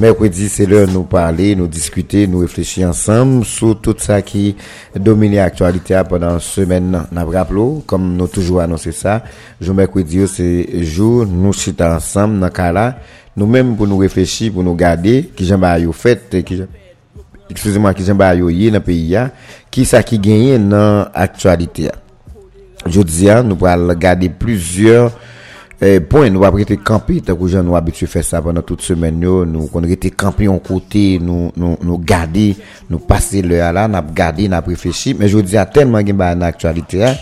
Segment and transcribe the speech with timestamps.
[0.00, 4.54] Merkwedi se lè nou pale, nou diskute, nou reflechi ansam Sou tout sa ki
[4.96, 9.18] domine aktualite a Pendan semen nan braplo Kom nou toujou anonse sa
[9.60, 10.46] Jou merkwedi yo se
[10.80, 12.94] jou Nou chita ansam nan kala
[13.36, 18.16] Nou menm pou nou reflechi, pou nou gade Ki jen ba yo fet Ki jen
[18.20, 19.28] ba yo ye nan peyi ya
[19.72, 20.16] Ki sa ki
[25.84, 28.82] Eh, point, nous avons été campés, tant que nous habitués à faire ça pendant toute
[28.82, 32.54] semaine, nous, nous avons été campés en côté, nous, nous, nous garder,
[32.88, 35.66] nous passer l'heure là, nous avons gardé, nous avons réfléchi, mais je vous dis à
[35.66, 37.16] tellement qu'il y a une actualité, hein.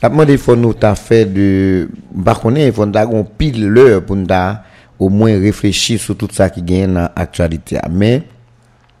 [0.00, 1.88] La demande, il faut nous t'a fait de,
[2.24, 4.26] par contre, il faut nous avons pile l'heure pour nous
[5.00, 8.22] au moins réfléchir sur tout ça qui gagne dans l'actualité, mais,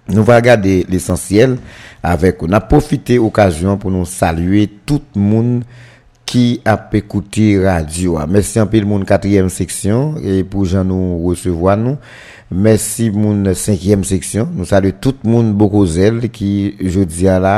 [0.08, 1.58] nous va regarder l'essentiel
[2.02, 5.64] avec, on a profité occasion pour nous saluer tout le monde,
[6.34, 11.84] Ki ap ekouti radio Mersi anpil moun 4e seksyon E pou jan nou resevo an
[11.86, 16.50] nou Mersi moun 5e seksyon Nou salu tout moun Bokozel Ki
[16.82, 17.54] jodi ala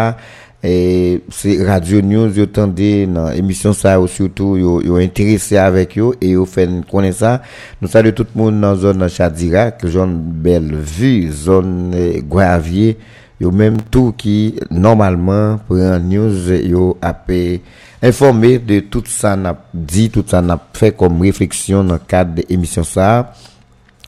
[0.61, 6.35] Se radio news yo tende Nan emisyon sa yo Soutou yo interese avek yo E
[6.35, 7.39] yo fen konen sa
[7.81, 11.95] Nou salu tout moun nan zon chadira Zon belvi Zon
[12.29, 12.99] guavye
[13.37, 17.61] Yo menm tou ki normalman Pren news yo ape
[18.03, 22.35] informé de tout ça n'a dit, tout ça n'a fait comme réflexion dans le cadre
[22.37, 23.35] de l'émission ça.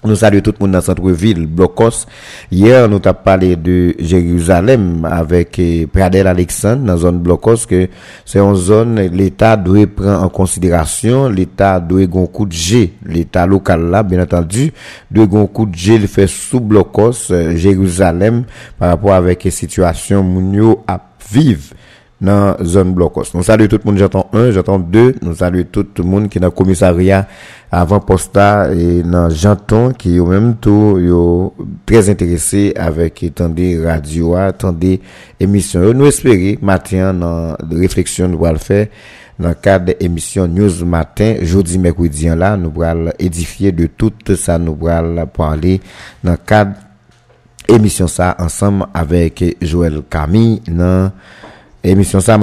[0.05, 2.07] Nous saluons tout le monde dans le centre-ville, Blocos.
[2.53, 7.89] Hier, nous avons parlé de Jérusalem avec eh, Pradel Alexandre dans la zone Blocos, que
[8.25, 13.45] c'est une zone, l'État doit prendre en considération, l'État doit gon coup de G, l'État
[13.45, 14.73] local là, bien entendu,
[15.11, 18.45] doit gon coup de G, le fait sous Blocos, euh, Jérusalem,
[18.79, 21.01] par rapport avec la situation Mounio à
[21.33, 21.75] vivre.
[22.25, 23.31] nan zon blokos.
[23.35, 27.23] Nou salye tout moun jaton 1, jaton 2, nou salye tout moun ki nan komisarya
[27.75, 31.23] avan posta e nan jaton ki yo menm tou yo
[31.87, 34.97] trez interese avek tan de radio a, tan de
[35.43, 35.87] emisyon.
[35.87, 38.87] Yo nou espere matyan nan refleksyon nou wale fe
[39.39, 44.75] nan kade emisyon News Matin, jodi mekwidian la, nou wale edifiye de tout sa nou
[44.89, 45.79] wale pale
[46.27, 46.89] nan kade
[47.69, 51.13] emisyon sa ansam avek Joel Camille nan
[51.91, 52.39] émission ça.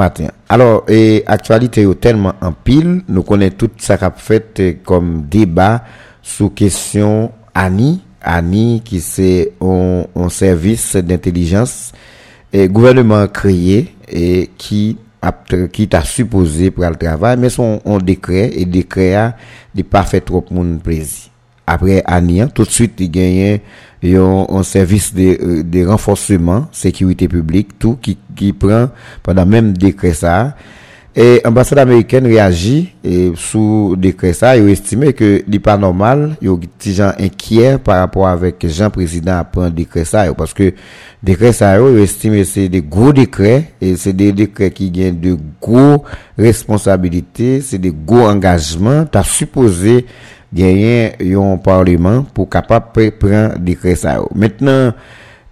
[0.49, 5.83] Alors, et actualité est tellement en pile, nous connaissons tout ça qu'a fait comme débat
[6.21, 11.91] sous question Annie, Annie qui c'est un, service d'intelligence
[12.51, 14.97] et gouvernement créé et qui
[15.71, 19.35] qui t'a supposé pour le travail, mais son on décret et décret a
[19.89, 21.31] pas fait trop monde plaisir.
[21.65, 23.59] Après Annie, hein, tout de suite il gagne
[24.17, 28.89] ont un service de, euh, de renforcement sécurité publique tout qui qui prend
[29.23, 30.55] pendant même décret ça.
[31.17, 36.49] Et l'ambassade américaine réagit et sous décret ça il estimé que n'est pas normal il
[36.49, 40.73] y gens inquiets par rapport avec Jean président à prendre décret ça parce que
[41.23, 45.37] décret ça il estime c'est des gros décrets et c'est des décrets qui gagnent de
[45.61, 46.03] gros
[46.37, 49.05] responsabilités c'est des gros engagements.
[49.09, 50.05] Tu as supposé
[50.55, 54.19] gagner un parlement pour capable prendre décret ça.
[54.33, 54.93] Maintenant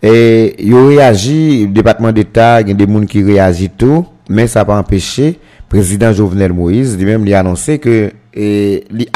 [0.02, 4.48] et il réagi le département d'état, il y a des gens qui réagissent tout, mais
[4.48, 9.08] ça pas empêché président Jovenel Moïse lui-même il a annoncé que et il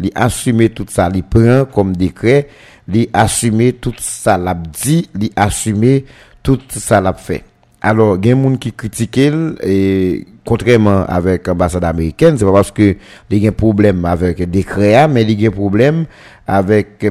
[0.00, 2.48] il tout ça, il prend comme décret,
[2.92, 6.04] il assumé tout ça l'a dit, il assumé
[6.42, 7.44] tout ça l'a fait.
[7.80, 9.18] Alors, il y a des gens qui critiquent
[9.62, 12.96] et contrairement avec l'ambassade américaine, c'est pas parce que
[13.30, 16.04] il y a un problème avec décret, mais il y a un problème
[16.46, 17.06] avec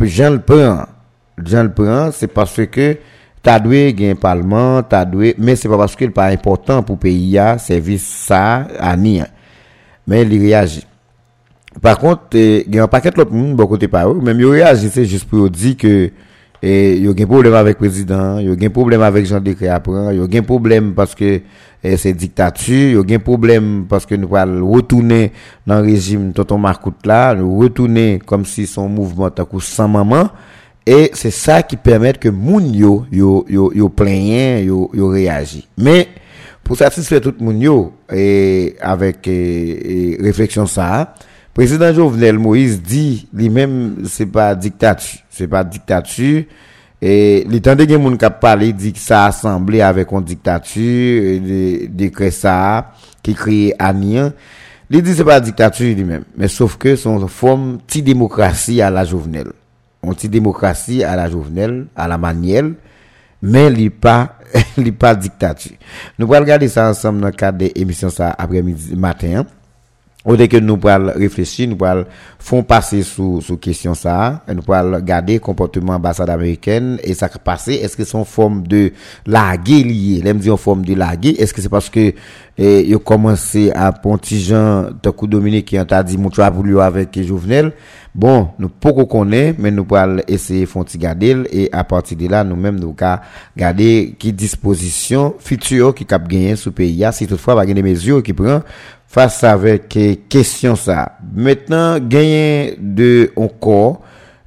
[0.00, 0.84] Jean le prend.
[1.44, 2.96] Jean le prend, c'est parce que
[3.42, 7.38] t'as doué un parlement, t'as doué, mais c'est pas parce qu'il pas important pour pays
[7.38, 9.20] à service ça à ni.
[10.06, 10.86] Mais il réagit.
[11.80, 14.90] Par contre, il y a un paquet de monde, beaucoup de par même il réagit,
[14.90, 16.10] c'est juste pour dire que
[16.62, 19.26] et il y a un problème avec le président, il y a un problème avec
[19.26, 21.40] Jean Décret après, il y a un problème parce que
[21.82, 25.32] eh, c'est dictature, il y a un problème parce que nous allons retourner
[25.66, 30.30] dans le régime Tonton Marcoute là, nous retourner comme si son mouvement était sans maman.
[30.84, 35.68] Et c'est ça qui permet que moun yo, yo, yo, yo yo, yo réagit.
[35.78, 36.08] Mais,
[36.64, 41.14] pour satisfaire tout monde yo, et avec et, réflexion ça,
[41.54, 46.44] président Jovenel Moïse dit lui-même c'est pas dictature, c'est pas dictature
[47.04, 51.40] et les temps de gens qui parlé dit que ça a assemblé avec une dictature
[51.40, 52.92] de décret ça
[53.24, 54.32] qui crée Anien
[54.88, 59.04] Il dit c'est pas dictature lui-même, mais sauf que son forme petite démocratie à la
[59.04, 59.48] Jovenel.
[60.04, 62.64] Une petite démocratie à la Jovenel, à la manière,
[63.42, 64.38] mais il pas
[64.76, 65.76] il pas dictature.
[66.20, 69.44] Nous allons regarder ça ensemble dans le cadre des émissions ça après-midi matin.
[70.24, 72.04] Ou dès que nous pourrons réfléchir, nous pourrons
[72.38, 77.74] font passer sous sous question ça, nous pourrons garder comportement ambassade américaine et ça passer.
[77.74, 78.92] Est-ce que c'est une forme de
[79.26, 80.20] laguer lié?
[80.22, 81.30] L'aime dire forme de laguer.
[81.40, 82.14] Est-ce que c'est parce que
[82.58, 87.20] eh, ils ont commencé à Pontijan, coup Dominique qui a dit mon pour lui avec
[87.22, 87.72] Jovenel.
[88.14, 92.44] Bon, nous pouvons connaître, mais nous pourrons essayer de garder et à partir de là,
[92.44, 93.16] nous-mêmes nous pouvons
[93.56, 97.04] garder qui disposition future qui cap gagner sous pays.
[97.12, 98.60] Si toutefois, il y a des mesures qui prend
[99.12, 101.18] face avec euh, question ça.
[101.34, 104.00] Maintenant, gagner de encore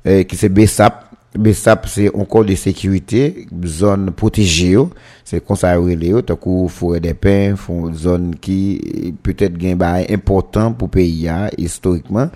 [0.04, 1.04] eh, qui c'est BSAP.
[1.38, 4.76] BSAP c'est encore de sécurité, zone protégée.
[4.78, 4.90] Oh.
[5.24, 9.78] C'est comme ça relé, tant qu'on forêt des pins, font zone qui euh, peut-être gain
[10.10, 11.30] important pour pays
[11.60, 12.30] historiquement.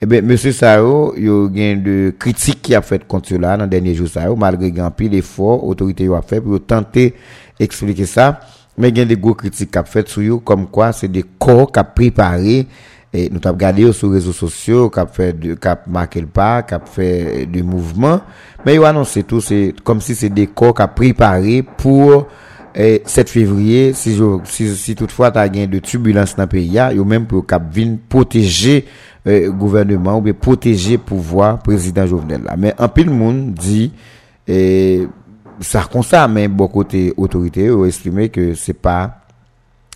[0.00, 1.28] Eh ben monsieur Sao, il y
[1.70, 5.14] a de critiques qui a fait contre cela dans dernier jour ça malgré grand pile
[5.14, 7.14] effort autorité a fait pour tenter
[7.60, 8.40] expliquer ça.
[8.76, 11.94] Men gen de gwo kritik kap fet sou yo, kom kwa se de kor kap
[11.96, 12.64] prepare,
[13.08, 15.16] e, nou tap gade yo sou rezo sosyo, kap,
[15.64, 18.20] kap make l pa, kap fe de mouvman,
[18.66, 22.20] men yo anonsi tou, se kom si se de kor kap prepare pou
[22.76, 24.12] e, 7 fevriye, si,
[24.52, 28.82] si, si toutfwa ta gen de tubulans nan peya, yo menm pou kap vin proteje
[29.24, 32.60] e, gouvernement, ou be proteje pouvoi prezident Jovenel la.
[32.60, 33.86] Men an pil moun di,
[34.44, 34.58] e...
[35.60, 39.22] ça comme ça mais beaucoup côté autorité ont estimé que c'est pas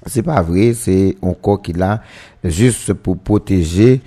[0.06, 2.00] c'est pas vrai c'est encore qu'il a
[2.42, 4.00] juste pour protéger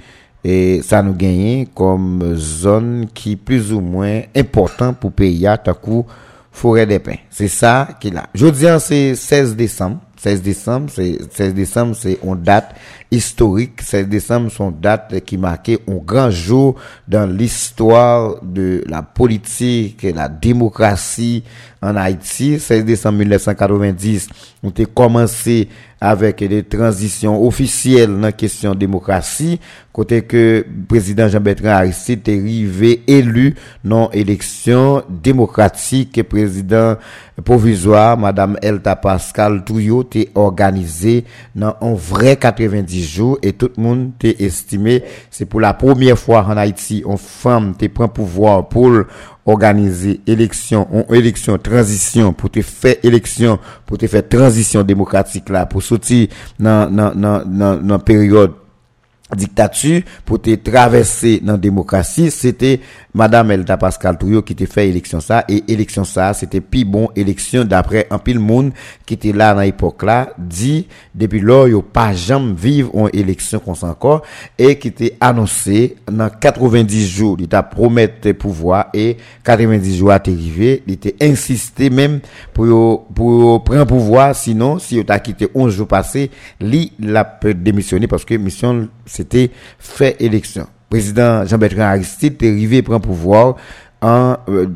[0.43, 6.05] et ça nous gagne comme zone qui plus ou moins important pour pays à coup
[6.51, 11.17] forêt des pins c'est ça qu'il a je dis c'est 16 décembre 16 décembre c'est
[11.33, 12.73] 16 décembre c'est une date
[13.11, 13.81] historique.
[13.81, 16.75] 16 décembre c'est une date qui marquait un grand jour
[17.09, 21.43] dans l'histoire de la politique et la démocratie
[21.81, 22.57] en Haïti.
[22.57, 24.29] 16 décembre 1990
[24.63, 25.67] on a commencé
[26.05, 29.61] avec des transitions officielles dans la question démocratie,
[29.93, 33.55] côté que président Jean-Bertrand Aristide est arrivé élu
[33.85, 36.97] non élection démocratique et président
[37.45, 41.23] provisoire, madame Elta Pascal Touillot, est organisé
[41.55, 46.19] dans un vrai 90 jours et tout le monde est estimé, c'est pour la première
[46.19, 48.91] fois en Haïti, on femme, t'es prend pouvoir pour
[49.45, 55.65] organiser élection, on élection transition pour te faire élection, pour te faire transition démocratique là,
[55.65, 56.27] pour sortir
[56.59, 58.53] dans dans dans dans période
[59.35, 62.79] dictature pour te traverser dans la démocratie, c'était
[63.13, 65.45] Madame Elta Pascal Touyo qui te fait élection ça.
[65.47, 68.71] Et élection ça, c'était plus bon élection d'après un pile monde
[69.05, 73.59] qui était là dans l'époque là, dit depuis lors a pas jamais vivre une élection
[73.59, 74.23] comme ça encore
[74.57, 78.07] et qui était annoncé dans 90 jours, il t'a promis
[78.37, 82.19] pouvoir et 90 jours à arrivé, il était insisté même
[82.53, 84.35] pour pour prendre pouvoir.
[84.35, 88.87] Sinon si il t'a quitté 11 jours passés, lui l'a démissionné parce que mission
[89.23, 90.67] c'était fait élection.
[90.89, 93.55] Président Jean-Bertrand Aristide est arrivé prendre pouvoir
[94.01, 94.67] en euh,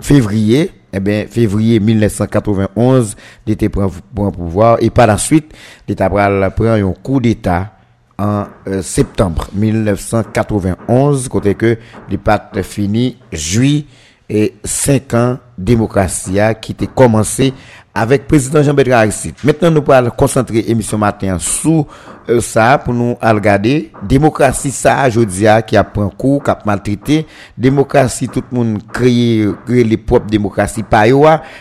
[0.00, 3.92] février, eh bien, février 1991, il était prendre
[4.32, 5.52] pouvoir et par la suite,
[5.98, 7.72] a pris un coup d'état
[8.18, 11.76] en euh, septembre 1991, côté que
[12.22, 13.86] pacte fini juillet
[14.28, 17.52] et cinq ans démocratie qui était commencé
[17.94, 19.34] avec président Jean-Bertrand Aristide.
[19.44, 21.86] Maintenant, nous allons concentrer l'émission matin sous
[22.28, 23.92] euh, ça pour nous regarder.
[24.02, 27.26] Démocratie, ça, je dis, qui a pris un coup, qui a maltraité.
[27.56, 31.04] Démocratie, tout le monde crée, crée les propres démocraties par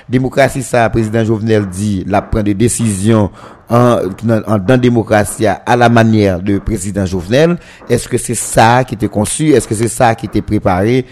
[0.08, 3.30] Démocratie, ça, président Jovenel dit, la prend des décisions
[3.70, 3.98] en,
[4.48, 7.58] en, dans démocratie à la manière de président Jovenel.
[7.90, 9.50] Est-ce que c'est ça qui était conçu?
[9.50, 11.06] Est-ce que c'est ça qui était préparé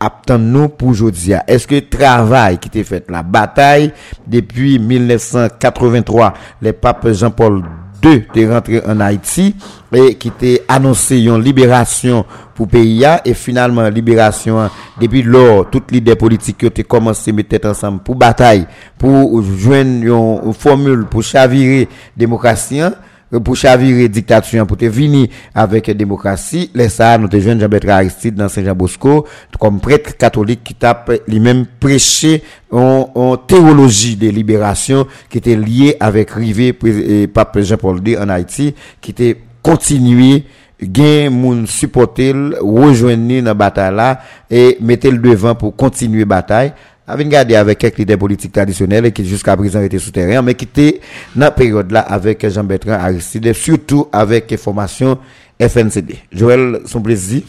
[0.00, 1.44] aptan nou pou jodia.
[1.50, 3.90] Eske travay ki te fet la batay
[4.26, 6.32] depi 1983
[6.64, 7.62] le pape Jean-Paul
[8.00, 9.50] II te rentre en Haiti
[9.92, 12.24] e ki te anonsi yon liberasyon
[12.56, 17.98] pou PIA e finalman liberasyon depi lor tout lider politik yo te komanse metet ansam
[18.04, 18.64] pou batay
[19.00, 21.86] pou jwen yon formule pou chavire
[22.18, 22.96] demokrasyan
[23.38, 26.70] pour chavirer dictature pour te venir avec la démocratie.
[26.74, 29.26] Les ça nous te jeune Jean-Bertrand Aristide dans Saint-Jean Bosco
[29.58, 35.96] comme prêtre catholique qui tape lui-même prêché en, en, théologie de libération qui était liée
[36.00, 40.44] avec Rivé et euh, pape Jean-Paul II en Haïti qui était continué
[40.80, 44.20] gen moun supporter rejoindre dans bataille là
[44.50, 46.72] et mettre le devant pour continuer bataille.
[47.10, 51.00] Avait gardé avec quelques leaders politiques traditionnels qui jusqu'à présent étaient souterrains, mais qui étaient
[51.34, 55.18] dans la période là avec Jean-Bertrand Aristide, surtout avec formation
[55.60, 56.16] FNCD.
[56.32, 57.42] Joël, son plaisir?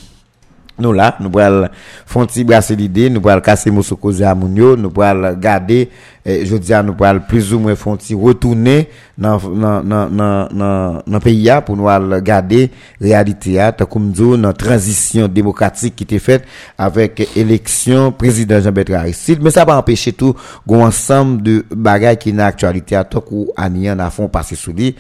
[0.82, 1.68] nous là, nous pourrons
[2.06, 5.90] faire un petit brasser l'idée, nous pourrons casser Moussou Koze à Mounio, nous pourrons garder,
[6.26, 9.84] eh, je dis à nous pourrons plus ou moins faire un petit retourner dans, dans,
[9.84, 11.88] dans, dans, dans, dans pays là pour nous
[12.22, 16.44] garder réalité là, comme nous, dans transition démocratique qui était faite
[16.78, 20.36] avec élection président Jean-Bertrand Aristide, mais ça va empêcher tout,
[20.68, 24.56] qu'on ensemble de bagages qui n'a actualité à tant qu'on a ni à fond passer
[24.56, 24.96] sous lui,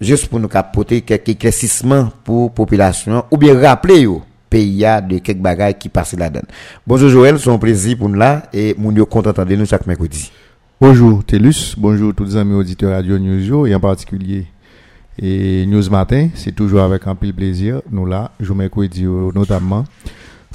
[0.00, 4.22] juste pour nous capoter quelques éclaircissements pour population, ou bien rappeler, yo,
[4.52, 6.46] pays de quelques bagages qui passent là-dedans.
[6.86, 9.86] Bonjour Joël, c'est un plaisir pour nous là et nous sommes content d'entendre nous chaque
[9.86, 10.30] mercredi.
[10.78, 14.44] Bonjour Télus, bonjour tous les amis auditeurs Radio News et en particulier
[15.18, 19.84] et News Matin, c'est toujours avec un peu plaisir nous là, jour mercredi notamment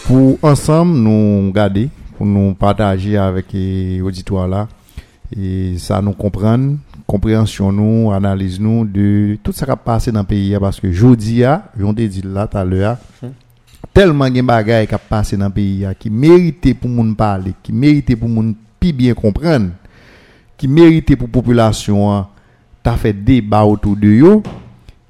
[0.06, 4.68] pour ensemble nous garder, pour nous partager avec les auditeurs là
[5.36, 6.78] et ça nous comprendre
[7.08, 10.92] compréhension nous, analyse nous de tout ça qui a passé dans le pays parce que
[10.92, 11.42] jeudi,
[11.80, 13.32] j'en ai dit là tout à l'heure, hum
[13.98, 17.74] tellement de bagages qui a passé dans le pays, qui méritait pour moun parler, qui
[17.74, 19.72] méritait pour moun plus bien comprendre,
[20.56, 22.28] qui méritait pour la population
[22.84, 24.44] t'a fait débat autour de yo,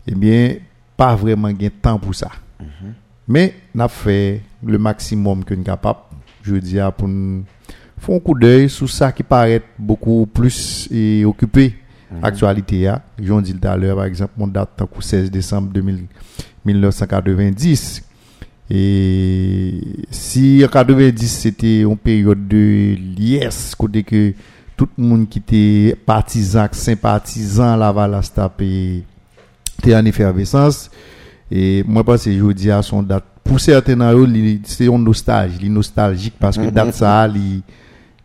[0.08, 0.56] eh bien,
[0.96, 2.30] pas vraiment de temps pour ça.
[2.60, 2.94] Mm -hmm.
[3.28, 6.00] Mais, on a fait le maximum que nous capable,
[6.42, 7.44] je veux dire, pour nous
[8.00, 11.74] faire un coup d'œil sur ça qui paraît beaucoup plus et occupé.
[11.74, 12.26] Mm -hmm.
[12.26, 13.02] Actualité, ya.
[13.22, 16.06] j'en dis tout à l'heure, par exemple, mon date, 16 décembre 2000,
[16.64, 18.07] 1990,
[18.70, 19.82] Et
[20.12, 24.34] si en 90 c'était une période de liesse, côté que
[24.76, 30.90] tout le monde qui était partisan, sympathisant, la Valastap était en effervescence.
[31.50, 33.24] Et moi, je pense que je à son date.
[33.44, 33.96] Pour certains,
[34.66, 36.72] c'est une nostalgie, nostalgique, parce que mm -hmm.
[36.72, 37.64] date ça, il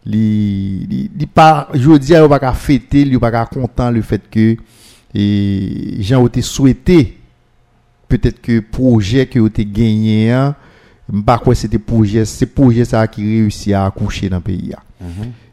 [0.05, 4.25] li, li, li pa, jodi a yo baka fete, li yo baka kontan le fet
[4.33, 4.47] ke
[5.15, 5.25] e,
[6.03, 6.99] jan ou te souwete
[8.19, 10.55] peut-être que projet que vous avez gagné, hein,
[11.25, 14.75] pas quoi c'était projet, c'est projet ça qui réussit à accoucher dans le pays.
[15.01, 15.07] Mm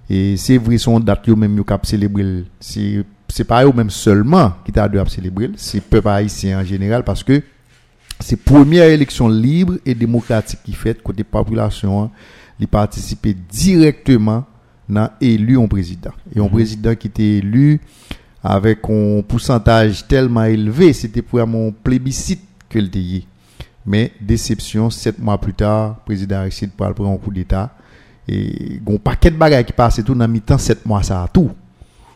[0.10, 2.44] Et c'est vrai, son date, yo même yo cap célébrer.
[2.60, 7.04] C'est, c'est pas eux même seulement qui t'a dû célébrer, c'est peuple haïtien en général
[7.04, 7.42] parce que
[8.20, 12.12] c'est première élection libre et démocratique qui fait côté population, hein,
[12.60, 14.44] ils participer directement
[14.90, 16.12] dans élu un président.
[16.36, 16.50] Et un mhm.
[16.50, 17.80] président qui était élu
[18.44, 22.90] avec un pourcentage tellement élevé, c'était pour un plébiscite que le
[23.86, 27.72] Mais déception, sept mois plus tard, le président Aristide pour prendre un coup d'État.
[28.28, 31.50] Et un paquet de bagages qui passent tout dans mi-temps, sept mois, ça a tout.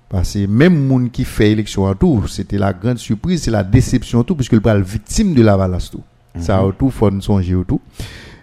[0.10, 3.64] Parce que même monde qui fait élection à tout, c'était la grande surprise, c'est la
[3.64, 6.04] déception tout, puisque le la victime de la valasse tout.
[6.40, 7.82] Ça a tout, faut songer tout.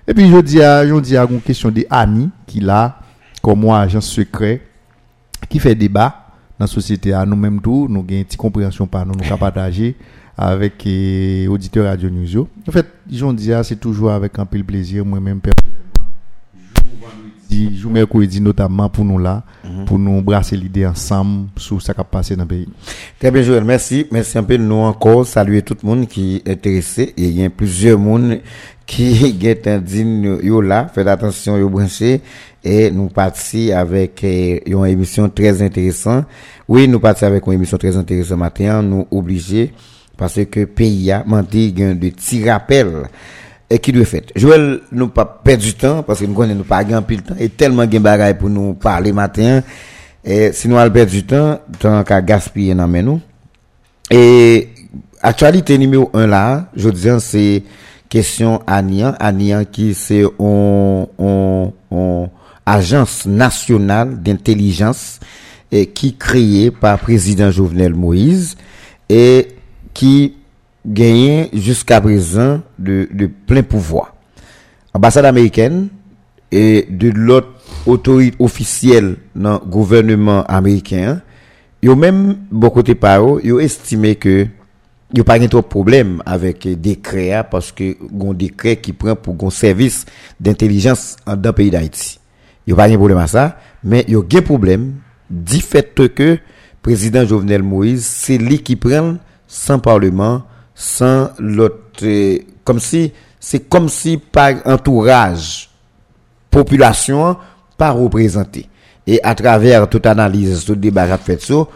[0.07, 2.99] Et puis, je dis à, je dis à une question de Annie, qui là,
[3.41, 4.63] comme moi, agent secret,
[5.49, 6.27] qui fait débat
[6.59, 9.97] dans la société à nous-mêmes tout, nous avons une petite compréhension par nous, nous partager
[10.43, 12.49] avec les auditeurs Radio News.
[12.67, 15.39] En fait, j'en dis, c'est toujours avec un peu de plaisir, moi-même,
[17.77, 19.85] jour mercredi notamment pour nous là mhm.
[19.85, 22.69] pour nous brasser l'idée ensemble sur ce qui a passé dans le pays.
[23.19, 24.07] Très bien Joël, merci.
[24.11, 27.45] Merci un peu nous encore saluer tout le monde qui est intéressé et il y
[27.45, 28.39] a plusieurs monde
[28.87, 32.21] qui un digne yo là, faites attention yo branché
[32.63, 36.27] et nous partis avec eh, une émission très intéressante.
[36.69, 39.73] Oui, nous partis avec une émission très intéressante matin, nous obligés
[40.21, 43.09] parce que pays a menti de petits rappels
[43.71, 44.21] et qui doit faire?
[44.37, 47.49] Joël, nous pas perdre du temps parce que nous connaissons pas grand pile temps et
[47.49, 49.63] tellement de bagaille pour nous parler matin
[50.23, 53.19] et sinon on perd du temps tant qu'à gaspiller dans nous.
[54.11, 54.69] Et
[55.23, 57.63] actualité numéro 1 là, je dis c'est
[58.11, 61.71] question Anian, Anian qui c'est une
[62.67, 65.19] agence nationale d'intelligence
[65.73, 68.55] et qui créée par président Jovenel Moïse
[69.09, 69.49] et
[69.95, 70.35] qui
[70.87, 74.15] gagnait jusqu'à présent de, de, plein pouvoir.
[74.95, 75.89] Ambassade américaine
[76.51, 77.49] et de l'autre
[77.87, 81.21] autorité officielle dans le gouvernement américain,
[81.83, 84.47] ils même, bon beaucoup de paroles, ils estimé que
[85.15, 89.51] n'y a pas de problème avec décret parce que un décret qui prend pour un
[89.51, 90.07] service
[90.39, 92.21] d'intelligence dans le pays d'Haïti.
[92.67, 94.95] Il n'y a pas de problème à ça, mais il y a un problème
[95.29, 96.39] du fait que
[96.83, 99.17] président Jovenel Moïse, c'est lui qui prend
[99.51, 100.43] sans parlement,
[100.75, 102.07] sans l'autre.
[102.63, 105.69] Comme si, c'est comme si par entourage,
[106.51, 107.37] population,
[107.77, 108.69] pas représentée.
[109.07, 111.67] Et à travers toute analyse, tout débat qu'a fait ça,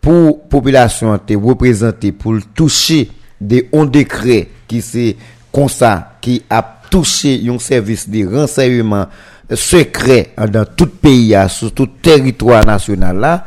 [0.00, 3.10] pour population te représentée, pour toucher
[3.40, 5.16] des hauts décrets qui c'est
[5.52, 9.06] comme ça, qui a touché un service de renseignement
[9.52, 13.44] secret dans tout pays, sur tout territoire national là,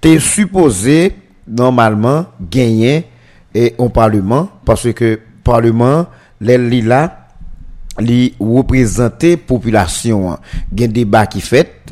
[0.00, 1.14] t'es supposé
[1.48, 3.06] normalement gagner
[3.54, 6.06] et au Parlement, parce que Parlement,
[6.40, 7.20] les là,
[7.98, 10.38] li représenter population.
[10.72, 11.82] Il y a des débats qui fait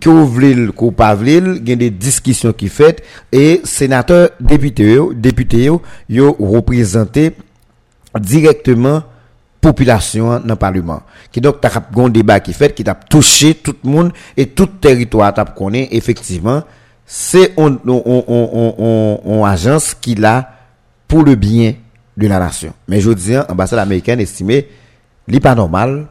[0.00, 4.30] que vous voulez ou pas voulez il y a des discussions qui fait et sénateur
[4.40, 5.70] député député
[6.08, 7.36] yo représenter
[8.18, 9.02] directement
[9.60, 11.02] population dans le parlement.
[11.30, 14.66] Qui donc t'a un débat qui fait qui t'a touché tout le monde et tout
[14.66, 16.62] territoire t'a connaît effectivement
[17.04, 18.24] c'est on on, on,
[18.78, 20.55] on, on agence qui l'a
[21.08, 21.74] pour le bien
[22.16, 24.66] de la nation mais je dis l'ambassade américaine estimé
[25.28, 26.06] n'est pas normal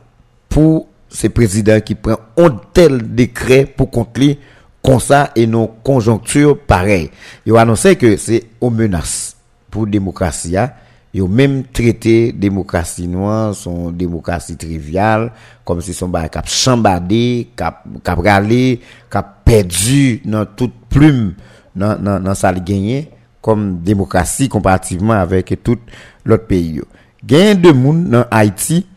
[0.49, 4.35] pour ces présidents qui prennent un tel décret pour conclure
[4.83, 7.09] comme ça et nos conjonctures pareilles.
[7.45, 9.35] Ils ont annoncé que c'est une menace
[9.71, 10.71] pour la démocratie hein.
[11.13, 15.31] Ils ont même traité démocratie noire, son démocratie triviale,
[15.63, 21.35] comme si son bar cap chambardé, cap, cap râlé, cap perdu dans toute plume,
[21.73, 23.09] dans, dans, dans sa gagné,
[23.45, 25.77] comme démocratie comparativement avec tout
[26.25, 26.81] l'autre pays.
[27.23, 28.87] Gain de monde dans Haïti,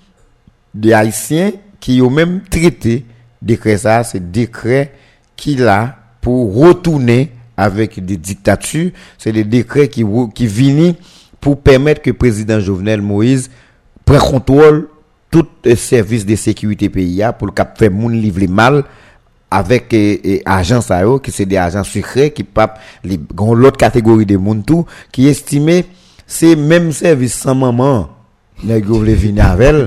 [0.72, 3.04] des Haïtiens qui ont même traité
[3.42, 4.94] décret ça, c'est décret
[5.36, 10.02] qu'il a pour retourner avec des dictatures, c'est des décrets qui,
[10.34, 10.94] qui viennent
[11.42, 13.50] pour permettre que le président Jovenel Moïse
[14.06, 14.88] prenne contrôle
[15.30, 18.84] tout les services de sécurité pays pour le cap faire moun livre mal
[19.50, 24.36] avec et, e agents ça qui c'est des agents secrets qui pape l'autre catégorie de
[24.36, 25.86] monde tout qui estimait
[26.26, 28.08] c'est même service sans maman
[28.64, 29.86] nèg yo vle vini avec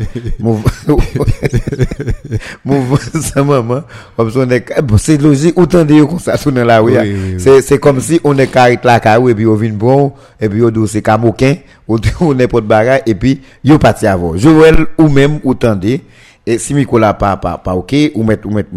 [2.63, 3.81] mouvement sans maman
[4.15, 6.95] comme son eh, bon c'est logique autant de comme ça dans la rue
[7.37, 10.47] c'est c'est comme si on est carré la carré et puis on vient bon et
[10.47, 11.55] puis on c'est camoquin
[11.87, 15.99] on n'importe bagarre et puis yo parti avant Joël ou même autant de
[16.45, 18.69] Et si Miko là pas pas pas OK, ou mettre ou mettre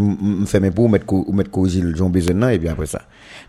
[0.46, 3.02] fait mes pour mettre ou mettre corriger Jean besoin là et puis après ça.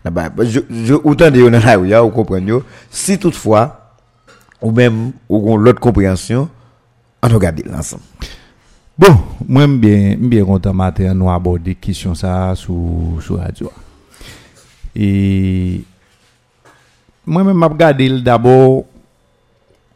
[0.04, 2.52] Là je je autant de dans la rue, vous comprenez
[2.90, 3.94] Si toutefois
[4.62, 6.48] ou même ou l'autre compréhension,
[7.22, 8.02] on regarde l'ensemble.
[8.98, 13.70] Bon, moi bien bien content matin nous aborder question ça sur sur radio.
[14.94, 15.82] Et
[17.26, 18.86] moi même m'a regardé d'abord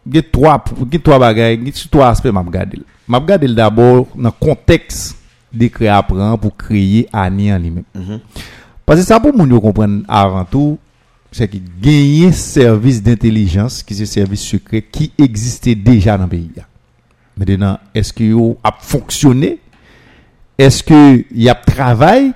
[0.07, 2.85] ge 3 bagay, ge 3 aspe map gade l.
[3.11, 5.11] Map gade l dabor nan konteks
[5.53, 7.85] de kre apren pou kreye ane an li men.
[7.95, 8.21] Mm -hmm.
[8.87, 10.79] Pase sa pou moun yo kompren avan tou,
[11.33, 16.65] se ki genye servis d'intellijans ki se servis sekre ki egziste deja nan peyi ya.
[17.37, 19.57] Medenan, eske yo ap fonksyonne?
[20.59, 22.33] Eske yap travay?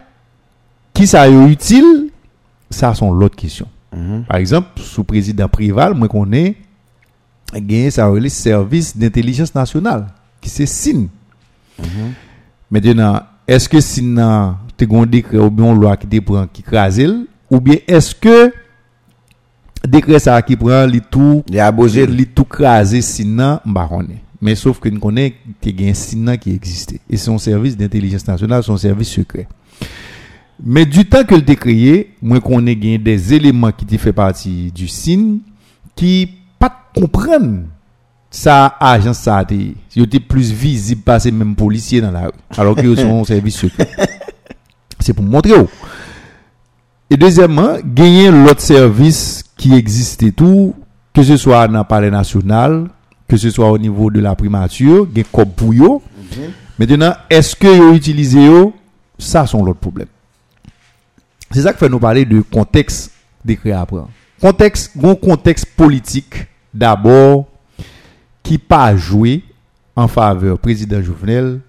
[0.94, 2.11] Ki sa yo util?
[2.70, 3.68] Sa son lot kisyon.
[3.92, 4.24] Mm -hmm.
[4.24, 6.55] Par exemple, sou prezident prival, mwen konen,
[7.52, 10.07] gagné ça le service d'intelligence nationale,
[10.40, 11.09] qui c'est SIN.
[11.78, 11.85] Mm
[12.70, 17.00] Maintenant, est-ce que SIN as un décret ou bien une loi qui te qui crase
[17.50, 18.52] ou bien est-ce que
[19.87, 24.88] décret ça qui prend li tout abogé li tout crasé sinon baronné mais sauf que
[24.88, 28.76] nous connaît qu'il y a un sinon qui existait et son service d'intelligence nationale son
[28.76, 29.46] service secret.
[30.62, 34.88] Mais du temps que le décret moi connais gain des éléments qui fait partie du
[34.88, 35.38] signe
[35.94, 36.28] qui
[36.94, 37.64] comprendre
[38.30, 43.24] ça agence ça était plus visible passer même policier dans la rue alors que son
[43.24, 43.88] service secret
[45.00, 45.52] c'est pour montrer
[47.11, 50.74] et deuxièmement gagner l'autre service qui existait tout,
[51.12, 52.88] que ce soit dans le palais national,
[53.28, 56.00] que ce soit au niveau de la primature, des comme pour mhm.
[56.78, 58.48] Maintenant, est-ce que vous utilisez
[59.18, 60.09] Ça, c'est l'autre problème.
[61.52, 63.12] C'est ça qui fait nous parler de contexte
[63.44, 64.00] d'écrit après.
[64.40, 66.35] Contexte, bon contexte politique,
[66.75, 67.47] d'abord
[68.43, 69.43] qui pas joué
[69.97, 71.61] en faveur président Jovenel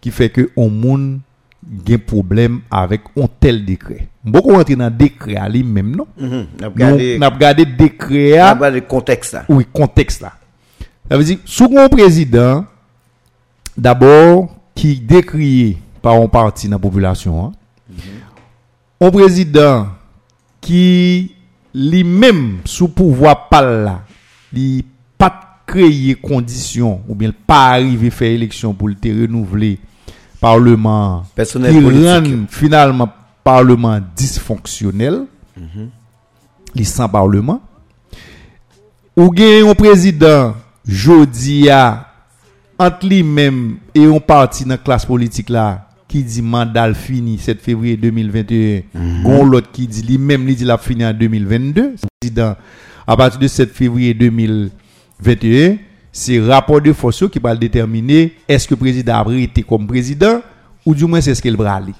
[0.00, 1.20] qui fait que on monde
[1.86, 4.02] gen problem avèk on tel dekre.
[4.26, 6.06] Mboko rentre nan dekre a li mèm non.
[6.18, 6.46] Mm -hmm.
[6.60, 8.46] Nap gade, nap gade dekre a...
[8.54, 9.44] Nap gade konteks la.
[9.48, 10.32] Oui, konteks la.
[11.10, 12.64] Ça veut dire, sou kon prezident,
[13.76, 19.06] d'abord, ki dekriye par an parti nan populasyon, mm -hmm.
[19.06, 19.88] on prezident
[20.60, 21.34] ki
[21.74, 24.00] li mèm sou pouvoi pal la,
[24.52, 24.84] li
[25.20, 25.40] pat
[25.72, 29.76] kreye kondisyon ou bien pa arrive fè eleksyon pou lte renouvle
[30.42, 31.24] parlement.
[31.36, 33.10] Ki ren finalman
[33.44, 35.24] parlement disfonksyonel
[35.56, 35.88] mm -hmm.
[36.74, 37.60] li san parlement.
[39.16, 40.54] Ou gen yon prezident
[40.88, 42.06] jodi ya
[42.80, 45.66] ant li menm e yon parti nan klas politik la
[46.08, 49.22] ki di mandal fini 7 fevriye 2021 mm -hmm.
[49.22, 52.56] gon lot ki di li menm li di la fini an 2022 prezident
[53.06, 55.76] à partir de 7 février 2021
[56.12, 60.42] c'est rapport de force qui va déterminer est-ce que le président a été comme président
[60.84, 61.94] ou du moins c'est ce qu'il brali.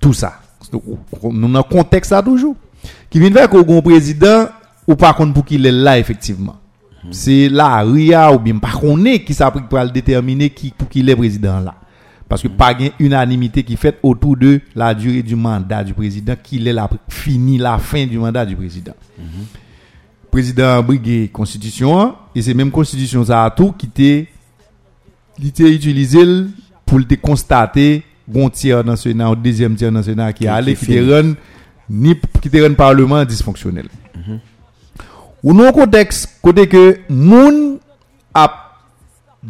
[0.00, 0.40] Tout ça.
[1.22, 2.56] Nous dans contexte ça toujours.
[3.08, 4.48] Qui vient faire qu'on président
[4.86, 6.56] ou pas contre pour qu'il est là effectivement.
[7.12, 10.88] C'est la RIA ou bien pas qu'on est qui ça pour le déterminer qui pour
[10.88, 11.74] qu'il est président là.
[12.28, 16.34] Parce que pas une unanimité qui fait autour de la durée du mandat du président,
[16.42, 18.92] qu'il est la, fini la fin du mandat du président.
[20.30, 24.28] Président brigué constitution, et c'est même constitution ça a tout qui était
[25.58, 26.18] utilisé
[26.84, 30.74] pour te constater bon tiers dans ce Sénat, deuxième tiers dans ce Sénat qui allait,
[30.74, 31.32] qui te rend,
[31.88, 33.88] ni, qui te rend parlement dysfonctionnel.
[35.42, 37.78] Ou non contexte, côté que moun
[38.34, 38.67] a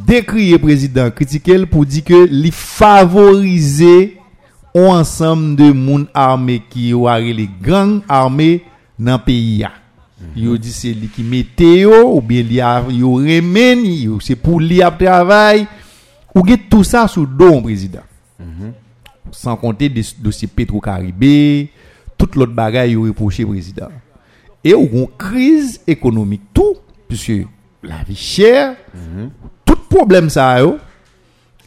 [0.06, 4.16] décrié président critiqué pour dire que li favoriser
[4.74, 8.62] un ensemble de moun armés qui ont les gangs armés
[8.98, 9.64] dans le pays
[10.34, 12.44] Yo dit c'est lui qui mettait ou bien
[12.90, 15.66] yo remen c'est pour li a travail.
[16.34, 18.02] Ou get tout ça sous dos président.
[19.30, 21.70] Sans compter des dossiers Petro-Caribé,
[22.16, 23.88] toute l'autre bagaille yo reproché président.
[24.64, 26.76] Et ou une crise économique tout
[27.08, 27.32] puisque
[27.82, 29.57] la vie chère, tout
[29.90, 30.76] problem sa yo,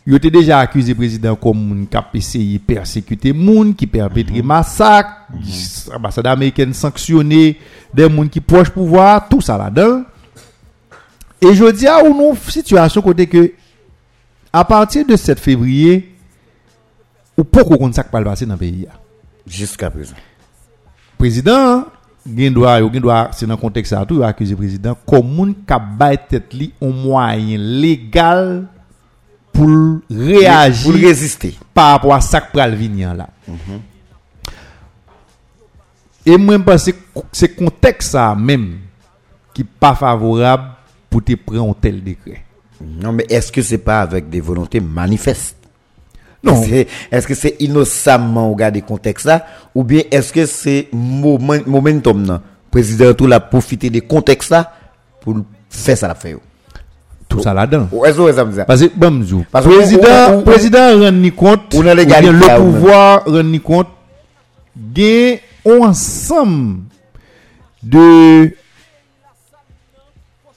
[0.07, 4.47] yo te deja akwize prezident kom moun kap eseyi persekute moun, ki perpetre mhm.
[4.53, 5.97] masak, mhm.
[5.99, 7.43] ambasade Ameriken sanksyonne,
[7.93, 10.01] den moun ki poche pouvoar, tout sa la den.
[11.41, 13.47] E jodi a ou nou situasyon kote ke,
[14.53, 16.01] a partir de 7 fevriye,
[17.37, 18.97] ou poko kon sak palvase nan peyi ya.
[19.49, 20.21] Jiska prezident.
[21.17, 21.89] Prezident,
[22.25, 25.73] Gen doit yo gen doit c'est dans contexte ça tout accuser président comme moun qui
[25.73, 28.67] a tête li un moyen légal
[29.51, 29.67] pour
[30.09, 31.55] réagir Pour résister.
[31.73, 33.27] par rapport à ça pral venir là.
[36.25, 36.89] Et moi, pense
[37.31, 38.77] c'est contexte ça même
[39.53, 40.71] qui n'est pas favorable
[41.09, 42.43] pour te prendre un tel décret.
[42.79, 45.57] Non, mais est-ce que c'est pas avec des volontés manifestes?
[46.43, 46.63] Non.
[47.11, 51.57] Est-ce que c'est innocemment au regard des contextes là, ou bien est-ce que c'est moment,
[51.67, 54.71] momentum là, président tout la profiter des contextes là
[55.21, 55.35] pour
[55.69, 56.37] faire ça la faire.
[57.29, 57.87] Tout ça là-dedans.
[58.05, 58.59] Est-ce que ça me dit?
[58.67, 63.43] Parce que bon, Parce que président, président rend ni compte, ou bien le pouvoir rend
[63.43, 63.87] ni compte,
[64.75, 66.79] gain ensemble
[67.83, 68.51] de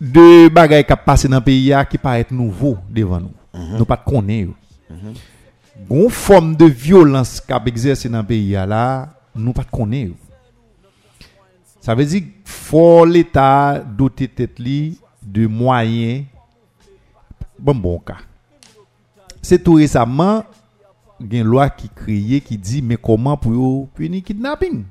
[0.01, 3.31] de bagages qui passent dans le pays qui paraissent nouveaux devant nous.
[3.55, 3.79] Mm -hmm.
[3.79, 4.51] Nous pas de connaître.
[4.91, 5.15] Mm -hmm.
[5.91, 10.15] Une forme de violence qui a exercé dans le pays là, nous pas de connaître.
[11.81, 14.61] Ça veut dire faut l'État doter tête
[15.23, 16.25] de moyens
[17.59, 18.19] bon bon cas.
[19.43, 20.45] C'est tout récemment
[21.21, 24.85] il y a une loi qui créée qui dit mais comment pour punir kidnapping?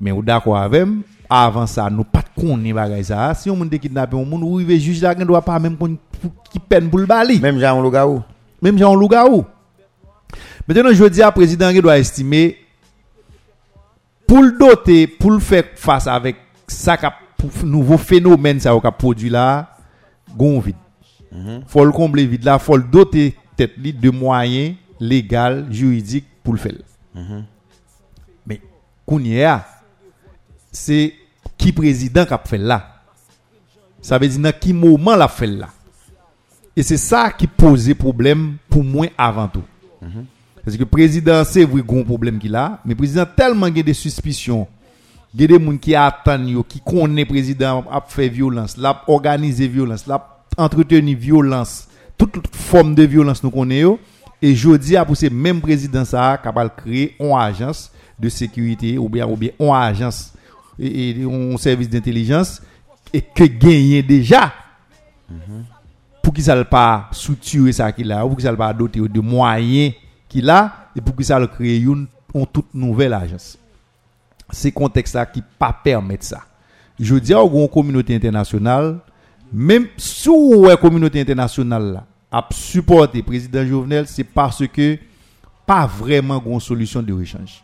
[0.00, 0.88] Mais ou d'accord avec
[1.28, 3.34] avant ça nous pas de connaître bagay ça.
[3.34, 5.96] Si on monde kidnapper on monde ou rive juge là ne doit pas même qu'on
[6.50, 7.40] qui peine pour le bali.
[7.40, 8.22] Même Jean Logaou.
[8.64, 9.44] Même Jean Lougaou.
[10.66, 12.56] Maintenant, je dis à président qui doit estimer
[14.26, 16.96] pour le doter, pour le faire face avec ça
[17.62, 19.76] nouveau phénomène ça qu'a produit là,
[20.34, 20.76] gon vide.
[21.66, 26.58] Faut le combler vide là, faut le doter tête de moyens légaux, juridiques pour le
[26.58, 26.72] faire.
[28.46, 28.62] Mais
[29.04, 29.66] kounya
[30.72, 31.12] c'est
[31.58, 33.02] qui président qui a fait là.
[34.00, 35.68] Ça veut dire dans qui moment l'a fait là.
[36.76, 39.62] Et c'est ça qui posait problème pour moi avant tout.
[40.64, 43.76] Parce que le président, c'est vrai un problème qu'il a, mais le président tellement il
[43.76, 44.66] y a des suspicions,
[45.34, 49.02] il y a des gens qui attendent, qui connaissent le président a fait violence, l'a
[49.06, 53.98] organisé violence, l'a entretenu violence, toute forme de violence nous connaissons.
[54.40, 58.28] Et je dis à pour ce même président ça capable de créer une agence de
[58.28, 60.32] sécurité ou bien une agence
[60.78, 62.60] et, un service d'intelligence
[63.12, 64.52] et que gagner déjà
[66.24, 69.20] pour qu'il ne pas structurer ça qu'il a, ou pour qu'il ne pas doter de
[69.20, 69.92] moyens
[70.26, 73.58] qu'il a, et pour qu'il ne crée une, une toute nouvelle agence.
[74.50, 76.40] C'est contexte là qui pas permettre ça.
[76.98, 79.00] Je dis à une communauté internationale,
[79.52, 84.98] même sous la communauté internationale a supporté le président Jovenel, c'est parce que
[85.66, 87.62] pas vraiment une solution de rechange.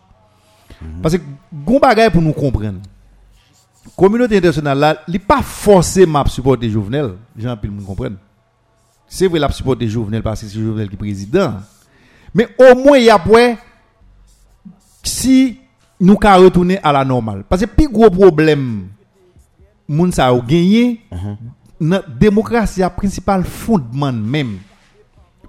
[1.02, 2.80] Parce que, gon bagay pour nous comprendre.
[3.96, 8.16] Communauté internationale là, il pas forcément supporter Jovenel, Jean-Pierre nous comprendre.
[9.12, 11.54] C'est vrai la supporter Jovenel parce que c'est Jovenel qui est président.
[12.32, 13.56] Mais au moins il y a point
[15.02, 15.58] si
[15.98, 18.86] nous ka retourner à la normale parce que plus gros problème
[19.88, 21.00] moun sa a gagné
[21.80, 24.58] dans démocratie a principal fondement même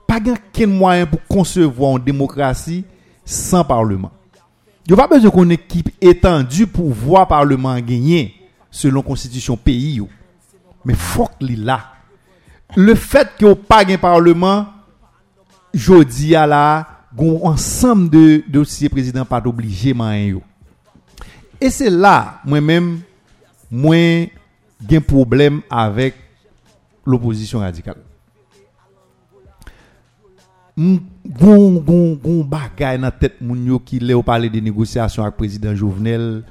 [0.07, 2.83] pas aucun moyen pour concevoir une démocratie
[3.23, 4.11] sans parlement.
[4.87, 8.33] Il n'y a pas besoin qu'on équipe étendue pour voir parlement gagner
[8.71, 10.01] selon constitution pays.
[10.83, 12.00] Mais faut qu'il là.
[12.77, 14.67] Le fet ki yo pa gen parleman,
[15.75, 16.63] jodi ya la,
[17.15, 20.43] goun ansam de dosye prezident pat oblije man yo.
[21.61, 22.87] E se la, mwen men,
[23.69, 24.29] mwen
[24.87, 26.15] gen problem avek
[27.05, 27.99] l'oposisyon radikal.
[30.77, 35.35] Goun, goun, goun bagay nan tet moun yo ki le ou pale de negosyasyon ak
[35.37, 36.41] prezident Jovenel.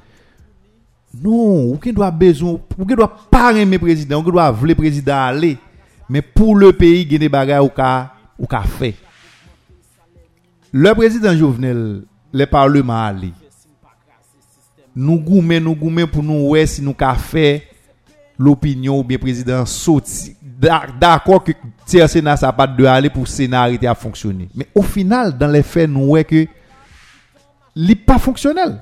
[1.11, 4.37] Non, ou gen do a bezon, ou gen do a pare me prezident, ou gen
[4.37, 5.55] do a vle prezident ale.
[6.11, 8.91] men pou le peyi gen de bagay ou ka, ou ka fe.
[10.71, 13.31] Le prezident Jovenel, le parlement a li,
[14.95, 17.61] nou goumen, nou goumen pou nou wè si nou ka fe
[18.41, 20.35] l'opinyon ou bien prezident soti.
[20.61, 21.55] D'akor ki
[21.89, 24.49] tiye sena sa pat de ale pou sena arite a fonksyonne.
[24.53, 26.45] Men ou final, dan le fe nou wè ke
[27.77, 28.77] li pa fonksyonel.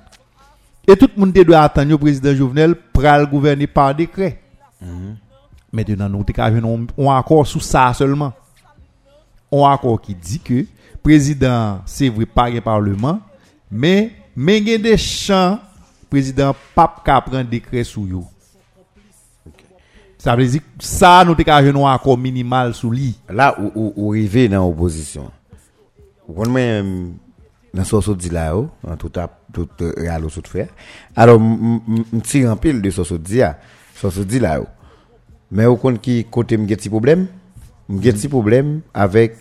[0.89, 4.39] E tout moun te do atan yo prezident Jovenel pral gouverne par dekret.
[4.81, 5.17] Mm-hmm.
[5.71, 8.33] Maintenant, nous avons un accord sous ça seulement.
[9.51, 10.67] Un accord qui dit que le
[11.01, 13.19] président, c'est vrai, pas un parlement,
[13.71, 15.59] mais mais il y a des champs,
[16.03, 18.25] le président pas qu'à prendre décret sous yo.
[20.17, 23.17] Ça veut dire que ça, nous avons un accord minimal sous lui.
[23.29, 25.31] Là où arrivé dans l'opposition.
[26.27, 27.13] Vous même
[27.73, 30.67] dans ce dit là en tout à tout euh, réal au faire.
[31.15, 33.57] Alors m- m- m tire en pile de ce que dit là,
[33.95, 34.59] ce que dit là.
[35.51, 37.27] Mais au compte qui côté me petit problème,
[37.87, 39.35] me petit problème avec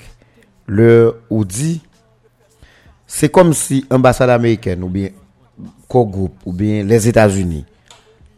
[0.66, 1.80] le ou dit
[3.06, 5.08] c'est comme si ambassade américaine ou bien
[5.88, 7.64] co groupe ou bien les États-Unis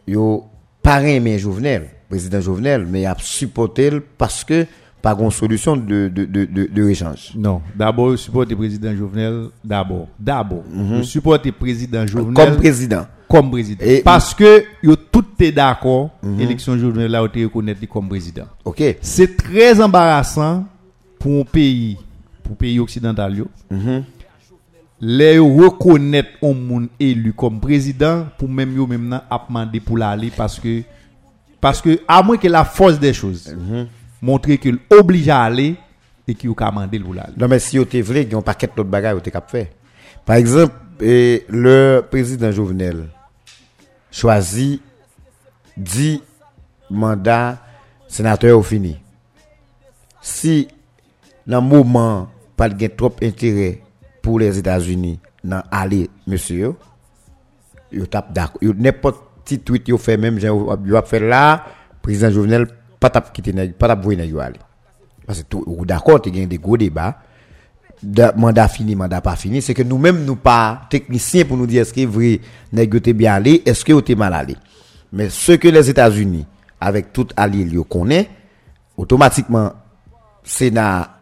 [0.07, 0.45] yo
[0.81, 4.65] pas aimé Jovenel, président Jovenel, mais a supporté parce que
[5.01, 7.31] pas une solution de de de de, de échange.
[7.35, 10.07] Non, d'abord, je supporte le président Jovenel, d'abord.
[10.19, 10.63] D'abord,
[10.97, 13.07] je supporte le président Jovenel Comme président.
[13.31, 13.85] Comme président.
[13.85, 18.45] Et- Parce que yo tout est d'accord, l'élection Jovenel là, été reconnaître comme président.
[18.65, 18.83] OK.
[19.01, 20.65] C'est très embarrassant
[21.17, 21.97] pour un pays,
[22.43, 23.47] pour un pays occidental, yo,
[24.99, 30.31] les reconnaître un monde élu comme président pour même yo même nan mandé pour l'aller
[30.35, 30.83] parce que
[31.59, 33.55] parce que à moins que la force des choses
[34.21, 35.75] montrer qu'il oblige à aller
[36.27, 37.33] et qu'il a mandé pour l'aller.
[37.37, 39.49] Non mais si vous êtes vrai, il y a un paquet d'autres bagages vous cap
[39.49, 39.67] faire.
[40.23, 43.05] Par exemple, eh, le président Jovenel
[44.11, 44.81] choisit
[45.77, 46.21] 10
[46.89, 47.57] mandats
[48.07, 48.99] sénateurs au fini.
[50.21, 50.67] Si
[51.47, 53.81] dans le moment pas de trop intérêt
[54.21, 56.75] pour les États-Unis dans aller monsieur
[57.91, 58.61] yo, tape d'accord.
[58.61, 61.65] N'importe petit tweet yo fait même yo fait là
[62.01, 62.67] président Jovenel
[62.99, 64.59] pas tap quitter pas tap voyer nèg yo aller.
[65.25, 67.19] Parce que tout ou d'accord, y a des gros débats.
[68.03, 71.83] Da- mandat fini, mandat pas fini, c'est que nous-mêmes, nous pas techniciens pour nous dire
[71.83, 72.39] est-ce que vrai,
[72.73, 74.55] yo te bien allé, est-ce que te mal allé.
[75.13, 76.45] Mais ce que les États-Unis,
[76.79, 78.27] avec tout allié, yo connaît,
[78.97, 79.73] automatiquement,
[80.43, 81.19] Sénat,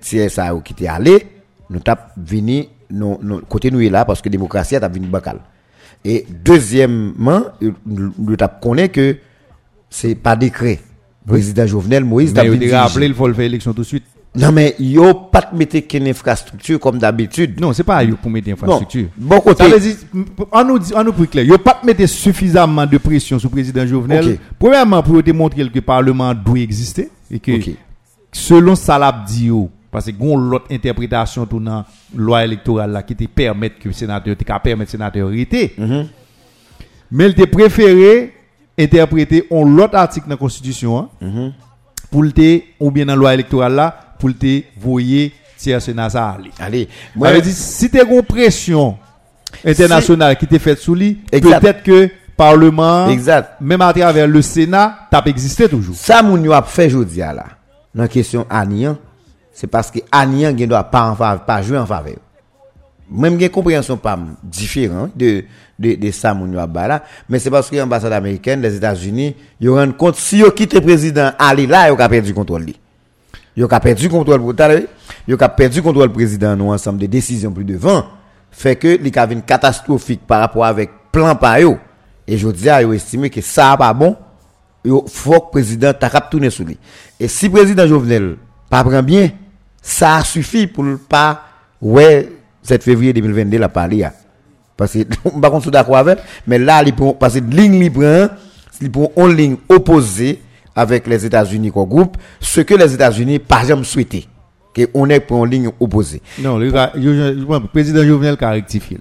[0.00, 1.26] tiers ça qui te allé,
[1.68, 5.38] nous tap vini, non, non, côté nous est là parce que démocratie a vini bacal.
[6.04, 7.42] Et deuxièmement,
[7.86, 9.16] nous nous tap connaît que
[9.90, 10.78] c'est pas décret.
[11.26, 12.76] Président Jovenel Moïse Mais diriger.
[12.76, 14.04] rappelé, il faut le faire élection tout de suite.
[14.34, 17.60] Non, mais yo pas mettre qu'une infrastructure comme d'habitude.
[17.60, 19.08] Non, c'est pas pour mettre l'infrastructure.
[19.16, 19.64] Bon côté.
[20.50, 23.86] On nous dit, on nous clair, il pas mettre suffisamment de pression sur le président
[23.86, 24.38] Jovenel.
[24.58, 27.52] Premièrement, pour te montrer que le Parlement doit exister et que,
[28.32, 33.24] selon l'a yo, parce que gon l'autre interprétation tout dans loi électorale là qui te
[33.26, 35.74] permet que le sénateur, te permettre sénateur arrêter.
[35.76, 36.06] Mhm.
[37.10, 38.32] Mais il te préféré
[38.78, 41.52] interpréter on l'autre article dans la Constitution hein, Mhm.
[42.10, 42.32] pour le
[42.80, 46.50] ou bien dans la loi électorale là, pour te voyer sénat ça aller.
[46.60, 46.88] Allez.
[47.16, 48.96] Moi, dire, si tu as une pression
[49.64, 53.60] internationale qui t'est faite sous lui, peut-être que Parlement, Exact.
[53.60, 55.94] même à travers le Sénat, t'as existé toujours.
[55.96, 57.44] ça, a fait jodi là.
[57.94, 58.96] Dans la question Anian,
[59.52, 62.16] c'est parce que Anian gen doit pas en faveur, pas jouer en faveur.
[63.10, 65.44] Même gen compréhension pas différent de,
[65.78, 66.34] de, de ça
[66.74, 67.02] là.
[67.28, 70.80] Mais c'est parce que l'ambassade américaine, les États-Unis, yo rend compte, si yo quitte le
[70.80, 72.72] président Ali là, yo ka perdu contrôle.
[73.56, 74.54] Yo ka perdu contrôle pour?
[75.28, 78.04] Yo ka perdu contrôle président nous ensemble de décisions plus devant
[78.52, 81.78] fait que ka vin catastrophique par rapport avec plan pa yo
[82.26, 84.16] et je dis a yo estimé que ça pas bon
[84.84, 86.78] yo faut que président ta cap tourner sur lui
[87.18, 88.36] et si président Jovenel
[88.68, 89.30] pas prend bien
[89.80, 91.42] ça suffit pour le pas
[91.80, 92.30] ouais
[92.62, 94.12] 7 février 2022 la parler a.
[94.76, 95.04] parce que
[95.40, 98.28] pas contre d'accord avec mais là il prend parce que ligne li prend
[98.82, 100.42] il prend une ligne opposée
[100.74, 104.26] avec les États-Unis comme groupe ce que les États-Unis pas jamais souhaité
[104.74, 108.98] que on est pour une ligne opposée Non, le, le président Jovenel a rectifié.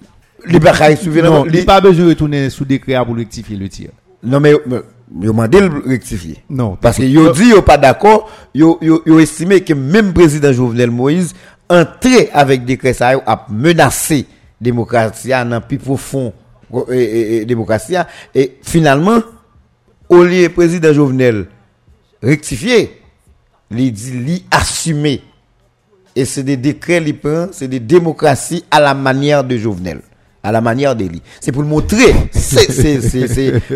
[0.47, 3.89] il n'a pas besoin de retourner sous décret pour rectifier le tir.
[4.23, 4.79] non mais mais,
[5.19, 6.37] Yo mandé le rectifier.
[6.49, 6.77] Non.
[6.79, 11.33] Parce que yo dit yo pas d'accord, yo, yo estimé que même président Jovenel Moïse
[11.69, 14.25] entré avec décret ça a menacé
[14.59, 16.33] démocratie dans plus profond
[16.73, 17.95] euh, euh, euh, démocratie
[18.35, 19.19] et finalement
[20.07, 21.47] au lieu président Jovenel
[22.21, 23.01] rectifier,
[23.71, 25.21] il dit assumer
[26.15, 30.01] et c'est des décrets li prend, c'est des démocraties à la manière de Jovenel
[30.43, 31.21] à la manière d'Eli.
[31.39, 32.13] C'est pour le montrer.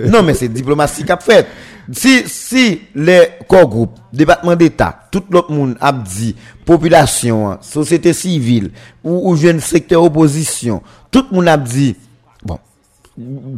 [0.09, 1.45] Non, mais c'est diplomatie qu'a fait.
[1.91, 8.71] Si, les corps groupes, département d'État, tout l'autre monde a dit, population, société civile,
[9.03, 10.81] ou, jeune secteur opposition,
[11.11, 11.95] tout le monde a dit,
[12.43, 12.57] bon,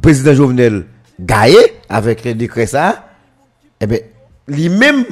[0.01, 0.85] président Jovenel
[1.19, 3.07] gaillé avec les décrets ça,
[3.79, 3.87] eh
[4.47, 5.05] ben, lui-même,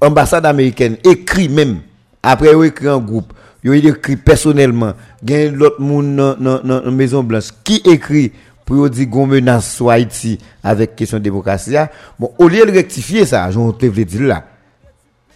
[0.00, 1.80] ambassade américaine, écrit même,
[2.22, 3.32] après il écrit en groupe,
[3.64, 4.92] il écrit personnellement,
[5.26, 8.32] l'autre monde dans la Maison Blanche qui écrit
[8.64, 11.74] pour dire gon menace sur Haïti avec question de démocratie.
[12.18, 14.44] Bon, au lieu de rectifier ça, j'en te veux dire là,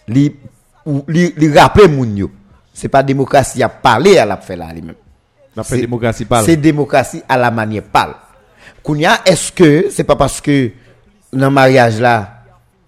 [0.07, 0.35] li,
[1.07, 2.31] li, li rappeler moun yo.
[2.73, 4.95] C'est pas démocratie à parler à la fait là lui-même.
[5.63, 6.45] C'est- démocratie parle.
[6.45, 8.15] C'est démocratie à la manière parle.
[8.83, 10.71] Kounya, est-ce que c'est pas parce que
[11.31, 12.30] dans le mariage là,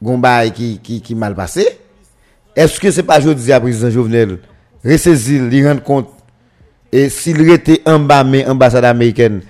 [0.04, 1.66] Gomba qui, qui, qui mal passé?
[2.56, 4.40] Est-ce que c'est pas jeudi à président Jovenel
[4.84, 6.10] ressaisir, lui rendre compte
[6.92, 9.42] et s'il était en bas mais ambassade américaine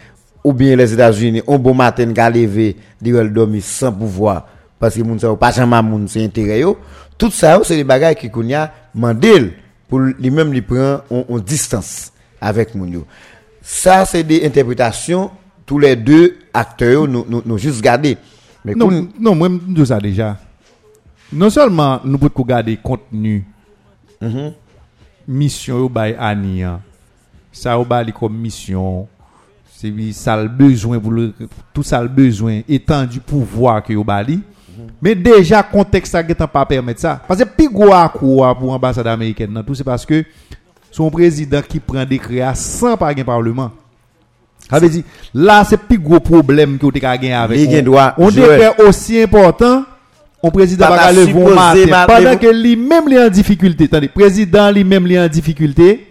[0.44, 4.48] ou bien les États-Unis, un bon matin levé, il va dormir sans pouvoir
[4.80, 6.78] parce que moun sa pas jamais moun c'est intérêt yo.
[7.18, 9.54] Tout ça c'est des bagages qui kounya mandel
[9.88, 13.06] pour lui-même lui prend en, distance avec moun yo.
[13.62, 15.32] Ça c'est des interprétations
[15.66, 18.18] tous les deux acteurs nous nous, nous juste garder.
[18.66, 20.38] Mais Non, koun- non, moi, je dis ça déjà.
[21.32, 23.46] Non seulement nous pouvons regarder contenu,
[25.28, 26.80] mission au bail Ania,
[27.52, 27.86] ça au
[28.18, 29.08] comme mission,
[29.76, 31.34] c'est ça le besoin pour le,
[31.74, 34.40] tout ça le besoin étant du pouvoir que au bail.
[35.02, 39.06] Mais déjà contexte ça ne pas permettre ça parce que plus gros quoi pour l'ambassade
[39.08, 40.24] américaine tout c'est parce que
[40.90, 43.72] son président qui prend des créas sans pas un parlement.
[44.70, 47.60] Ça veut dire, là, c'est plus gros problème que vous avez gagné avec.
[48.18, 48.42] On- On jouer.
[48.48, 49.84] décret aussi important,
[50.44, 51.86] on président va ta le supposé bon matin.
[51.90, 53.86] ma- Pendant que lui-même il est en difficulté.
[53.86, 56.08] Attendez, président lui-même il est en difficulté.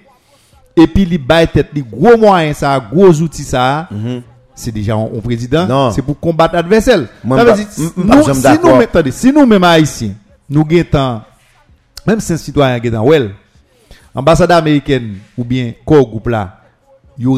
[0.75, 3.89] Et puis il baille tête, les gros moyens, ça, gros outils, ça.
[4.55, 5.67] C'est déjà un, président.
[5.89, 5.93] Mhm.
[5.95, 7.01] C'est pour combattre l'adversaire.
[9.15, 10.13] Si nous, même- haïtiens,
[10.49, 11.21] nous gagnons,
[12.07, 13.31] même si un citoyen gagne well,
[14.15, 16.59] ambassade américaine ou bien corps groupe là,
[17.19, 17.29] il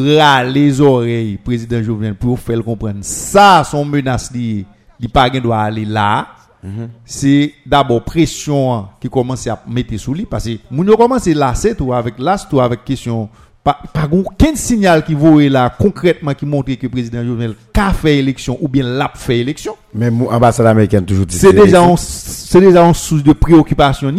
[0.47, 4.65] les oreilles président Jovenel pour faire comprendre ça son menace li
[4.99, 6.27] li pas aller là
[7.05, 11.27] c'est d'abord pression hein, qui commence à mettre sous lui parce que moun yo commence
[11.27, 13.29] lasser tout avec las tout avec question
[13.63, 18.17] pas pas aucun signal qui voit là concrètement qui montre que président Jovenel a fait
[18.17, 19.75] élection ou bien l'a fait élection?
[19.93, 24.13] Mais mou- ambassade américaine toujours dit c'est déjà un, c'est déjà une source de préoccupation.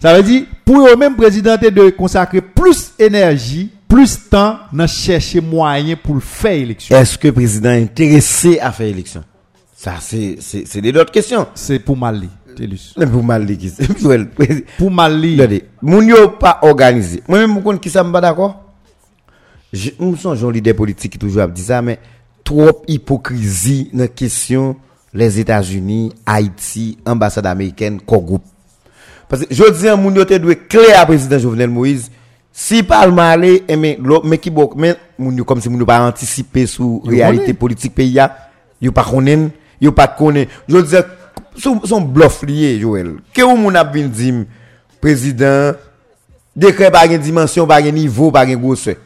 [0.00, 5.96] Ça veut dire, pour eux-mêmes, président, de consacrer plus énergie, plus temps, dans chercher moyen
[5.96, 6.96] pour le faire élection.
[6.96, 9.24] Est-ce que le président est intéressé à faire élection?
[9.80, 11.46] Ça, c'est des autres questions.
[11.54, 12.28] C'est pour Mali,
[13.12, 13.86] pour mal dit qui c'est.
[14.76, 17.22] Pour Mali, Regardez, moun yo pas organisé.
[17.28, 18.60] Moi-même, je connais qui ça pas d'accord?
[19.72, 22.00] Je me sens un leader politique qui toujours a dit ça, mais
[22.42, 24.74] trop hypocrisie dans la question
[25.14, 28.42] les États-Unis, Haïti, ambassade américaine, groupe?
[29.28, 32.10] Parce que je dis, moun yo te doit clair à président Jovenel Moïse.
[32.50, 34.96] Si parlement aller, eh, mais, l'autre- mais qui mais,
[35.46, 38.36] comme si moun yo pas anticiper sur Yo réalité politique pays ya,
[38.82, 40.48] yo pas connaît, yo pas connaît.
[40.68, 40.96] Je dis,
[41.56, 43.16] son, son bluff lié, Joël.
[43.32, 43.84] Que ou moun a
[45.00, 45.72] président,
[46.54, 48.96] décret par une dimension, par un niveau, par une grosseur.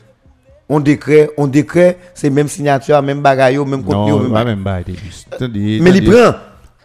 [0.68, 4.44] On décret, on décret, c'est même signature, même bagaille, yo, même contenu, non, même pas
[4.44, 4.78] même pas,
[5.80, 6.35] Mais il prend.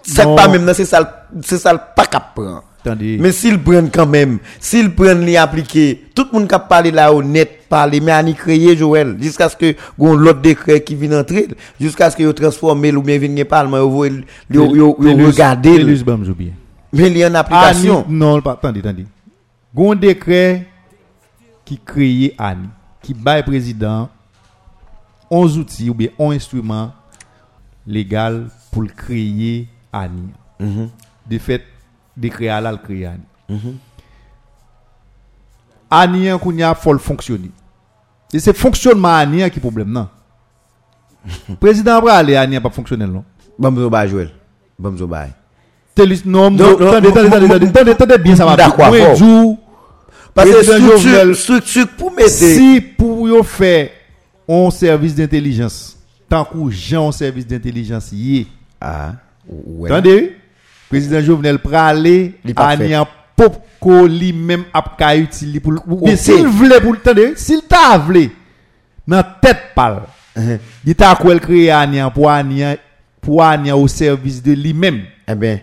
[0.04, 2.64] C'est pas même, c'est ça, le- c'est ça pas qu'à prendre.
[2.88, 3.18] Attendez.
[3.20, 7.14] Mais s'il prennent quand même, s'il prennent les appliquer, tout le monde qui parle là
[7.14, 11.48] honnête, parler, mais à créer Joël, jusqu'à ce que l'autre décret qui vient entrer,
[11.80, 14.06] jusqu'à ce que yo transforme ou bien vienne parlement, m'jou
[16.34, 16.52] bien.
[16.94, 18.06] mais il y a une application.
[18.08, 19.06] Non, pas, attendez, attendez.
[19.76, 20.66] Gon décret
[21.66, 22.70] qui crée Annie,
[23.02, 24.10] qui bail président
[25.30, 26.94] 11 outils ou bien 11 instruments
[27.86, 30.32] légal pour créer Annie.
[31.30, 31.62] De fait,
[32.18, 33.10] de créer là le créer.
[35.90, 37.52] Anien qu'on y a faut fonctionner.
[38.34, 40.08] Et c'est fonctionnement anien qui problème non.
[41.60, 43.24] Président va aller anien pas fonctionnel non.
[43.58, 44.32] Bon bon bah Joël.
[44.78, 45.28] Bon bon bah.
[45.96, 48.56] Telis non, attendez attendez attendez attendez bien ça va.
[48.56, 48.92] D'accord.
[48.92, 49.58] Bon.
[50.34, 52.30] Parce que structure, structure pour m'aider.
[52.30, 53.90] Si pour yo faire
[54.48, 55.98] un service d'intelligence,
[56.30, 58.46] tant que j'ai un service d'intelligence, y
[58.80, 59.14] Ah,
[59.48, 59.90] ouais.
[59.92, 60.36] Attendez.
[60.90, 62.84] Président Jovenel pralé Li pas fait.
[62.84, 66.10] Anian Popko lui-même ap ka utili pour Ok.
[66.18, 68.32] s'il voulait pour attendez, s'il t'a voulu
[69.08, 70.02] dans tête pal.
[70.36, 70.60] Uh-huh.
[70.86, 72.76] Il t'a quoi créer Anian pour Anian
[73.22, 75.04] pour Anian au service de lui-même.
[75.28, 75.60] Eh ben,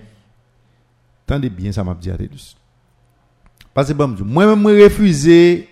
[1.27, 2.55] Attendez bien ça m'a dit à Télus.
[3.73, 5.69] Parce que bon, moi refusé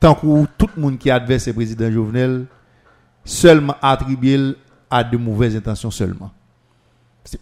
[0.00, 2.46] tant que tout le monde qui adverse le président Jovenel
[3.24, 4.54] seulement attribuer
[4.90, 6.30] à de mauvaises intentions seulement.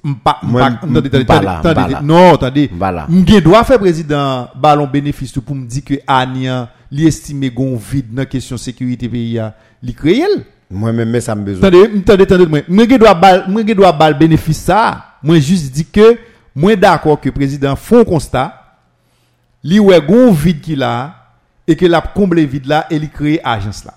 [0.02, 2.66] Mpa, mpa, mtande, tande, non, tande,
[3.08, 7.76] mgen do a fe prezident balon benefis tou pou mdi ke anyan li estime gon
[7.78, 9.52] vide nan kesyon sekurite peyi ya
[9.84, 10.40] li kreyel.
[10.72, 11.62] Mwen men men sa mbezou.
[11.62, 14.64] Tande, mtande, tande, mwen, mwen gen do a bal, mwen gen do a bal benefis
[14.66, 14.80] sa,
[15.22, 16.16] mwen jist di ke,
[16.56, 18.48] mwen d'akor ke prezident fon konsta,
[19.66, 20.96] li we gon vide ki la,
[21.66, 23.94] e ke la komble vide la, e li kreye ajans la.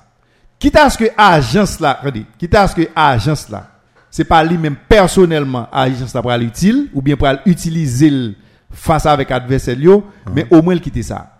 [0.61, 3.65] Kit aske ajans la, tande, kit aske ajans la,
[4.11, 8.35] c'est pas lui-même personnellement agence pour aller utile ou bien pour aller utiliser
[8.71, 10.03] face avec adversaire yo,
[10.33, 11.35] mais au moins il quitte ça.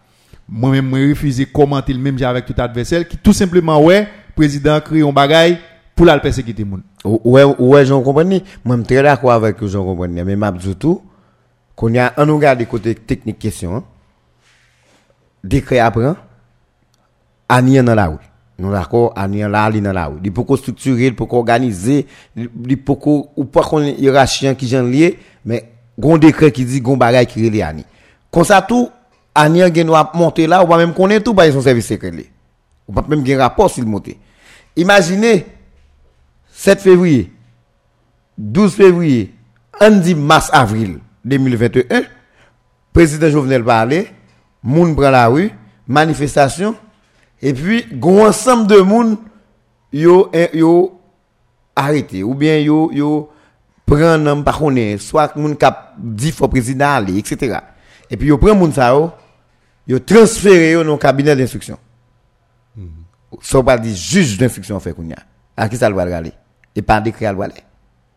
[0.48, 5.02] Moi-même, moi refusé commenter le même avec tout adversaire qui tout simplement ouais, président crée
[5.02, 5.58] un bagage
[5.96, 6.82] pour la persécuter moun.
[7.04, 8.24] Ou- Ouais, ouais, j'en comprends.
[8.26, 10.08] Moi, je suis très d'accord avec vous, j'en comprends.
[10.08, 11.02] Mais m'a dit tout,
[11.76, 13.84] qu'on y a, on regarde côté technique question, hein.
[15.44, 16.14] Décret après,
[17.48, 18.16] Anian dans la rue.
[18.60, 20.20] Nous d'accord, Anian là, il dans la rue.
[20.22, 22.06] Il peut structurer, il peut organiser,
[22.36, 26.98] il peut ou pas qu'on hiérarchien qui j'en lié, mais gon décret qui dit gon
[26.98, 27.86] bagay qui relé Ani.
[28.30, 28.90] Comme ça tout,
[29.34, 32.12] Anian gen doit monter là, ou pas même connaître tout par son service secret.
[32.12, 32.26] li.
[32.86, 34.10] Ou pas même gen rapport s'il monte.
[34.76, 35.46] Imaginez
[36.52, 37.32] 7 février,
[38.38, 39.34] 12 février,
[39.80, 42.04] on dit mars avril 2021,
[42.92, 44.04] président Jovenel parle,
[44.62, 45.52] moun prend la rue,
[45.88, 46.76] manifestation,
[47.42, 49.18] et puis, gon ensemble de moun,
[49.94, 51.00] yo, eh, yo,
[51.76, 53.30] arrêté, ou bien yo, yo,
[53.86, 54.62] prend un par
[55.00, 57.58] soit moun kap dit faut président aller, etc.
[58.10, 59.12] Et puis, yo prend moun sa yo,
[59.88, 61.78] yo transféré yo dans le cabinet d'instruction.
[63.42, 65.18] Ça pas dit juge d'instruction fait kounya.
[65.56, 66.34] À qui ça le va aller?
[66.76, 67.54] Et pas décret va aller.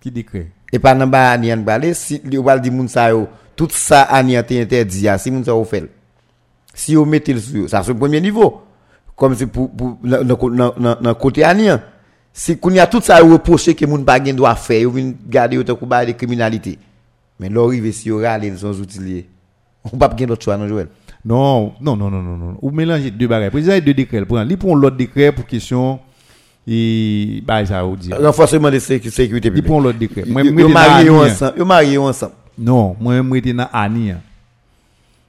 [0.01, 0.51] Qui décret?
[0.73, 4.03] Et pas nan ba anian balé, si li ou di moun sa yo, tout ça
[4.03, 5.91] anian te interdit, ya, si moun sa fait.
[6.73, 8.63] Si vous mettez le sur, ça c'est le premier niveau.
[9.23, 11.81] comme si pour, pour dans, dans, dans, dans côté anien
[12.33, 15.13] si qu'on y a tout ça reproché que moun pa gen doit faire ou vinn
[15.31, 16.77] garder autant qu'on bail de criminalité
[17.39, 19.27] mais l'arrivée si aura les sans outils
[19.85, 20.89] on pas gen d'autre choix non Joël
[21.25, 22.57] non non non non non non.
[22.61, 26.01] Ou mélanger deux bagages président deux décrets prend il prend l'autre décret pour question
[26.67, 29.67] et bah ça ou dire renforcement de sécurité publique.
[29.67, 32.33] prend l'autre décret moi marié ensemble yo marié ensemble.
[32.59, 34.17] Non moi moi dans Ania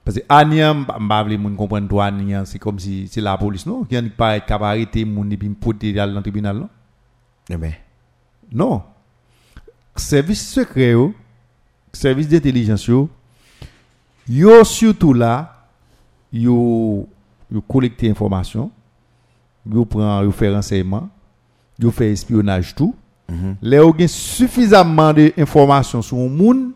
[0.03, 3.83] Parce que Anyan, vle moun comprends pas Anyan, c'est comme si c'est la police, non
[3.85, 6.69] Qui n'est pas capable d'arrêter mon et puis me porter dans le tribunal, non
[7.49, 7.71] Eh bien.
[8.51, 8.83] Non.
[9.95, 10.93] Service secret,
[11.93, 13.09] service d'intelligence, yo
[14.27, 15.67] yo surtout là,
[16.31, 17.07] yo,
[17.51, 18.71] yo collecte information,
[19.69, 21.09] yo prend, yo fait renseignement,
[21.79, 22.95] yo fait espionnage tout.
[23.29, 23.79] Mm -hmm.
[23.79, 26.71] ont suffisamment d'informations sur le monde.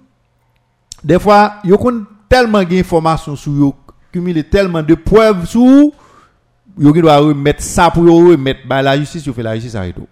[1.04, 3.76] Des fois, yo connaissent tellement gen information sur yo,
[4.12, 9.26] cumuler tellement de preuves sur yo gen doit remettre ça pour remettre bah la justice
[9.26, 10.08] yo fait la justice arrête tout.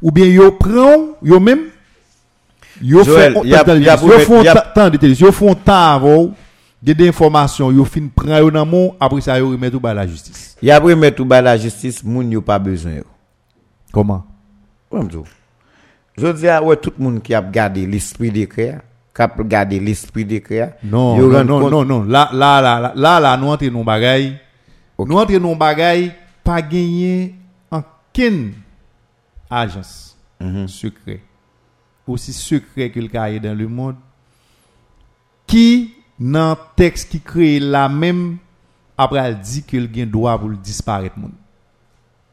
[0.00, 1.64] Ou bien yo prend yo même
[2.80, 5.14] yo Joël, fait y a- attendez, y a yo pour- font y a- ta- attendez,
[5.20, 6.34] yo font temps avant
[6.82, 9.94] de des informations yo fin prend yo dans mon après ça yo remettre tout bah
[9.94, 10.56] la justice.
[10.68, 12.92] a après mettre tout bas la justice, moun yo pas besoin.
[13.92, 14.24] Comment?
[16.16, 18.78] Je dis à ouais, tout le monde qui a gardé l'esprit décret,
[19.18, 20.24] a gardé l'esprit
[20.82, 22.02] Non, yo non, rend non, compte- non, non.
[22.04, 24.40] Là, là, là, là, là, là, nous entrons dans bagay.
[24.98, 27.34] Nous entrons dans bagay, pas gagner
[27.70, 27.82] en
[28.12, 28.52] ken
[29.50, 30.66] agence Mhm.
[30.66, 31.20] secret.
[32.06, 33.96] Aussi secret que le dans le monde.
[35.46, 38.38] Qui, dans texte qui crée la même,
[38.96, 41.32] après elle dit que le gain droit pour disparaître monde.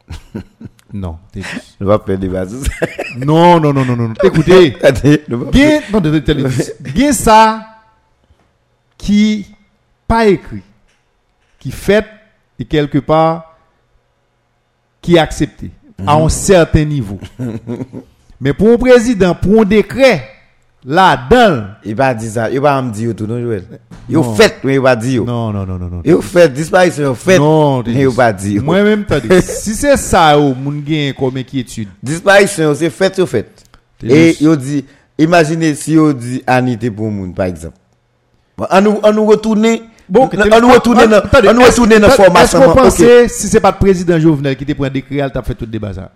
[0.94, 1.42] non, t'es
[2.06, 2.68] faire des bases.
[3.18, 4.14] Non, non, non, non, non.
[4.24, 4.76] Écoutez.
[5.54, 6.10] Gen, non, de-
[7.14, 7.66] ça
[8.98, 9.48] qui
[10.08, 10.64] pas écrit,
[11.60, 12.06] qui fait
[12.58, 13.56] et quelque part
[15.02, 15.72] qui est accepté
[16.06, 17.20] à un certain niveau.
[18.42, 20.28] Mais pour un président, pour un décret,
[20.86, 23.64] là-dedans, Il va dire ça, il va me dire tout, non, Joël.
[24.10, 25.24] Il fait, mais il va dire.
[25.24, 26.02] non, non, non, non, non.
[26.04, 28.64] Il fait disparition, il fait, non, mais il va dire.
[28.64, 31.90] Moi-même, t'as dit, si c'est ça, moun gen comme inquiétude.
[32.02, 33.50] Disparition, c'est fait, c'est fait.
[34.04, 34.86] Et il dit,
[35.18, 37.76] imaginez si il dit Anité pour moun, par exemple.
[38.58, 42.60] On nous, on retourner, Bon, on nous retourner dans, on la formation.
[42.60, 42.78] Est-ce qu'on ok.
[42.78, 45.66] pensait, si c'est pas le président Jovenel qui te prend un décret, t'a fait tout
[45.66, 46.12] le débat ça?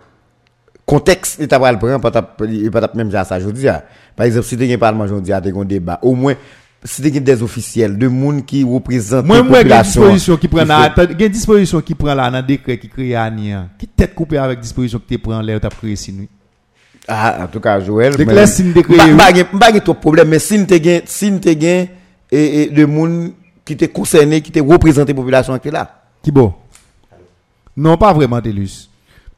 [0.86, 3.84] Contexte l'état va le prendre pas pas même ça ça je dis ah.
[4.16, 6.34] par exemple si tu un parlement je dis ah un débat au moins
[6.84, 10.64] si tu des officiels de monde qui représentent Moi, la moi, population, disposition qui prend
[10.64, 14.36] là, une disposition qui prend là, dans décret qui crée à Nia, qui tête coupée
[14.36, 16.28] avec disposition qui te prend l'air, t'as créé si nuit.
[17.08, 18.16] Ah, en tout cas, Joël.
[18.16, 19.12] Que Mba- oui.
[19.12, 21.32] mba gen- mba gen trop problème, mais si te gen, si
[22.30, 23.32] et, et de moun
[23.64, 26.02] qui te concerné, qui te représenté population qui est là.
[26.22, 26.52] Qui bon?
[27.76, 28.88] Non, pas vraiment, Telus.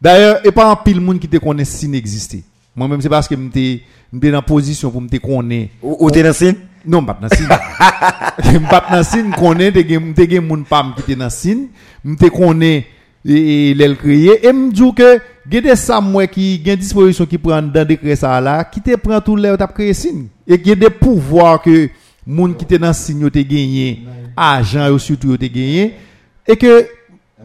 [0.01, 2.42] D'ailleurs, et pas un pile monde qui te connaît si n'existait.
[2.74, 3.80] Moi-même, c'est parce que m'étais,
[4.12, 5.72] m'étais dans position pour me connaître.
[5.82, 6.53] Ou, ou te nan sin?
[6.86, 7.49] Non, m'pas dans signe.
[8.61, 11.68] m'pas dans signe, connaît, te gen, moun pam qui te dans signe,
[12.05, 12.86] m'te connaît,
[13.24, 15.18] et, et l'el créé, et m'dou que,
[15.51, 19.20] gen des moi, qui, gen disposition qui prend dans décret ça là, qui te prend
[19.20, 20.26] tout l'air, t'as créé signe.
[20.47, 21.88] Et gen des pouvoirs que,
[22.26, 24.05] moun qui te dans signe, yo te gagné,
[24.36, 25.94] argent, surtout, gagné,
[26.47, 26.86] et que,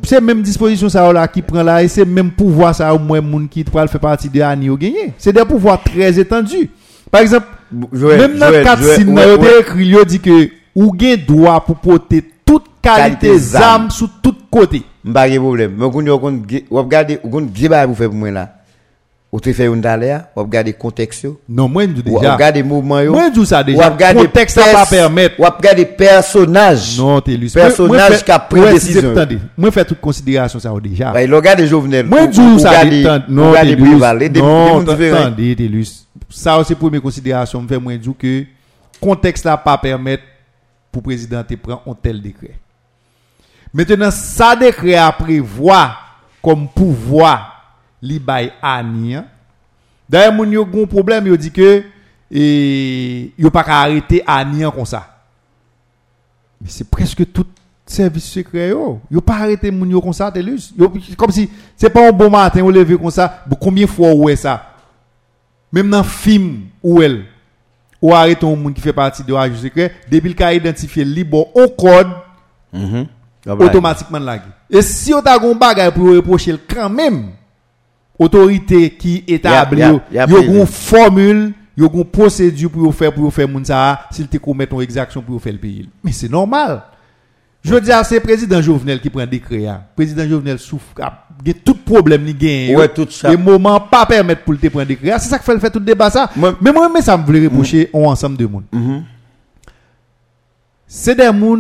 [0.04, 3.22] c'est même disposition ça là qui prend là et c'est même pouvoir ça au moins
[3.22, 5.14] moun qui peut faire partie de Ani au gagné.
[5.18, 6.70] C'est des pouvoirs très étendus.
[7.10, 9.60] Par exemple, même dans le cadre ouais.
[9.60, 13.92] écrit, dit que ou gen droit pour porter toute qualité d'armes.
[13.92, 14.84] sous tout côté.
[15.04, 15.74] Mba gen problème.
[15.78, 16.42] Mais ou kon
[17.56, 18.61] ge ba pour faire pour moi là.
[19.32, 21.30] Ou te fè yon dalè a, ou ap gade konteks yo.
[21.48, 22.18] Non, mwen djou deja.
[22.18, 23.14] Ou ap gade mouvman yo.
[23.16, 23.78] Mwen djou sa deja.
[23.80, 25.38] Ou ap gade konteks sa pa permèt.
[25.40, 26.98] Ou ap gade personaj.
[27.00, 27.56] Non, te lus.
[27.56, 29.16] Personaj ka pre desisyon.
[29.56, 31.14] Mwen fè tout konsidirasyon sa ou deja.
[31.16, 32.10] Ou gade jovenel.
[32.12, 33.22] Mwen djou sa deja.
[33.30, 34.04] Non, non te lus.
[34.36, 35.94] Non, tande, te lus.
[36.28, 38.34] Sa ou se pou mè konsidirasyon mwen fè mwen djou ke
[39.00, 40.28] konteks la pa permèt
[40.92, 42.60] pou prezident te pren on tel dekret.
[43.72, 45.80] Mètenan sa dekret a prevoi
[46.44, 47.32] kom pouvoi
[48.02, 49.26] li bay hein.
[50.10, 51.84] D'ailleurs, moun yo gon problème, yo dit que
[52.30, 55.08] et yo pas qu'à arrêter hein, comme ça.
[56.60, 57.45] Mais c'est presque tout
[57.86, 58.99] service secret yo.
[59.10, 60.74] Yo pas arrêté moun yo comme ça Telus.
[61.18, 63.43] Comme si c'est pas un bon matin ou lever comme ça.
[63.60, 64.74] Combien de fois ou est ça
[65.72, 67.26] Même dans film ou elle
[68.02, 71.24] ou arrêter un monde qui fait partie de agent secret depuis le cas identifié li
[71.24, 72.08] bon au code
[72.74, 73.08] Mhm.
[73.45, 73.66] Automatiquement.
[73.66, 74.43] automatiquement lagi.
[74.70, 77.32] Et si on t'a gon bagay pour reprocher le quand même
[78.24, 82.70] autorité qui établit Y a- yo y a- y a gon formule, yo gon procédure
[82.70, 85.90] pour faire pour faire moun ça s'il te commet une exaction pour faire le pays.
[86.04, 86.84] Mais c'est normal.
[87.64, 89.84] Je dis à c'est président Jovenel qui prend décret hein.
[89.96, 92.76] Président Jovenel souffre a gen tout problème ni gen.
[92.76, 93.32] Ouais, tout ça.
[93.32, 95.12] Et moment pas permettre pour le te prendre décret.
[95.20, 96.30] C'est ça qui fait le fait tout débat ça.
[96.36, 98.64] Mais moi mais ça me voulait reprocher un ensemble de monde.
[98.72, 99.04] Mhm.
[100.88, 101.58] C'est des gens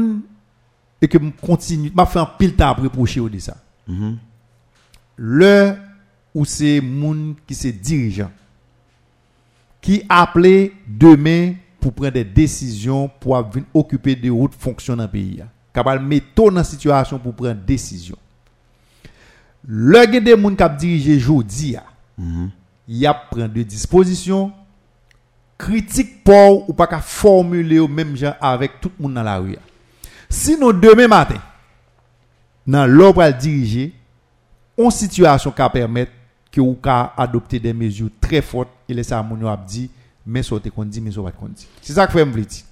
[1.01, 3.55] et que continue, m'a fait un pile temps pour reprocher au de ça.
[3.87, 4.17] Mhm.
[5.17, 5.73] Le
[6.33, 8.31] ou c'est moun qui c'est dirigeant
[9.81, 15.43] qui appelé demain pour prendre des décisions pour occuper des hautes fonctions dans le pays
[15.73, 18.17] capable mettre dans situation pour prendre des décisions
[19.67, 21.83] le gen des moun qui diriger jodi a
[22.17, 23.05] il mhm.
[23.05, 24.51] a prend des dispositions
[25.57, 29.37] critique pour ou pas qu'à formuler au même genre avec tout le monde dans la
[29.37, 29.57] rue
[30.29, 31.41] sinon demain matin
[32.65, 33.93] dans l'obra diriger
[34.77, 36.11] une situation qui permettre
[36.51, 39.89] que ou ka adopter des mesures très fortes et les ça mon dit
[40.25, 42.65] mais ça te dit mais ça pas dit c'est ça que fait me dit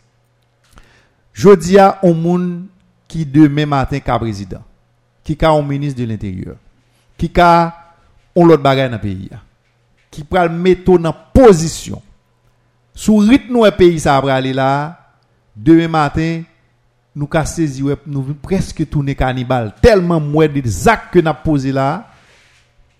[1.33, 2.67] jodi a on moun
[3.07, 4.63] qui demain matin ka président
[5.23, 6.55] qui ka un ministre de l'intérieur
[7.17, 7.93] qui ka
[8.35, 9.29] on l'autre bagaille dans pays
[10.11, 12.01] qui pral mettre en position.
[12.93, 15.13] Sous rythme nou e pays ça va aller là
[15.55, 16.41] demain matin
[17.15, 22.09] nous ka saisi nous presque tourner cannibale tellement moins de zac que n'a posé là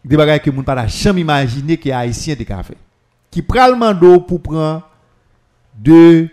[0.04, 2.76] des bagages que moun pas la jamais imaginer que haïtien de café
[3.30, 4.88] qui pralement d'eau pour prendre
[5.78, 6.28] de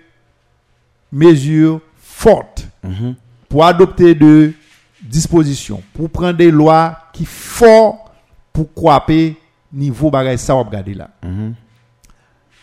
[1.13, 3.15] mesures fortes mm -hmm.
[3.49, 4.53] pour adopter de
[5.03, 8.13] dispositions pour prendre des lois qui fort
[8.53, 9.37] pour croiper
[9.73, 11.53] niveau bagage ça on regarder là mm -hmm.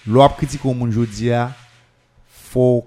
[0.08, 1.52] loi critique au monde jodi a ah,
[2.28, 2.86] faut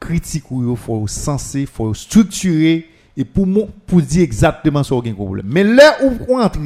[0.00, 3.46] critique ou faut sensé faut structurer et pour
[3.86, 6.58] pour dire exactement ce qu'on problème mais là où on entre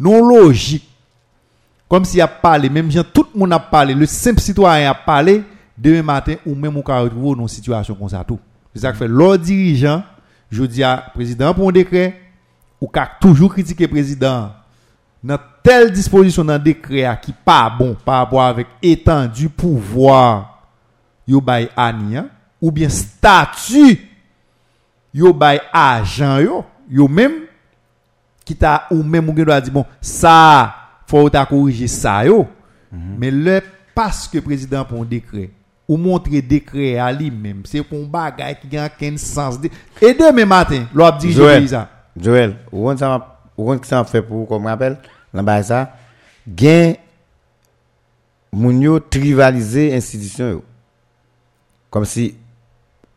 [0.00, 0.88] non logique.
[1.88, 4.94] Comme si a parlé même gens tout le monde a parlé le simple citoyen a
[4.94, 5.42] parlé
[5.76, 8.38] demain matin ou même on ka retrouver dans une situation comme ça tout.
[8.72, 10.02] C'est ça que fait l'ordre dirigeant.
[10.50, 12.18] Je dis à président pour un décret
[12.80, 14.52] ou ka toujours critiquer président
[15.22, 20.62] dans telle disposition dans décret qui pas bon par rapport avec étendu pouvoir
[21.26, 22.26] yo hein,
[22.60, 24.08] ou bien statut
[25.12, 27.32] yo bay agent même
[28.50, 30.74] qui t'a ou même ou doit dire bon ça
[31.06, 32.48] faut ta corriger ça yo.
[32.90, 33.62] Mais le
[33.94, 35.50] parce que président pour un décret
[35.86, 39.60] ou montrer décret à lui même c'est pour un bagay qui a aucun sens.
[40.02, 41.68] Et demain matin l'on le Joël.
[41.68, 41.88] ça.
[42.20, 44.98] Joël, ou on ça ou on qui ça fait pour comme rappel
[45.32, 45.92] dans bas ça
[46.58, 46.96] gen
[48.52, 50.64] moun yo trivalize institisyon yo.
[51.94, 52.32] Kom si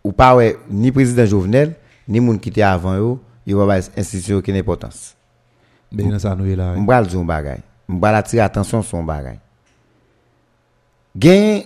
[0.06, 1.74] ou pa wè ni prezident Jovenel,
[2.06, 3.16] ni moun ki te avan yo,
[3.50, 4.46] yo wè wè institisyon
[5.94, 6.10] yo ki n'importans.
[6.10, 6.72] Ben nan sa nou e la.
[6.76, 7.62] Mbral zon bagay.
[7.88, 9.38] Mbral atire atensyon son bagay.
[11.16, 11.64] Gen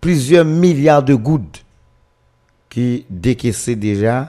[0.00, 1.58] plusieurs milliards de goud
[2.70, 4.28] ki dekese deja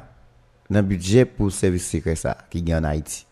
[0.69, 3.25] nan budget pou servis sekre sa ki gen en Haïti.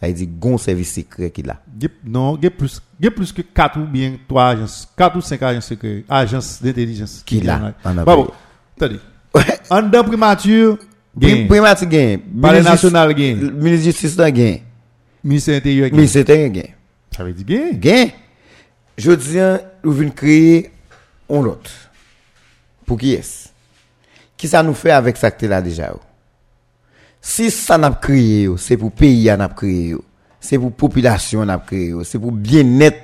[0.00, 1.60] Ça veut dire gon service secret qui là.
[2.06, 4.88] Non, il y a plus, il y a plus que 4 ou bien 3 agences,
[4.96, 7.22] 4 ou 5 agences secrètes, agences d'intelligence.
[7.26, 8.30] Qui là, en Bon,
[8.78, 8.98] attendez.
[9.68, 10.78] En primature,
[11.20, 11.46] Prim- gain.
[11.48, 12.18] Primat gen.
[12.40, 13.36] Palais national gain.
[13.52, 14.60] Ministre justice là gen.
[15.22, 15.96] Ministère intérieur, gain.
[15.96, 16.66] Ministre intérieur gen.
[17.16, 17.80] Ça veut dire gain.
[17.80, 18.10] Gen.
[18.96, 19.38] Je dis,
[19.82, 20.70] nous venons créer
[21.28, 21.70] un autre.
[22.84, 23.48] Pour qui est-ce?
[24.36, 25.94] Qui ça nous fait avec ça que là déjà?
[27.20, 29.94] Si ça n'a pas créé, c'est pour pays n'a pas créé,
[30.40, 33.02] c'est pour population n'a pas créé, c'est pour bien-être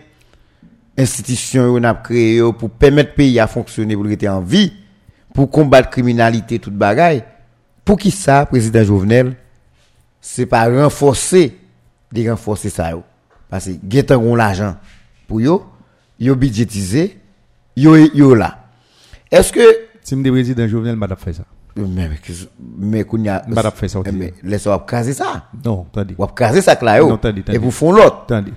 [0.96, 4.72] institution n'a créé, pour permettre pays à fonctionner, pour rester en vie,
[5.34, 7.22] pour combattre criminalité, toute bagaille.
[7.84, 9.36] Pour qui ça, président Jovenel?
[10.26, 11.56] c'est pas renforcer,
[12.12, 12.90] de renforcer ça.
[13.48, 14.76] Parce que, getan gon l'argent
[15.26, 15.64] pour yo,
[16.18, 17.18] yo budgétisé,
[17.76, 18.64] yo, yo là.
[19.30, 19.60] Est-ce que,
[20.02, 21.42] Si je suis président Jovenel, je vais faire ça.
[21.76, 24.12] mais, mais, mais, fait ça aussi.
[24.12, 25.48] mais, laisse-moi caser ça.
[25.64, 26.14] Non, attendez.
[26.16, 27.00] Ou caser ça, là.
[27.00, 27.42] Non, attendez.
[27.52, 28.22] Et pour fond l'autre.
[28.22, 28.52] Attendez.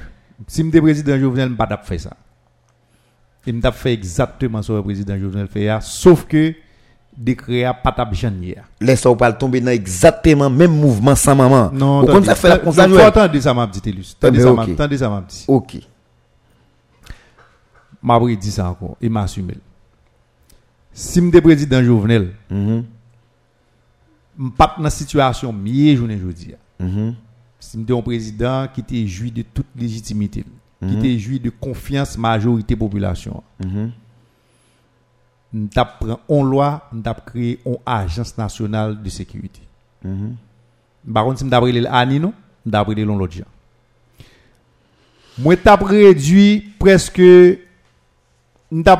[0.47, 2.17] Si je suis président Jovenel, je vais faire ça.
[3.47, 6.53] Il m'a fait exactement ce que le président Jovenel fait, sauf que
[7.20, 8.55] décret a pas tap janvier.
[8.80, 11.70] Laisse-moi pas tomber dans exactement même mouvement sans maman.
[11.74, 14.15] Non, Ou comme ça fait la constat, attendre ça, m'a dit, Télus.
[14.17, 14.57] Attendez mais ça, ok.
[14.57, 15.45] m'a attendez ça, m'a dit.
[15.47, 15.78] Ok.
[18.01, 18.95] M'a dit ça encore.
[19.01, 19.55] Il m'a assumé.
[20.93, 22.86] Si suis président Jovenel, Mhm.
[24.38, 26.55] je suis pas dans situation mieux journée aujourd'hui.
[26.80, 27.15] Mhm.
[27.59, 30.45] Si je suis un président qui était joui de toute légitimité,
[30.82, 33.91] qui était joui de confiance majorité population, Mhm.
[35.51, 39.61] Nous pris une loi, nous créé une agence nationale de sécurité.
[40.03, 40.35] Mhm.
[41.13, 43.43] Par contre, si je suis l'ANI, suis pris l'autre gens.
[45.39, 47.57] Moi, je réduit presque, je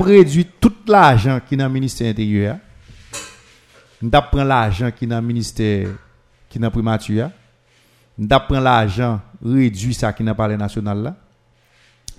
[0.03, 2.57] réduit tout l'argent qui est dans le ministère intérieur.
[4.01, 5.89] Je prends l'argent qui est dans le ministère,
[6.47, 7.29] qui est dans primature.
[8.17, 11.15] Je prends l'argent réduit ça qui est dans le palais national là.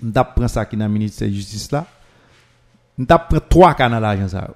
[0.03, 1.85] Je prends ça qui est dans le ministère de la justice là.
[3.09, 4.47] Je prends trois canaux l'argent ça.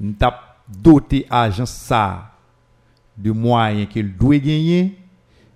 [0.00, 0.10] Je
[0.68, 2.30] doté agence ça
[3.16, 4.98] de moyens qu'il doit gagner.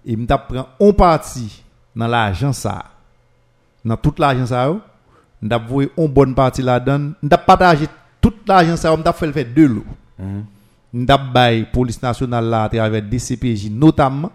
[0.05, 1.63] Et m'ta prend un parti
[1.95, 2.85] dans l'argent ça.
[3.85, 4.73] Dans toute l'argent ça
[5.43, 7.13] m'ta voué une bonne partie là-dedans.
[7.23, 7.89] M'ta partager
[8.21, 9.85] toute l'argent ça m'ta fait deux lots
[10.93, 14.33] m'ta bail police nationale là à travers DCPJ notamment.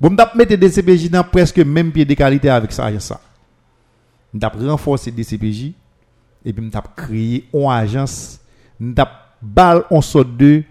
[0.00, 3.20] Bon m'ta mettre DCPJ dans presque même pied de qualité avec ça ça.
[4.34, 5.72] M'ta renforcer DCPJ
[6.46, 8.38] et puis m'tap créé une agence
[8.78, 9.10] m'tap
[9.42, 10.62] bal on sorte de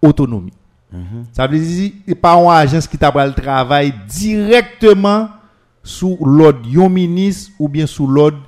[0.00, 0.52] autonomie.
[0.94, 1.24] Mm-hmm.
[1.32, 5.28] ça veut dire c'est pas une agence qui t'a le travail directement
[5.82, 8.38] sous l'ordre d'un ministre ou bien sous l'ordre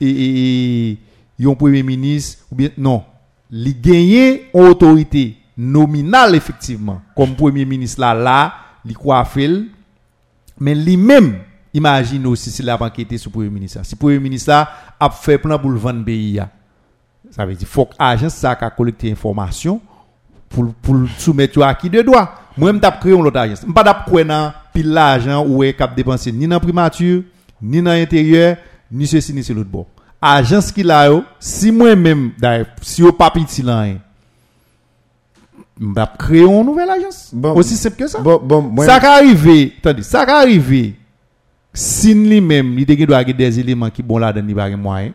[0.00, 0.90] et,
[1.38, 3.02] et, premier ministre ou bien non.
[3.50, 7.00] Li gagne une autorité nominale effectivement.
[7.16, 8.54] Comme premier ministre là là
[8.84, 9.66] li coiffel
[10.58, 11.38] mais lui-même
[11.72, 13.80] imagine aussi si la banque était sous premier ministre.
[13.84, 14.68] Si premier ministre là
[15.02, 16.50] ap fè plan pou l'van beyi ya.
[17.34, 19.80] Sa ve di fòk ajans sa ka kolekte informasyon
[20.52, 22.26] pou, pou soumet yo a ki de doa.
[22.56, 23.66] Mwen m tap kreyon lot ajans.
[23.68, 27.22] M pa tap kwen nan pil la ajan ou e kap depanse ni nan primatur,
[27.60, 28.56] ni nan interior,
[28.90, 29.84] ni se si ni se lout bo.
[30.24, 32.26] Ajans ki la yo, si mwen men,
[32.80, 33.98] si yo papi ti lan yon,
[35.76, 37.26] m tap kreyon nouvel ajans.
[37.36, 38.22] Bon, Osi sep ke sa.
[38.24, 40.94] Bon, bon, ça ka arrive, tadi, sa ka arrive,
[41.76, 45.12] si lui-même, il doit avoir des éléments qui bon là dans les moyen,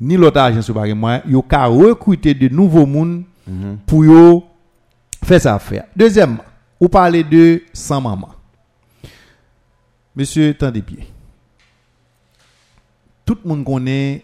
[0.00, 3.24] ni l'autre agence pas moyen, il ka recruter de nouveaux monde
[3.86, 4.44] pour yo
[5.24, 5.86] faire ça faire.
[5.96, 6.44] Deuxièmement,
[6.80, 8.30] vous parlez de sans maman.
[10.14, 11.04] Monsieur, tendez bien.
[13.24, 14.22] Tout le monde connaît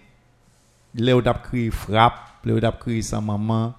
[0.95, 3.75] les où créé frappe, les où créé sans maman.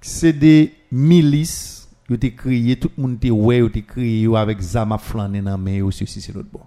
[0.00, 1.77] C'est des milices
[2.14, 3.62] été créées, tout le monde était ouais,
[3.96, 6.60] yo avec zama flané dans main ou ceci c'est l'autre bon.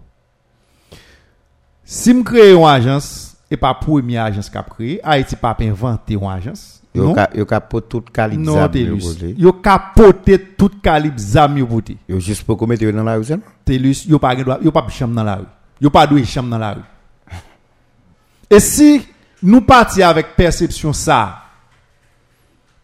[1.84, 6.14] Si me crée une agence et pas première agence qui a créé, Haïti pas inventé
[6.14, 6.82] une agence.
[6.94, 9.36] yo ka, yo ka pot tout calibre zam yo posé.
[9.38, 11.68] Yo capoté tout calibre zam yo.
[12.08, 13.44] Yo juste pour commettre yo dans la rue seulement.
[13.64, 15.46] Telus, yo pas yo pas chambre dans la rue.
[15.80, 16.82] Yo pas doué chambre dans la rue.
[18.50, 19.08] Et si
[19.42, 21.41] nous partions avec perception ça,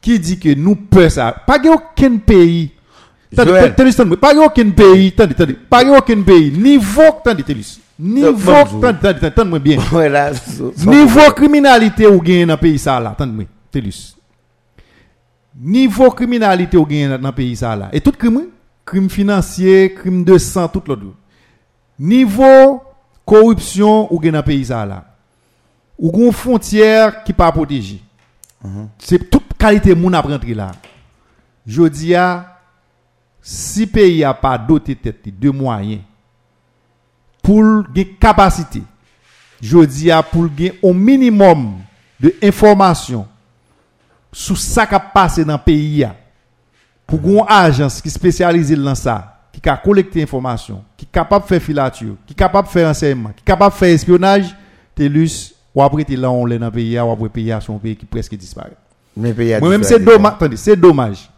[0.02, 2.72] qui dit que nous peur ça, pas aucun pays,
[3.38, 9.02] Attendez, attendez, pas aucun pays, attendez, attendez, pas aucun pays, niveau, attendez, Telus, Niveau, tente,
[9.02, 9.78] tente, tente-moi bien.
[10.86, 14.16] Niveau criminalité ou gain dans le pays ça là, attendez-moi, Telus.
[15.60, 17.90] Niveau criminalité ou gain dans le pays ça là.
[17.92, 18.50] Et tout crime,
[18.86, 21.02] crime financier, crime de sang, tout l'autre.
[22.00, 22.84] Niveau
[23.26, 25.04] corruption ou gain dans pays ça là.
[25.98, 28.02] Ou gon frontière qui pas protégée.
[29.00, 30.72] C'est toute qualité moun a rentré là.
[31.66, 32.14] Je dis
[33.42, 36.02] si pays a pas doté tête de moyens
[37.42, 37.86] pour une
[38.20, 38.84] capacité,
[39.62, 41.80] je dis pour gain au minimum
[42.20, 43.28] de informations
[44.32, 46.08] sur ça qui passe dans le pays
[47.06, 51.62] pour une agence qui spécialise dans ça qui capable collecter information, qui capable de faire
[51.62, 54.56] filature, qui capable de faire enseignement, qui capable de faire espionnage,
[54.94, 57.96] Telus ou après t'es là on l'est dans le pays, ou après pays son pays
[57.96, 58.78] qui presque disparaît.
[59.18, 60.34] Moi-même, c'est dommage.
[60.34, 61.30] Attendez, c'est dommage.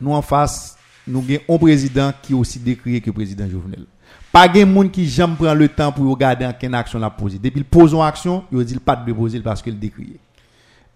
[0.00, 0.76] Nous, en face,
[1.06, 3.86] nous avons un président qui est aussi décrié que le président Jovenel.
[4.32, 7.38] Pas de monde qui jamais prend le temps pour regarder en quelle action la poser.
[7.38, 10.18] Depuis qu'il pose une action, il dit pas de poser parce qu'il décrié.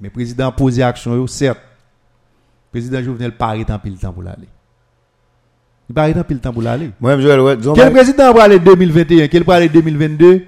[0.01, 1.59] Mais le président pose action, yo, certes.
[1.59, 4.49] Le président Jovenel pas arrêté en pile temps pour l'aller.
[5.89, 6.91] Il pas arrêté en pile temps pour l'aller.
[7.01, 10.45] Moi-même, Joël, ouais, Quel président va aller 2021, quel va aller 2022, le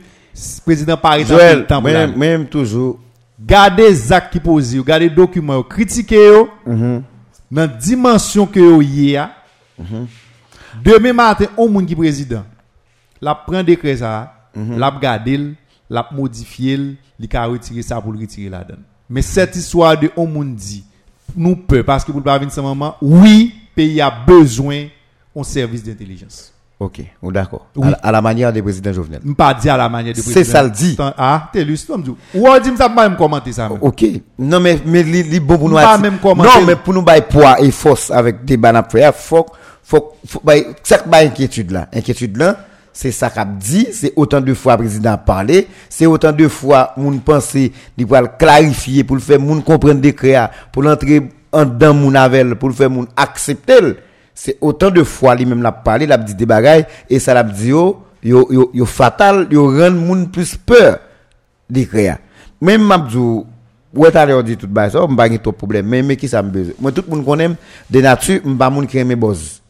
[0.64, 2.14] président arrêté en pile temps pour l'aller.
[2.14, 3.00] moi-même toujours,
[3.44, 7.02] Gardez les actes qui posent, gardez les documents, yo, critiquez yo, mhm,
[7.50, 9.30] dans la dimension que yo y a.
[10.82, 12.44] Demain matin, on moun qui président.
[13.20, 15.54] La prend décret ça, la garder,
[15.88, 18.82] la modifier, li ka retirer ça pour le retirer là-dedans.
[19.08, 20.84] Mais cette histoire de on moun dit
[21.36, 24.88] nous peut parce que pour pas venir ce moment, oui, pays a besoin
[25.34, 26.52] d'un service d'intelligence.
[26.84, 27.66] Ok, on d'accord.
[27.76, 27.86] Oui.
[27.88, 29.20] À, la- à la manière des présidents Jovenel.
[29.26, 30.52] Je pas dire à la manière de C'est président.
[30.52, 30.96] ça le dit.
[31.16, 32.10] Ah, t'es lu, c'est comme dit.
[32.34, 33.78] Ou on dit ça pas même commenter ça même.
[33.80, 34.04] Ok.
[34.38, 35.76] Non, mais, mais li, li bon pour nous.
[35.76, 36.50] Pas même commenter.
[36.60, 39.46] Non, mais pour nous bailler poids et force avec des bannes après, faut,
[39.84, 41.88] faut, faut, bailler- ça que bailler inquiétude là.
[41.94, 42.56] Inquiétude là,
[42.92, 46.46] c'est ça qu'a dit, c'est autant de fois le président a parlé, c'est autant de
[46.48, 50.82] fois moun penser, il va le clarifier pour le faire moun comprendre des créa, pour
[50.82, 51.22] l'entrer
[51.52, 53.96] en dedans moun avec, pour le faire moun accepter.
[54.34, 57.68] C'est autant de fois lui-même l'a parlé, l'a dit des bagailles, et ça l'a dit
[57.68, 60.98] yo, yo, yo, yo fatal, yo rend moun plus peur
[61.68, 62.18] des créa.
[62.60, 63.46] Même Mabdou,
[63.94, 66.50] ouais, t'as dit tout bas, ça, m'pa gen trop problème, mais, mais qui ça me
[66.50, 66.74] besoin?
[66.80, 67.50] Moi, tout le monde connaît,
[67.90, 69.61] de nature, m'pa moun qui aime buzz.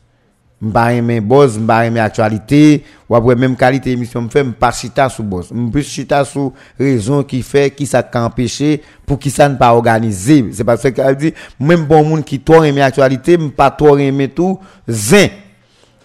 [0.63, 5.25] M'pa aime buzz, m'pa aime actualité, ou après même qualité émission m'fait, m'pa chita sous
[5.25, 5.51] buzz.
[5.51, 10.51] M'pa chita sous raison qui fait, qui ça empêché, pour qui ça ne pas organisé.
[10.53, 14.29] C'est parce que, elle dit, même bon monde qui toi aime actualité, m'pa toi aime
[14.29, 15.27] tout, zin.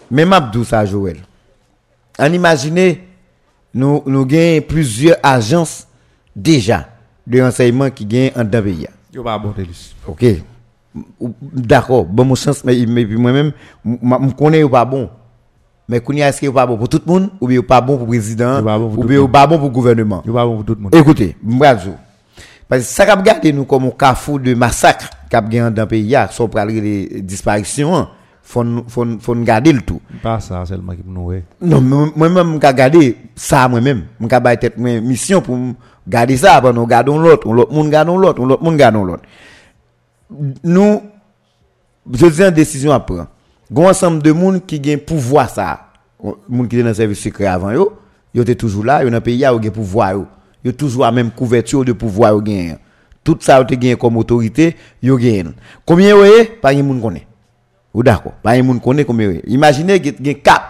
[0.10, 1.18] Même Abdou ça, Joël.
[2.18, 2.96] En imagine,
[3.76, 5.88] nous, nous gagnons plusieurs agences
[6.36, 6.88] déjà
[7.28, 8.88] de renseignement qui gagnent en d'un pays.
[9.24, 9.42] Pas.
[10.08, 10.26] Ok.
[11.42, 13.52] D'accord, bon mon chance, mais, mais moi-même,
[13.86, 15.10] je connais pas bon.
[15.90, 18.06] Mais qu'on est-ce qu'il pas bon pour tout le monde, ou bien pas bon pour
[18.06, 20.20] le président, Ou bien pas bon pour le gouvernement?
[20.20, 20.94] Pas bon pour tout le monde.
[20.96, 21.92] Écoutez, m'brazou.
[22.68, 25.88] Parce que ça qu'a regardé nous comme un carrefour de massacre qu'a gagné dans le
[25.88, 28.10] pays, là, sans parler des disparitions, hein.
[28.44, 28.66] faut
[29.22, 30.02] faut garder le tout.
[30.22, 31.32] Pas ça seulement qui nous.
[31.62, 34.04] Non, moi- moi-même, je garder ça moi-même.
[34.20, 35.58] Je vais tête mission pour
[36.06, 39.24] garder ça, après nous gardons l'autre, l'autre monde gardons l'autre, l'autre monde gardons l'autre.
[40.64, 41.02] Nous,
[42.12, 43.28] je dis une décision à prendre.
[43.70, 45.88] Il y a ensemble de monde qui ont pouvoir ça.
[46.48, 47.94] Monde qui est dans le service secret avant yo,
[48.34, 50.26] yo étaient toujours là, yo dans pays yo ont pouvoir yo.
[50.64, 52.78] Yo toujours la même couverture de pouvoir yo gagne.
[53.24, 55.52] Tout ça yo te gagne comme autorité, yo gagne.
[55.86, 56.60] Combien yo est?
[56.62, 57.28] Pas un monde connaît.
[57.94, 59.42] Ou d'accord, pas un monde connaît combien yo.
[59.48, 60.64] Imaginez qu'il y a quatre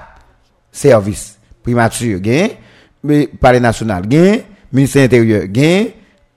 [0.71, 2.19] services primature
[3.03, 4.37] mais palais national gain
[4.71, 5.87] ministère intérieur gain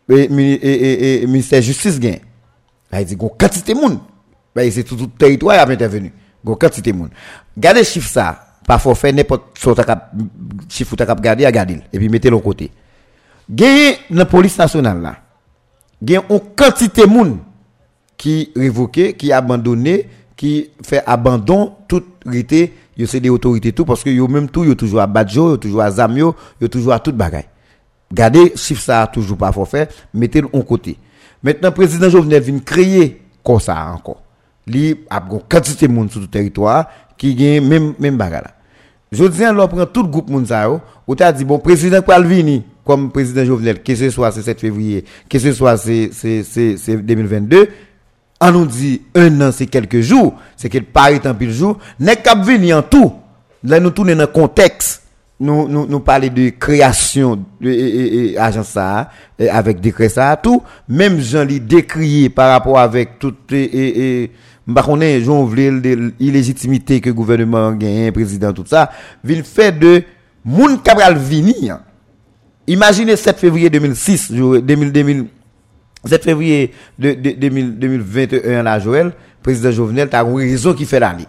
[0.09, 2.17] et, et, et, et ministère justice gain
[2.99, 3.99] il dit gon quantité monde
[4.55, 6.13] bah c'est tout tout territoire a intervenu
[6.45, 7.11] gon quantité monde
[7.57, 8.47] gardez chiffre ça.
[8.67, 10.13] Pas forfait n'importe soit cap
[10.69, 11.81] chiffre ta cap garder garder.
[11.93, 12.71] Et puis mettez le côté.
[13.51, 15.17] Gain la police nationale là.
[16.01, 17.39] Gain une quantité monde
[18.17, 24.05] qui révoqué, qui abandonné, qui fait abandon toute rité, yo c'est des autorités tout parce
[24.05, 27.01] que yo même tout yo toujours à badjo, yo toujours à zamio, yo toujours à
[27.01, 27.49] toute bagaille.
[28.13, 30.97] Gardez chiffre ça toujours pas forfait, mettez-le en côté.
[31.43, 34.23] Maintenant président Jovenel vient créer comme ça encore.
[34.67, 38.55] Li a une quantité de monde sur le territoire qui gagne même même bagaille là.
[39.13, 42.01] Je dis on prend tout le groupe moun sa yo, ou t'a dit bon président
[42.01, 46.43] venir comme président Jovenel, que ce soit ce 7 février, que ce soit c'est c'est
[46.45, 47.69] c'est c'est 2022,
[48.41, 52.17] on nous dit un an c'est quelques jours, c'est qu'il paraît en pile jour, n'est
[52.17, 53.13] qu'à venir en tout.
[53.65, 55.03] Là nous tourner dans le contexte
[55.41, 59.11] nous nous nous parler de création de et, agence ça
[59.51, 63.63] avec décret ça tout même Jean li décrié par rapport avec tout et,
[64.25, 64.31] et,
[65.25, 68.91] Jean vle de l'illégitimité que gouvernement gagne président tout ça
[69.25, 70.03] vil fait de
[70.45, 71.81] Moun Cabral vini, hein.
[72.67, 75.25] imaginez 7 février 2006, jo- 2000, 2000,
[76.07, 79.13] 7 février de, de- 2000 2021 la Joël,
[79.43, 81.27] président Jovenel, t'as une raison qui fait l'aller.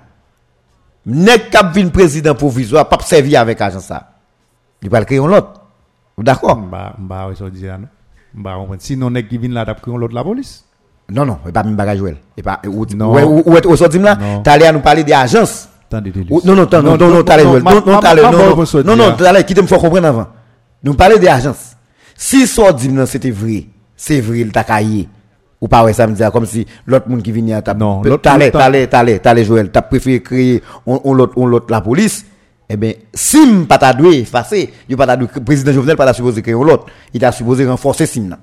[1.06, 4.12] Nèg kap vin président provisoire, pas servi avec agent ça.
[4.82, 5.62] Il va créer un l'autre.
[6.18, 6.58] D'accord?
[6.58, 7.88] Mba, mba, ouais, ça dit, là, non?
[8.36, 10.66] Mba, on Sinon, nèg qui vient là, t'as pris l'autre la police?
[11.10, 12.18] Non, non, et pas même bagage Joël.
[12.38, 15.68] Et pas, ou, ou, ou, sorti là, t'allais à nous parler des agences.
[15.92, 19.62] Non, non, non, non, non, non, t'allais, Non, non, t'allais, non, non, non, t'allais, quitte
[19.62, 20.28] me faut comprendre avant.
[20.84, 21.76] Nous parler des agences.
[22.16, 22.46] Si
[22.78, 25.10] dit, non, c'était vrai, c'est vrai, le tacaillé.
[25.62, 28.02] Ou pas, ouais, ça me dit, comme si l'autre monde qui venait à ta, Non,
[28.04, 31.82] l'autre- t'allais, t'allais, t'allais, t'allais, Joël, t'as préféré créer, on, on l'autre, on l'autre, la
[31.82, 32.26] police.
[32.68, 36.14] Eh bien, Sim pas t'a doué, effacé, il pas t'a doué, président Jovenel pas t'a
[36.14, 36.86] supposé créer l'autre.
[37.14, 38.40] Il t'a supposé renforcer Sim là.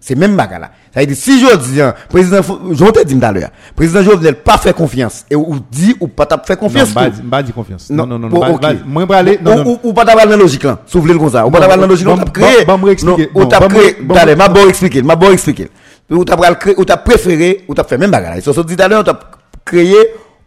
[0.00, 0.70] C'est même bagarre là.
[0.94, 2.40] Ça veut dire, si je dis, hein, président,
[2.72, 6.08] je te dit tout à l'heure, président Jovenel pas fait confiance, et ou dit, ou
[6.08, 6.90] pas t'a fait Non, confiance.
[6.90, 7.16] mba, tout.
[7.16, 7.90] di- mba di confiance.
[7.90, 8.40] Non, non, non, non.
[8.86, 9.92] Moi, mba aller, non, Ou- non.
[9.92, 10.78] Pas t'avoir dans logique là.
[10.92, 11.46] Le comme ça.
[11.46, 12.16] Ou pas Non, t'avoir dans la logique là.
[12.16, 12.64] bon, créé.
[12.64, 13.28] bon, bon, expliquer.
[13.34, 13.96] Non, Ou Non, créé.
[14.08, 14.36] Attendez, bon.
[14.38, 15.02] m'a bon expliquer.
[15.02, 15.68] M'a bon expliquer.
[16.12, 16.36] Ou t'as
[16.76, 18.36] ou préféré, ou t'as fait même bagarre.
[18.36, 19.18] Ils se sont dit tout à l'heure, ou t'as
[19.64, 19.96] créé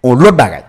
[0.03, 0.63] un l'autre bagarre.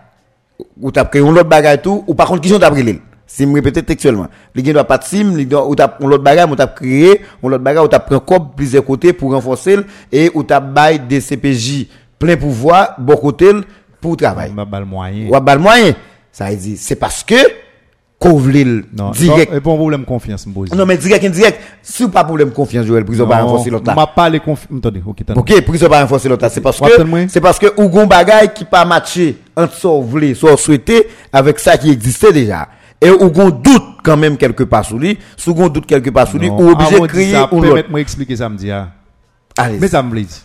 [0.80, 3.46] Ou t'as créé un l'autre bagarre tout, ou par contre, qui sont t'as pris Si
[3.46, 4.28] me répéter textuellement.
[4.54, 7.48] Les gens doivent pas de sim, ou t'as un l'autre bagarre, ou t'as créé, un
[7.48, 9.78] l'autre bagarre, ou t'as pris un corps plusieurs côtés pour renforcer,
[10.10, 11.88] et ou t'as bail des CPJ
[12.18, 13.52] plein pouvoir, bon côté,
[14.00, 14.50] pour travail.
[14.52, 15.28] Mba bal moyen.
[15.28, 15.94] Ou à bal moyen.
[16.32, 17.34] Ça veut dire, c'est parce que,
[18.24, 19.52] Non, direct.
[19.52, 20.46] Et un problème confiance.
[20.46, 21.60] Non, mais direct, indirect.
[21.82, 23.94] Si ou pas problème confiance, Joël, prison pas renforcer l'autre.
[23.94, 24.78] M'a pas les confiance.
[24.78, 26.48] Attendez, ok, prison pas renforcer l'autre.
[26.50, 30.34] C'est parce que, c'est parce que, ou gon bagay qui pas matché entre ou voulez,
[30.34, 32.68] soit souhaité avec ça qui existait déjà.
[33.00, 36.26] Et ou gon doute quand même quelque part sous lui, sous gon doute quelque part
[36.26, 37.66] sous lui, ou obligé de de crier ça, ou l'autre.
[37.66, 38.70] Permettez-moi expliquer ça, me dit.
[38.70, 38.88] ah.
[39.58, 39.78] Allez.
[39.78, 40.42] Mais ça me dit.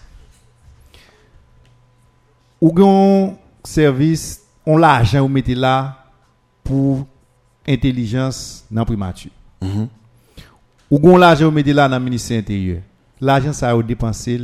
[2.59, 5.97] Ou gon service, on l'argent ou mettez là
[6.63, 7.07] pour
[7.67, 9.31] intelligence dans primature.
[9.61, 9.87] Mm -hmm.
[10.89, 12.81] Ou gon l'argent ou mettez là dans le ministère intérieur.
[13.19, 14.41] L'argent ça vous dépensé,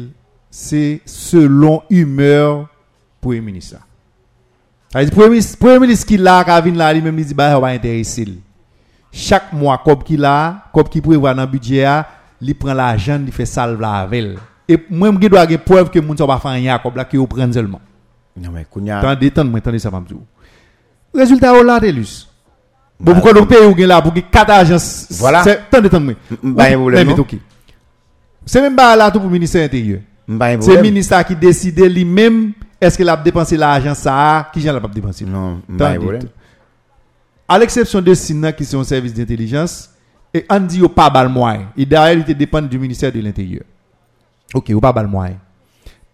[0.49, 2.67] c'est selon humeur
[3.19, 3.77] pour le ministre.
[4.91, 5.13] Ça veut dire,
[5.59, 8.27] premier ministre qui l'a, qui vient là, lui-même, il dit, bah, ça va intéresser.
[9.11, 11.85] Chaque mois, comme qui l'a, comme qui prévoit dans le budget,
[12.39, 14.37] il prend l'argent, il fait salve la avec
[14.69, 17.17] Et moi, je dois avoir preuve que moun ça va faire rien, comme là, qui
[17.17, 17.81] vous prend seulement.
[18.39, 18.99] Non, mais, kounya.
[18.99, 20.17] Attendez, attendez, attendez, ça va me dire.
[21.13, 22.26] Résultat, on l'a, Delus.
[22.99, 25.07] Bon, pourquoi nous payons là pour que quatre agences.
[25.11, 25.43] Voilà.
[25.43, 25.81] c'est- pas
[26.75, 27.19] problème, Mais, non?
[27.21, 27.35] ok.
[28.45, 29.99] C'est même pas là tout pour le ministère intérieur.
[30.29, 34.79] Un C'est le ministère qui décide lui-même est-ce qu'il a dépensé l'argent ça, qui a
[34.79, 35.25] pas dépensé.
[35.25, 36.23] Non, Tandis- problème.
[37.47, 39.89] À l'exception de SINA qui sont service d'intelligence,
[40.33, 41.67] et on dit pas bal moyen.
[41.77, 43.63] Et derrière, il dépend du ministère de l'Intérieur.
[44.53, 45.37] Ok, au pas bal moyen.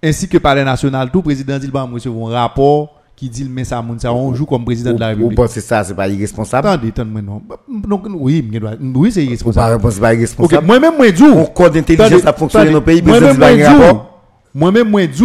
[0.02, 3.64] Ainsi que par les national, tout président dit, bah, recevoir un rapport qui dit, mais
[3.64, 5.36] ça, moun, ça, on joue comme président de la République.
[5.36, 6.68] pensez ça, c'est pas irresponsable?
[6.68, 7.42] Attendez, attendez, non.
[7.70, 9.82] Donc, oui, doit- oui, c'est pas irresponsable.
[9.82, 10.66] pas Ok, irresponsable?
[10.66, 12.72] moi-même, moi, dis, On code d'intelligence fonctionné attendez.
[12.72, 14.20] dans le pays, moi, pas un dis, rapport.
[14.54, 15.24] Moi-même, moi, dis,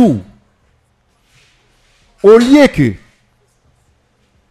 [2.22, 2.92] au lieu que,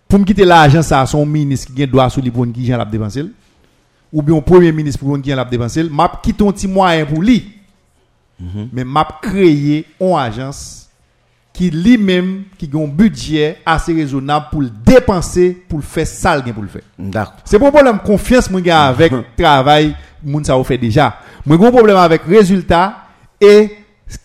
[0.08, 2.86] pour me quitter l'argent, ça, son ministre qui a droit sur les pour qui a
[2.86, 3.24] dépensé,
[4.12, 7.22] ou bien un premier ministre pour qui a dépensé, m'a quitté un petit moyen pour
[7.22, 7.54] lui.
[8.72, 10.87] Mais m'a créé une agence
[11.58, 16.44] qui lui-même, qui a un budget assez raisonnable pour le dépenser, pour le faire sale
[16.54, 16.84] pour le faire.
[17.00, 17.38] D'accord.
[17.44, 21.18] C'est un problème confiance moi gars avec travail moun ça fait déjà.
[21.44, 22.98] Moi gros problème avec résultat
[23.42, 23.72] et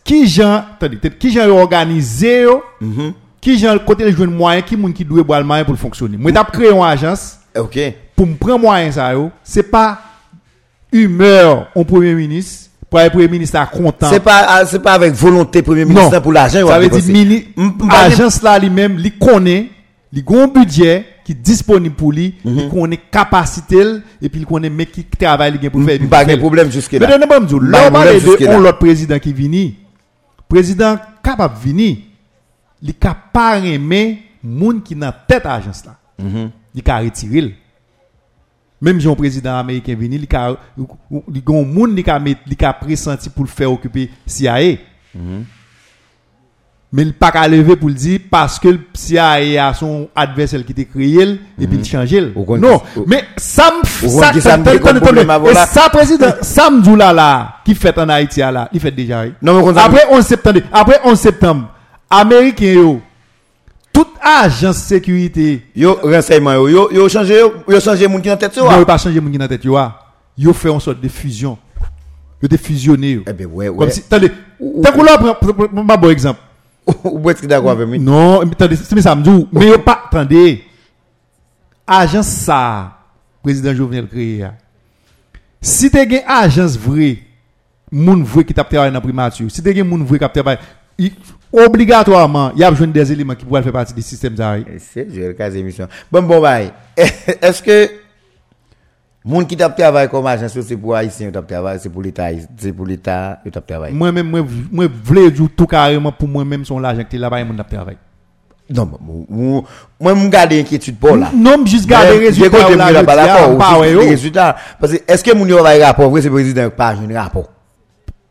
[0.05, 2.63] qui gens attendez qui gens organisé yo,
[3.41, 6.19] qui gens côté les jeunes moyens qui moun qui doit boire le moyen pour fonctionner.
[6.19, 7.79] Moi t'a créé une agence Ok.
[8.15, 10.03] pour me prendre moyen ça yo, c'est pas
[10.93, 14.09] humeur au premier ministre pour le premier ministre à content.
[14.11, 16.67] C'est pas, ah, c'est pas avec volonté premier ministre pour l'argent.
[16.69, 19.71] Ça veut dire mini M- m- pas agence là lui-même, lui connaît,
[20.13, 22.59] lui a un budget qui est disponible pour lui, Mhm.
[22.59, 23.81] il connaît capacité
[24.21, 25.99] et puis il connaît mec qui travaille pour faire.
[26.11, 27.07] Pas de problème jusque Mais là.
[27.07, 29.77] donnez-moi dire, Pas là on parle de l'autre président qui vini.
[30.47, 32.05] Président capable vini,
[32.83, 35.97] il capable aimer moun qui dans tête agence là.
[36.23, 36.51] Mhm.
[36.75, 37.55] Il ka retirer.
[38.83, 41.43] Même si un président américain vini, il il
[41.97, 44.59] il ka met il ka pressenti pour le faire occuper CIA.
[46.95, 50.63] Mais il pas qu'à lever pour le dire parce que le CIA a son adversaire
[50.63, 51.23] qui était créé
[51.59, 52.13] et puis il change.
[52.37, 54.41] Ou kon- Non, mais kon ça qui
[55.55, 59.25] ça président Sam là là qui fait en Haïti là, il fait déjà.
[59.41, 61.69] Non, mais Après 11 septembre, après 11 septembre,
[62.11, 63.03] américain yo toute
[64.23, 68.55] agence sécurité Yo, renseignement, yo, yo, yo changé, yo, yo changé moun qui dans tête,
[68.57, 68.65] yo.
[68.65, 68.79] Non, ah.
[68.79, 69.77] yo pas changer moun qui dans tête yo.
[69.77, 69.99] ah.
[70.39, 71.59] Yo fait une sorte de fusion.
[72.41, 73.23] Yo te fusionné yo.
[73.27, 73.91] Eh ben, ouais, Comme ouais.
[73.91, 74.31] si attendez,
[74.83, 75.37] t'as qu'on là prend
[75.77, 76.41] un bon exemple.
[77.05, 77.99] Ou est-ce que d'accord avec moi?
[77.99, 80.65] Non, mais attendez, c'est mais ça me dit, mais yo pas attendez.
[81.87, 82.93] Agence ça
[83.43, 84.39] président Jovenel créé.
[84.39, 84.55] ya.
[85.61, 87.19] Si tu as une agence vraie,
[87.91, 90.29] moun vrai qui t'a travaillé dans la primature, si tu as moun vrai qui t'a
[90.29, 90.59] travaillé,
[90.99, 91.13] il-
[91.53, 94.35] obligatoirement, il y a des éléments qui pourraient faire partie du système.
[94.39, 95.87] Eh, c'est le cas d'émission.
[96.11, 96.73] Bon, bon, bye.
[96.97, 97.91] Est-ce que
[99.25, 101.31] gens qui tapent travail comme agent, c'est pour Haïtien,
[101.79, 103.93] c'est pour l'État, c'est pour l'État, ils tapent travail.
[103.93, 107.57] Moi-même, moi, moi, voulais dire tout carrément pour moi-même, son l'argent qui est là-bas, ils
[107.57, 107.97] tapent travail.
[108.71, 108.89] Non,
[109.29, 109.63] moi,
[110.01, 111.31] moi, je garde inquiétude pour là.
[111.35, 112.69] Non, juste garder les résultats.
[112.69, 114.57] Je ah, garde les résultats.
[114.81, 117.51] Parce que est-ce que mon rapport, c'est le président, pas un rapport?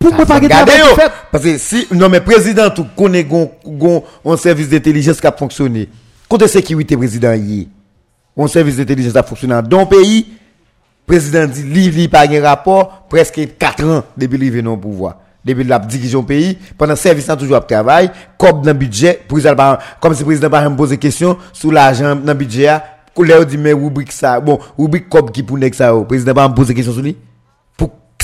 [0.02, 1.12] Pourquoi pas fait?
[1.32, 3.28] Parce que si, non, mais président, tout connaît
[4.26, 5.88] un service d'intelligence qui a fonctionné.
[6.28, 7.70] Côté sécurité, président, y.
[8.38, 10.28] Un service d'intelligence a fonctionné dans le pays.
[11.06, 15.18] Président dit, li, li, pas un rapport, presque 4 ans depuis qu'il est au pouvoir.
[15.43, 20.14] Depuis la dirigeant pays, pendant service ans toujours à travail, comme dans le budget, comme
[20.14, 22.78] si le président par exemple pose question sur l'argent dans le budget,
[23.16, 26.06] qu'on leur dit, mais rubrique ça, bon, rubrique comme qui pour ça, oh.
[26.06, 27.18] président par exemple pose question sur lui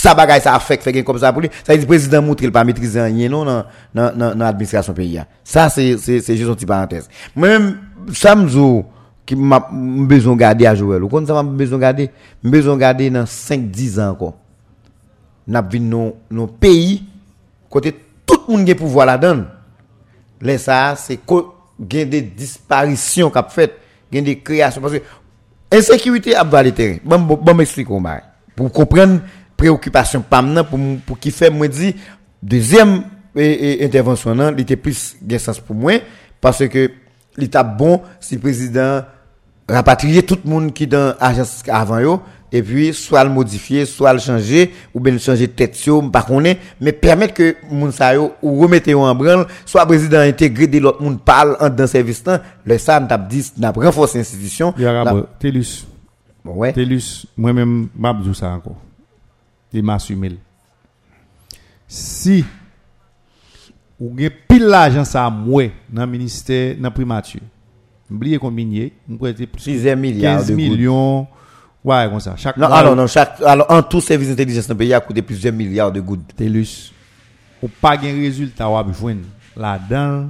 [0.07, 2.47] sa bagay sa afek fè gen kom sa pou li, sa yi di prezident moutre
[2.47, 5.27] l pa metrize an yen nou nan, nan, nan, nan administrasyon peyi ya.
[5.43, 7.09] Sa se, se, se, se ti parantez.
[7.35, 7.73] Mwen,
[8.15, 8.85] sa mzou
[9.27, 12.07] ki mbezon gade a Joel, ou kon sa mbezon gade,
[12.45, 14.37] mbezon gade nan 5-10 an kon.
[15.47, 17.01] Nap vin nou, nou peyi,
[17.71, 17.93] kote
[18.27, 19.45] tout moun gen pouvo la don.
[20.43, 21.55] Lè sa, se kote
[21.91, 23.75] gen de disparisyon kap fèt,
[24.13, 25.03] gen de kreasyon, parce que,
[25.77, 26.97] insécurité a valé terrain.
[27.03, 27.87] Bon, bon, bon, m'explique,
[28.55, 29.21] Pour comprendre,
[29.57, 31.95] préoccupation pam pour pour qui fait moi dit
[32.41, 33.01] deuxième
[33.35, 35.93] eh, eh, intervention il était plus gen sens pour moi
[36.39, 36.91] parce que
[37.35, 39.01] l'état bon si le président
[39.67, 44.13] rapatrier tout le monde qui dans agence avant yo et puis soit le modifier soit
[44.13, 48.13] le changer ou bien le changer tête yo pas connaît mais permettre que moun sa
[48.13, 52.23] yo ou remettre en branle soit président intégré de l'autre monde parle en dans service
[52.23, 55.27] temps le ça n'a dit n'a renforcer institution Il y a un n'a- rapport.
[55.39, 55.85] Télus.
[56.45, 58.77] Bon, ouais Télus, moi-même, m'a dit ça encore.
[59.73, 60.37] Il m'a assumé.
[61.87, 62.43] Si,
[63.99, 67.41] ou gen pile l'argent ça moi dans le ministère, dans le primature,
[68.11, 68.65] oubliez combien
[69.27, 70.57] être 6 milliards 15 de gouttes.
[70.69, 71.27] millions,
[71.83, 72.35] ouais, comme ça.
[72.35, 74.99] Chaque Non, mois, alors, non, chaque, alors, en tout service d'intelligence dans le pays, a
[74.99, 76.35] coûté plusieurs milliards de gouttes.
[76.35, 76.91] Télus,
[77.61, 79.15] ou pas gen résultat, ou besoin
[79.55, 80.29] là-dedans,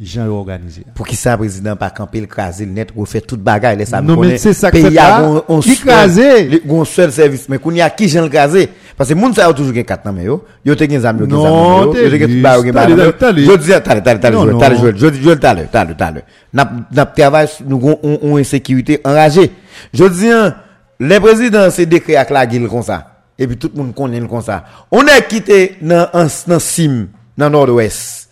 [0.00, 0.84] gens organisé.
[0.94, 3.90] Pour qui ça, président, pas camper le craser le net, ou faire toute bagaille, laisse
[3.90, 5.42] ça Non, mais c'est ça que a là.
[5.60, 6.62] Qui craser?
[6.66, 7.48] gon seul service.
[7.48, 8.68] Mais qu'on y a qui j'en le craser?
[8.96, 10.44] Parce que moun sa yo toujours gen quatre nan men yo.
[10.64, 11.92] Yo te gen zam yo gen zam yo.
[11.92, 12.96] t'es Yo te gen tout ba yo gen ba yo.
[12.96, 14.96] Je dis, t'allez, t'allez, Non, Joël, t'allez, Joël.
[15.22, 16.20] Joël, t'allez, t'allez, t'allez.
[16.52, 19.50] N'a, n'a travail, nous gon, on, on insécurité enragée.
[19.94, 20.54] Je dis, hein,
[21.00, 23.08] les présidents, c'est décret avec la gueule comme ça.
[23.38, 24.64] Et puis tout le monde connaît comme ça.
[24.90, 28.28] On est quitté dans, en- dans Sim, dans Nord-Ouest.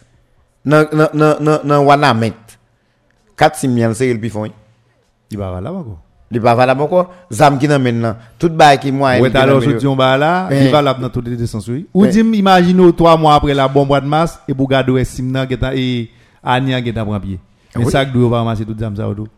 [0.64, 2.58] nan wana ment.
[3.36, 4.52] Kat sim yan se el pi fon.
[5.30, 5.96] Li ba vala bako.
[6.30, 7.06] Li ba vala bako.
[7.32, 8.16] Zam ki nan men nan.
[8.38, 9.16] Tout ba ki mwa.
[9.18, 11.80] Ou et alo jodi yon ba la, li valab nan tout de desansou.
[11.94, 15.04] Ou dim imagine ou 3 mwa apre la bombwa de mas, e bou gado e
[15.04, 16.10] sim nan getan, e
[16.42, 17.40] anya getan pran piye.
[17.74, 19.28] Men sak dou yo ba ramase tout zam sa ou dou.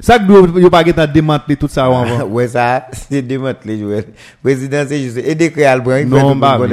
[0.00, 2.04] Ça, que il pas qui démanteler tout ça avant.
[2.24, 4.04] ouais, ça, c'est démantelé, Joël.
[4.42, 6.66] Président, c'est juste, et décret le brin, Non, bah bah,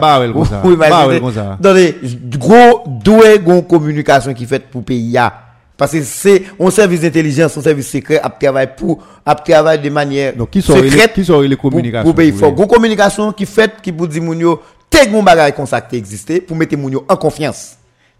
[0.00, 0.62] bah, comme ça.
[0.76, 1.52] Bah, comme ça.
[1.58, 1.96] Attendez,
[2.38, 5.32] gros, doué, gros communication qui fait pour pays, ya.
[5.78, 9.90] Parce que c'est un service d'intelligence, un service secret, à travailler pour, à travailler de
[9.90, 11.16] manière Donc, qui sont secrète.
[11.16, 12.02] les, qui sont les communications?
[12.04, 12.52] pour pays vous fort.
[12.52, 14.60] Gros communication qui fait, qui pour dire moun yo,
[14.90, 17.77] te gon bagay comme ça qui existait, pour mettre moun yo en confiance.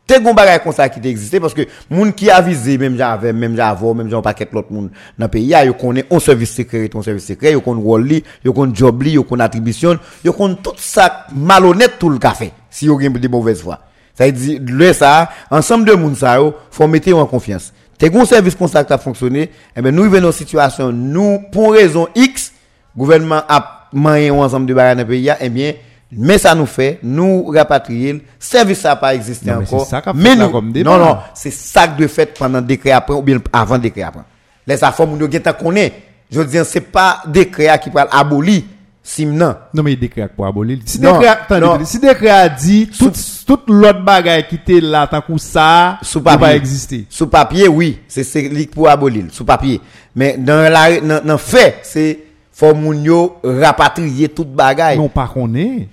[0.09, 3.31] Te gon bagay comme ça qui existait, parce que moun qui a visé, même j'avais,
[3.31, 4.89] même j'avais, même j'en paquet l'autre moun
[5.19, 8.25] dans le pays, yo connaît un service secret, un service secret, yo connaît rôle li,
[8.43, 12.53] yo connaît job li, yo connaît attribution, yo connaît tout ça malhonnête tout le café,
[12.71, 13.81] si yo gen de mauvaise foi.
[14.15, 16.39] Ça dire, le ça, ensemble de moun ça
[16.71, 17.75] faut mettre en confiance.
[17.99, 21.41] Te gon service comme ça qui a fonctionné, eh ben, nous venons en situation, nous,
[21.53, 22.55] pour raison X,
[22.97, 25.75] gouvernement a un ensemble de bagages dans le pays, eh bien,
[26.11, 30.15] mais ça nous fait, nous rapatrier, le service ça n'a pas existé Non, mais encore.
[30.15, 30.91] mais là nous, comme débat.
[30.91, 34.23] non, non, c'est ça que de fait pendant décret après, ou bien avant décret après.
[34.67, 35.97] Les affaires, nous devons connaître.
[36.31, 38.63] Je veux dire, c'est pas décret qui peut abolir,
[39.03, 39.55] Simnan.
[39.73, 40.79] Non, mais il décret pour abolir?
[40.85, 41.39] Si décret,
[41.85, 43.13] si décret a dit, tout,
[43.47, 46.39] tout l'autre bagaille qui était là, tant que ça, Sous papier.
[46.41, 47.07] pas exister.
[47.09, 49.81] Sous papier, oui, c'est c'est pour abolir, sous papier.
[50.15, 52.19] Mais dans la, dans, dans fait, c'est,
[52.53, 54.99] faut moun yo rapatrier toute bagaille.
[54.99, 55.89] Non, pas qu'on est.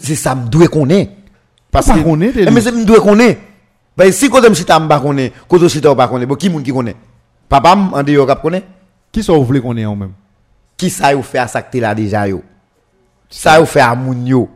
[0.00, 1.12] c'est ça me doit connaître.
[1.70, 3.40] Parce que connaître eh, mais c'est me doit connaître.
[3.96, 6.62] Ben si quand je chita m'pa connaît quand je chita pas connaît bon qui monde
[6.62, 6.96] qui connaît?
[7.48, 8.64] Papa en dehors cap connaît?
[9.12, 10.12] Qui ça vous voulez connaître en même?
[10.76, 12.42] Qui ça vous fait à sacter là déjà yo?
[13.28, 14.48] Ça vous fait à moun yo.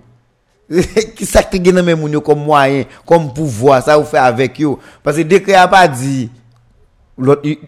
[1.17, 4.59] Qui ça te gagne même moun yo comme moyen comme pouvoir ça vous fait avec
[4.59, 4.79] yo.
[5.03, 6.31] Parce que décret a pas dit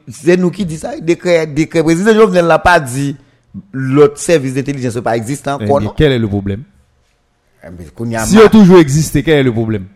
[0.09, 3.17] c'est nous qui dit ça décret décret président Jovenel l'a pas dit
[3.73, 6.63] l'autre service d'intelligence pas existant eh, encore quel est le problème?
[7.63, 8.27] Si marre.
[8.33, 9.87] il a toujours existé, quel est le problème?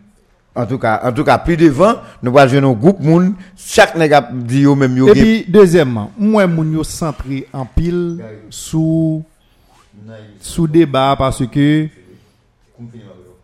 [0.56, 3.96] En tout cas, en tout cas, plus devant, nous allons jouer un groupe moun, chaque
[3.96, 8.22] nègre a dit yo même yo Et puis, deuxièmement, moi, moun yo centré en pile
[8.50, 9.24] sous,
[10.40, 11.88] sous débat parce que,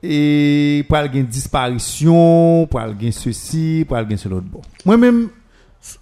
[0.03, 4.37] et, pour une disparition, pour une ceci, pour une cela.
[4.37, 4.61] Bon.
[4.85, 5.31] Moi-même,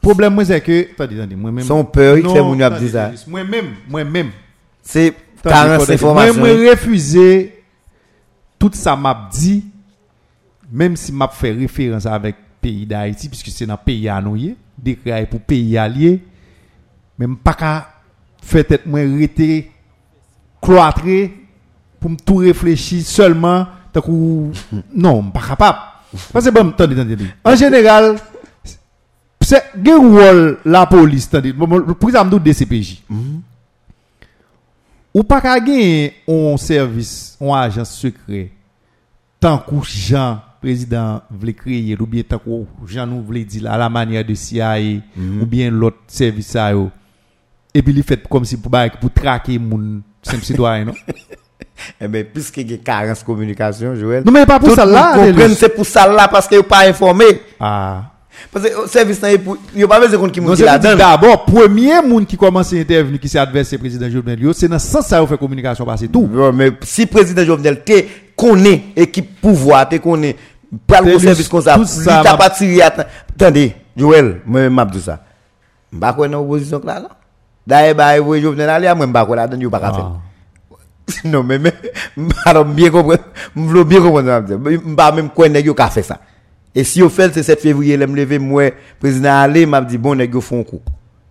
[0.03, 1.65] problème, moi, c'est que, attendez, attendez, moi-même.
[1.65, 3.13] Son peur, il fait attendez, dit ça.
[3.27, 4.31] Moi-même, moi-même.
[4.83, 5.95] C'est carence attendez.
[5.95, 6.41] information.
[6.41, 7.58] Moi, moi, refuser
[8.59, 9.65] tout ça m'a dit,
[10.71, 14.57] même si m'a fait référence avec pays d'Haïti, puisque c'est dans le pays à nous,
[14.77, 16.23] décret pour pays allié,
[17.19, 17.89] même pas qu'à
[18.43, 19.71] faire tête moi rester
[20.61, 21.35] cloîtré
[22.01, 24.01] pour me tout réfléchir seulement, que,
[24.95, 25.79] non, pas capable.
[26.33, 27.31] Parce que bon, attendez, attendez, attendez.
[27.45, 28.17] En général,
[29.41, 33.03] c'est, rôle la police, attendez, pour exemple, nous DCPJ.
[35.19, 38.45] Ou pa ka gen yon servis, yon ajans sekre,
[39.43, 44.23] tankou jan prezident vle kreye, ou bien tankou jan nou vle di la la manye
[44.23, 45.41] de CIA, mm -hmm.
[45.43, 46.87] ou bien lot servis a yo,
[47.75, 50.95] epi li fet kom si pou barek pou trake moun semp sidwayen, non?
[52.01, 54.23] Ebe, eh piske gen karens komunikasyon, Joël.
[54.25, 55.17] Non men, pa pou sa la.
[55.19, 57.27] Kompren se pou sa la, paske yo pa informe.
[57.59, 58.18] Ah.
[58.53, 60.79] Parce que le service il n'y a pas besoin de qu'on qui non, monte la
[60.79, 60.99] donne.
[60.99, 64.87] D'abord, premier monde qui commence à intervenir qui s'est adverse président Jovenel c'est dans ce
[64.87, 66.29] sens ça fait communication passer tout.
[66.31, 68.05] Non, mais si le président Jovenel te
[68.37, 70.37] connaît équipe pouvoir, te connaît
[70.87, 75.01] pas le service comme ça, tout ça, t'a pas tiré attendez, Joël, moi m'a dit
[75.01, 75.21] ça.
[75.93, 77.09] M'pa connaît opposition là là.
[77.67, 79.93] D'ailleurs, bah vous Jovenel aller moi m'pa quoi là, pas faire.
[79.97, 80.13] Ah.
[81.25, 81.73] Non, mais, mais,
[82.45, 83.23] alors, bien comprendre,
[83.55, 86.19] m'vlo bien comprendre, m'pa même quoi, n'est-ce pas, fait ça.
[86.75, 90.15] Et si au fait, c'est 7 février, l'aime lever, moi, président allé, m'a dit, bon,
[90.15, 90.81] nèg font coup.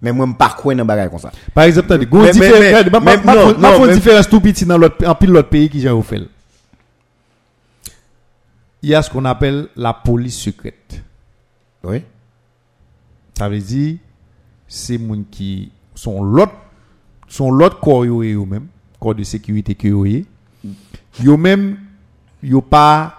[0.02, 1.32] Mais moi, m'pas quoi dans bagay comme ça?
[1.54, 2.92] Par exemple, attendez, gon Mais- mais- différence-
[3.58, 6.22] ma- mais- différence tout petit dans l'autre, en pile l'autre pays qui j'ai fait.
[8.84, 11.02] Il y a ce qu'on appelle la police secrète.
[11.84, 12.04] Oui.
[13.38, 13.98] Ça veut dire,
[14.68, 16.54] c'est moun qui sont l'autre,
[17.28, 18.68] sont l'autre corps yo même,
[19.00, 20.06] corps de sécurité que yo.
[21.20, 21.78] Yo même,
[22.44, 23.17] yo pas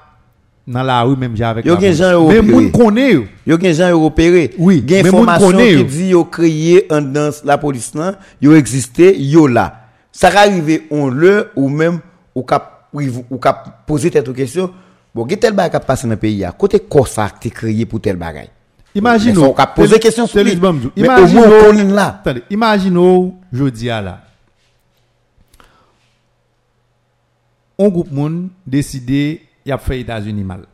[0.68, 3.24] dans la rue même j'ai avec Yo gen jan yo Mais moun connaît yo.
[3.46, 4.50] Yo gen jan yo opéré.
[4.58, 9.46] Oui, gen information qui dit yo créé en dans la police nan, yo existé, yo
[9.46, 9.86] là.
[10.12, 12.00] Ça va arriver on le ou même
[12.34, 14.70] ou cap ou cap poser telle question.
[15.14, 16.52] Bon, gen tel bagay qui passe dans le pays a.
[16.52, 18.50] Côté ça t'es créé pour tel bagay.
[18.94, 20.54] Imagine on ka poser question sur lui.
[20.56, 22.20] Mais au moins, on là.
[22.20, 24.20] Attendez, imagine je dis là.
[27.78, 30.64] Un groupe moun décidé y a fait États-Unis mal.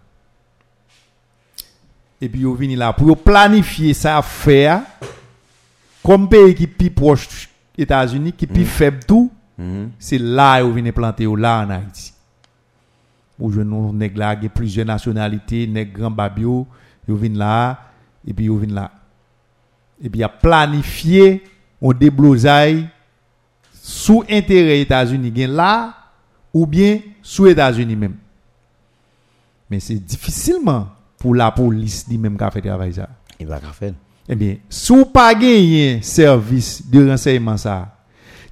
[2.21, 4.83] Et puis yo vini là pour planifier ça faire
[6.03, 9.31] comme pays qui plus proche États-Unis qui plus faible tout,
[9.99, 12.13] c'est là yo vini planter yo là en Haïti.
[13.39, 16.67] Ou je nous nèg là qui plusieurs nationalités, nèg grand babio,
[17.09, 17.91] yo vinn là
[18.27, 18.93] et puis yo vinn là.
[20.01, 21.43] Et puis il a planifié
[21.81, 22.89] on déblosaille
[23.73, 25.95] sous intérêt États-Unis là
[26.53, 28.17] ou bien sous États-Unis même.
[29.75, 30.85] Men se difisilman
[31.19, 33.09] pou la polis li menm ka fe travay sa.
[33.35, 33.97] E eh baka fel.
[34.31, 37.81] Ebyen, sou pa genyen servis de renseyman sa,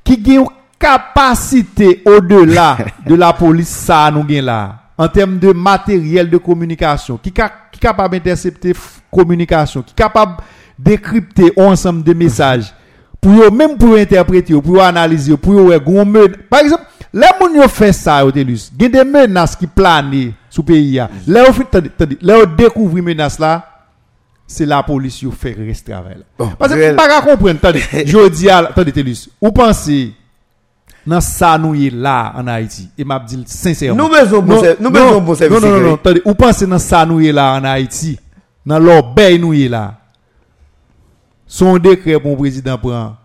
[0.02, 0.50] ki gen ou
[0.82, 2.74] kapasite o de la,
[3.06, 4.58] de la polis sa nou gen la,
[4.98, 8.74] an tem de materyel de komunikasyon, ki, ka, ki kapab intercepte
[9.14, 10.42] komunikasyon, ki kapab
[10.74, 12.72] dekripte ansam de mesaj,
[13.22, 16.10] pou yo menm pou yo interprete yo, pou yo analize yo, pou yo we goun
[16.10, 16.36] men.
[16.51, 20.62] Par exemple, le moun yo fe sa yo telus, gen de menas ki plane, sous
[20.62, 21.00] pays.
[21.26, 23.66] Là, attendez, là, découvre menace là,
[24.46, 26.18] c'est la police qui fait reste travail.
[26.38, 30.12] Bon, Parce que pas comprendre, attendez, je dis à, attendez, Telus, vous pensez,
[31.06, 34.04] dans ça nous y est là en Haïti, et m'a dit sincèrement.
[34.04, 36.78] Nous besoin bon nous non, besoin bon service Non, non, non, attendez, vous pensez dans
[36.78, 38.20] ça nous y est là en Haïti,
[38.66, 40.00] dans l'obéi nous est là,
[41.46, 43.16] son décret pour le président prend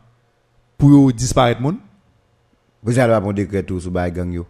[0.78, 1.76] pour disparaître moun?
[2.82, 4.48] Vous allez pas prendre décret tout sur bail gang yo.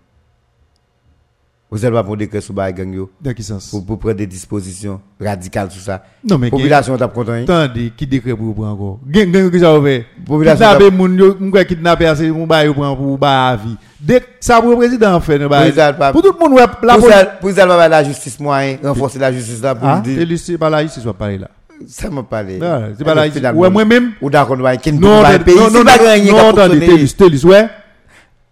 [1.70, 3.10] Vous allez pas prendre décret sur bail gang yo?
[3.22, 3.68] Dans quel sens?
[3.70, 6.02] pour, pour prendre des dispositions radicales sur ça.
[6.24, 7.34] Non, mais Population t'a content.
[7.34, 7.44] hein?
[7.44, 9.00] Attendez, qui décret pour vous prendre encore?
[9.12, 10.06] Gen, gen, qui ça vous fait?
[10.26, 13.76] Population Kidnapper moun yo, moun kidnapper c'est moun ba yo prend pour ba à vie.
[14.00, 15.60] Dès ça pour président fait ne ba.
[15.60, 17.10] Président pas- Pour tout le monde ouais, la Pour
[17.42, 20.26] pour ça, va la justice moyen, renforcer la justice là pour Ah, dire.
[20.26, 21.50] lycée pas soit parler là.
[21.86, 22.60] Ça m'a parlé.
[22.62, 23.38] Ah, c'est pas ici.
[23.38, 24.14] Finalement, Ouais, moi-même.
[24.22, 26.80] Ou d'accord, nous va Non, pas non, le pays, non, c'est non, non, attendez.
[26.80, 27.68] Télus, Télus, ouais.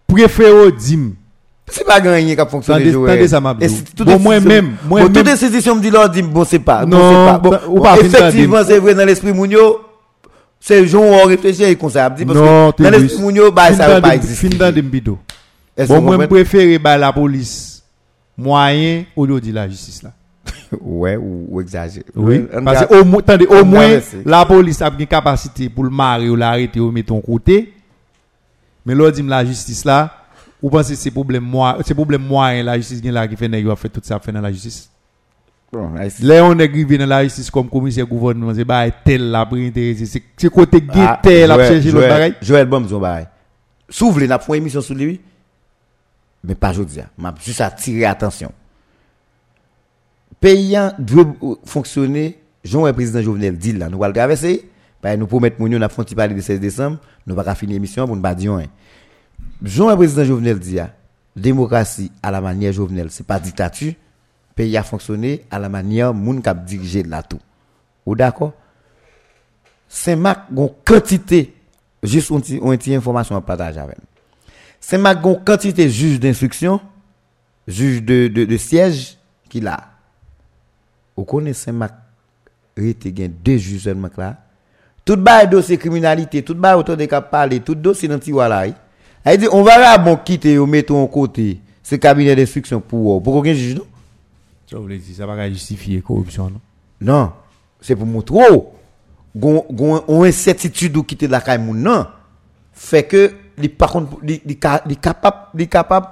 [0.07, 1.13] Préfère dim.
[1.67, 2.41] C'est pas gagné qui.
[2.41, 3.11] Attendez, Joël.
[3.13, 3.83] attendez ça, m'a Et dit.
[3.97, 7.39] Bon, décision- moi-même, Bon, moi-même- toute décision me dit leur dit bon c'est pas, Non,
[7.41, 7.97] c'est pas.
[7.99, 9.81] Effectivement c'est vrai dans l'esprit moun yo.
[10.59, 13.87] C'est gens on réfléchit comme ça, parce Non, que dans l'esprit moun yo, bah, ça
[13.87, 14.49] va pas exister.
[14.57, 15.17] Fin bidons.
[15.77, 17.83] Est-ce Bon, moi, je préfère bah, la police
[18.37, 20.11] moyen au lieu de la justice là.
[20.81, 22.03] Ouais, ou, ou exagère.
[22.15, 24.17] Oui, On parce que au moins, attendez, on au moins, traverser.
[24.25, 27.73] la police a une capacité pour le marier ou l'arrêter ou mettre ton côté.
[28.85, 30.11] Mais là, dit la justice là,
[30.61, 33.47] ou pensez que c'est problème moi, c'est problème moyen la justice qui là qui fait
[33.47, 34.89] nèg fait tout ça fait dans la justice?
[35.71, 39.41] Bon, là, on est arrivé dans la justice comme commissaire gouvernement, c'est bah tel la
[39.41, 42.35] intéressé, c'est c'est côté Ah, tel la chercher l'autre bagaille.
[42.41, 43.27] Joël Bom, son bagay.
[43.89, 45.21] S'ouvre, n'a une émission sur lui.
[46.43, 47.01] Mais pas aujourd'hui.
[47.17, 48.51] M'a juste attirer attention.
[50.39, 54.69] Payant doit fonctionner, Jean le président Jovenel dit là, nous allons le traverser.
[55.01, 58.15] Bah, nous promettons yo, n'a fait parler de 16 décembre, nous pas finir l'émission pour
[58.15, 58.59] ne pas dire.
[59.63, 60.91] Jean le président Jovenel dit ah,
[61.35, 63.93] démocratie à la manière Jovenel, c'est pas dictature.
[64.55, 67.39] Pays a fonctionné à la manière moun k'ap diriger là tout.
[68.05, 68.53] Ou d'accord?
[69.87, 71.53] Saint-Marc gon quantité
[72.01, 72.39] juste on
[72.77, 73.97] ti information à partager avec.
[74.79, 76.79] Saint-Marc gon quantité juge d'instruction,
[77.67, 79.17] juge de, de, de siège
[79.49, 79.89] qu'il a.
[81.17, 81.95] Vous connaissez Saint-Marc?
[82.77, 84.37] Rete gen deux juges seulement là.
[85.05, 88.65] Tout bail dossier criminalité, tout bail autant de cap parler, tout dossier dans tiroir là.
[89.25, 93.21] Elle dit on va là bon quitter ou mettre en côté ce cabinet d'instruction pour
[93.21, 93.85] pour aucun juge non?
[94.69, 96.61] Ça veut dire ça va pas justifier corruption non?
[97.01, 97.31] Non,
[97.81, 98.73] c'est pour montrer oh,
[100.07, 102.05] on incertitude ou quitter la caille non
[102.71, 106.07] fait que li par contre li li li capable li capable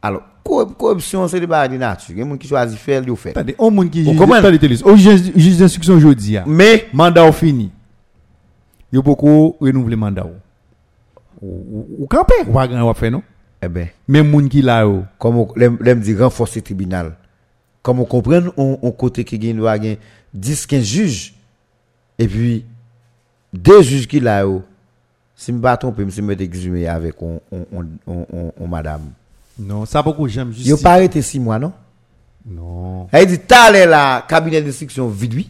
[0.00, 3.02] alors corrup- corruption c'est des bail de nature, il y a moun qui choisit faire
[3.08, 3.30] ou fait.
[3.30, 6.44] Attendez, on qui juge, attendez, au juge d'instruction aujourd'hui a.
[6.46, 7.70] Mais mandat fini.
[8.92, 10.26] Yo beaucoup renouveler mandat
[11.42, 11.46] ou.
[11.72, 13.22] Ou ou camper, ou pas grand ou faire non?
[13.62, 15.04] eh ben Même moun qui là yo.
[15.18, 17.16] comme on l'aime dit renforcer le tribunal.
[17.82, 19.96] Comme on comprend on, on côté qui gagne doit gagne
[20.34, 21.34] 10 15 juges
[22.18, 22.64] et puis
[23.52, 24.62] deux juges qui là yo
[25.34, 29.10] si me pas tromper me me exhumer avec on on on, madame.
[29.58, 30.82] Non, ça beaucoup j'aime Yo justice.
[30.82, 31.72] pas arrêté 6 mois non?
[32.44, 33.06] Non.
[33.12, 35.48] Elle dit, t'as l'air là, cabinet d'instruction vide, oui.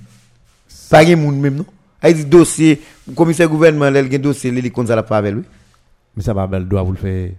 [0.90, 1.66] Pas gen moun même, non?
[2.02, 2.82] Elle dit, dossier,
[3.16, 5.42] commissaire gouvernement, elle gen dossier, elle dit, comme ça la pas avec lui.
[6.16, 7.30] Mais ça va bel doit vous le faire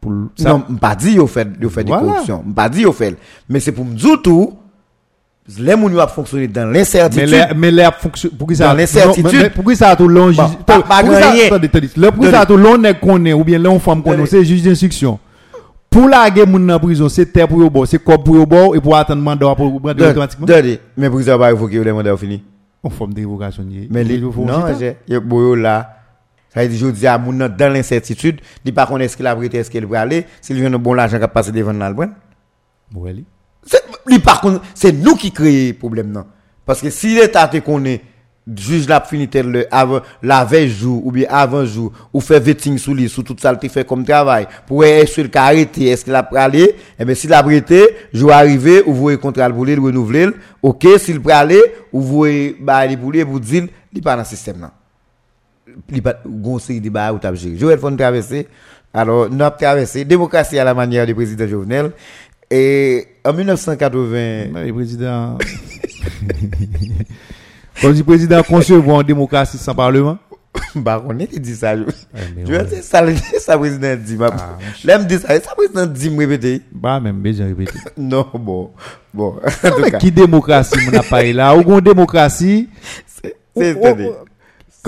[0.00, 0.50] pour ça.
[0.50, 2.06] Non, m'pas dit, yo fait, yo fait des Voilà.
[2.06, 2.42] corruptions.
[2.46, 3.16] M'pas dit, yo fait.
[3.48, 4.54] Mais c'est pour m'dire tout,
[5.58, 7.48] les yo a fonctionné dans mais l'incertitude.
[7.56, 9.52] mais les fonction pour qui ça Dans l'incertitude.
[9.54, 10.36] pour qui ça tout long juge-
[10.66, 11.32] pas- pour pas qui ça-
[12.10, 15.18] qui ça tout long nèg connaît ou bien long femme connaît c'est juge d'instruction.
[15.90, 18.80] Pour la guerre moun dans prison, c'est terre pour bon, c'est corps pour bon et
[18.80, 20.46] pour attendre mandat pour prendre automatiquement?
[20.96, 22.42] Mais pour ça, va évoquer les mandats fini?
[22.84, 23.64] On forme de révocation.
[23.90, 24.30] Mais les, non,
[24.78, 25.97] j'ai, yo, boyo là.
[26.66, 29.70] Dire, je dis à nan dans l'incertitude, dit pas qu'on est-ce qu'il a prêté, est-ce
[29.70, 32.14] qu'il va aller, s'il vient de bon l'argent qui a passé devant l'album.
[32.94, 33.24] Li.
[33.64, 36.24] C'est, par contre, c'est nous qui créons le problème, non?
[36.64, 38.02] Parce que si l'État te connaît,
[38.56, 42.40] juge la fini tel le, avant, la veille jour, ou bien avant jour, ou fait
[42.40, 46.04] vetting sous lui, sous tout ça, fait comme travail, pour est-ce qu'il a arrêté, est-ce
[46.04, 49.64] qu'il a pralé, eh bien, s'il a arrêté, jour arrivé, ou vous voyez contrat pour
[49.64, 50.28] lui, le renouveler,
[50.62, 51.60] ok, s'il pralé,
[51.92, 54.70] ou vous voyez, bah, pour lui, vous dites, il pas dans le système, non?
[55.92, 57.56] Il pas, gon série de bah, ou t'as géré.
[57.56, 58.46] Joël Fon traversé.
[58.92, 61.92] Alors, nous avons traversé, démocratie à la manière du président Jovenel.
[62.50, 64.10] Et, en 1980,
[64.52, 65.36] Mais Le président.
[67.80, 70.18] Comme si le président concevoir une démocratie sans parlement.
[70.74, 71.76] bah, on est dit ça.
[71.76, 71.82] Je
[72.34, 74.16] mais vais dire ça, le- ça, président dit.
[74.20, 76.62] Ah, Là, me dit ça, ça, président dit, me répéter.
[76.72, 77.78] Bah, même, besoin de répéter.
[77.96, 78.70] Non, bon,
[79.14, 79.98] bon, en tout Mais cas.
[79.98, 81.54] qui démocratie, mon appareil là?
[81.54, 82.68] Ou une démocratie?
[83.06, 83.36] C'est.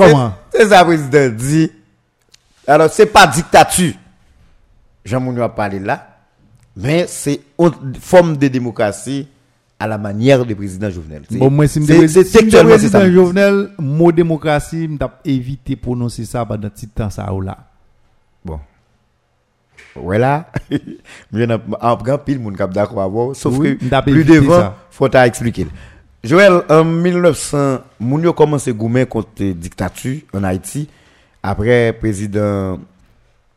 [0.08, 0.34] Comment?
[0.52, 1.70] C'est ça, président dit.
[2.66, 3.94] Alors, c'est pas dictature.
[5.04, 6.06] Jean-Mounou a parlé là.
[6.76, 9.26] Mais c'est une forme de démocratie
[9.78, 11.22] à la manière du président Jovenel.
[11.30, 12.64] Bon, moi, si ça.
[12.64, 17.58] président Jovenel, mot démocratie, je éviter de prononcer ça pendant petit temps, ça ou là.
[18.44, 18.60] Bon.
[19.96, 20.46] Voilà.
[21.32, 24.76] Je n'ai en grand pile, mon cap d'accord avec Sauf que plus devant, ça.
[24.90, 25.66] faut t'a expliquer.
[26.22, 30.86] Joël, en 1900, moun yo commencé goumen contre dictature en Haïti.
[31.42, 32.78] Après, président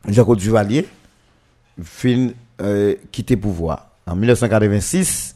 [0.08, 0.88] Jean-Claude Duvalier,
[1.84, 2.30] fin,
[2.62, 3.90] euh, quitté pouvoir.
[4.06, 5.36] En 1986,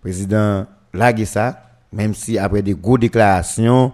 [0.00, 1.62] président lagué ça,
[1.92, 3.92] même si après des grosses déclarations,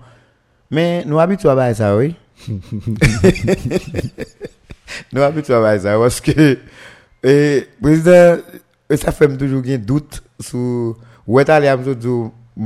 [0.70, 2.14] mais nous habitués à ça, oui?
[5.12, 6.59] nous habitués à ça, parce que,
[7.24, 8.36] et, président,
[8.89, 10.97] et ça fait toujours un doute sur,
[11.27, 11.77] où est allé à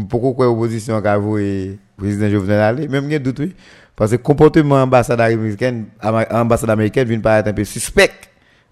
[0.08, 3.54] pourquoi quoi opposition qu'a et président Jovenel aller, même un doute, oui.
[3.96, 5.86] Parce que le comportement ambassade américaine,
[6.30, 8.10] ambassade américaine vient paraître un peu suspect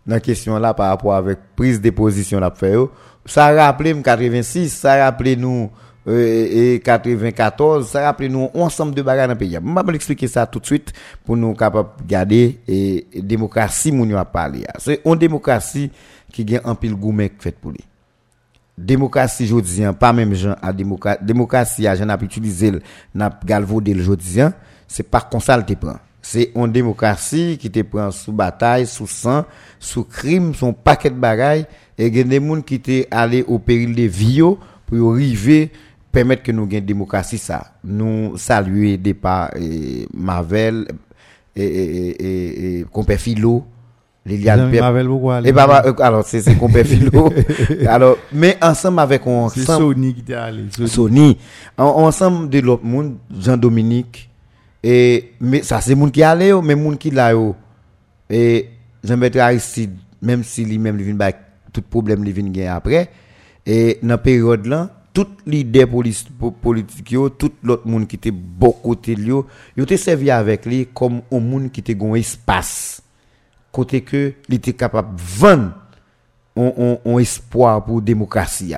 [0.06, 2.90] dans la question là par rapport avec prise de position là yo.
[3.26, 5.70] Ça a rappelé 86, ça a rappelé nous
[6.08, 9.58] euh, et 94, ça rappelle nous ensemble de bagages dans le pays.
[9.58, 10.92] Vais expliquer ça tout de suite
[11.24, 14.64] pour nous capables de garder et, et démocratie, nous a parlé.
[14.78, 15.90] C'est une démocratie
[16.32, 17.84] qui gagne un pile gourmet fait pour lui.
[18.78, 22.72] démocratie jodien pas même gens à démocratie démocratie à j'en a utilisé
[23.14, 24.52] n'a galvaudé le jodien
[24.86, 29.44] c'est par consal te prend c'est une démocratie qui te prend sous bataille sous sang
[29.80, 31.66] sous crime son paquet e de bagaille
[31.98, 34.42] et gen des monde qui te allé au péril des vies
[34.86, 35.70] pour arriver
[36.12, 40.86] permettre que nous gagne démocratie ça nous saluer départ e, Marvel
[41.56, 42.86] et, et, et, et, et
[44.28, 47.32] Liliane Marvel pourquoi Et bah, alors c'est c'est compère Philo.
[47.88, 50.64] alors mais ensemble avec on C'est Sony qui est allé.
[50.86, 51.38] Sony.
[51.76, 54.28] ensemble de l'autre monde Jean-Dominique
[54.82, 57.32] et mais ça c'est monde qui allé mais monde qui là
[58.30, 58.68] et
[59.02, 61.30] Jean-Bertrand Aristide même si lui même il vient
[61.72, 63.08] tout problème il vient après
[63.66, 69.46] et dans période là tout l'idée politique tout l'autre monde qui était beaucoup côté yo
[69.76, 73.02] était servi avec lui comme un monde qui était gon espace
[73.72, 75.72] côté que il était capable vendre
[76.56, 78.74] on, on, espoir pour démocratie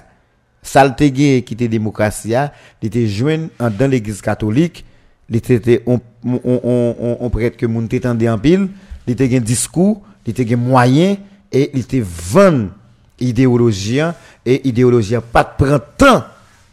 [0.63, 2.35] ça qui était démocratie
[2.83, 4.85] il était joint dans l'église catholique
[5.29, 8.69] il était on on prêtre que monde t'entendait en pile
[9.07, 11.17] il était un discours il était un moyen
[11.51, 12.71] et il était vendre
[13.19, 14.01] idéologie
[14.45, 16.25] et idéologie pas de temps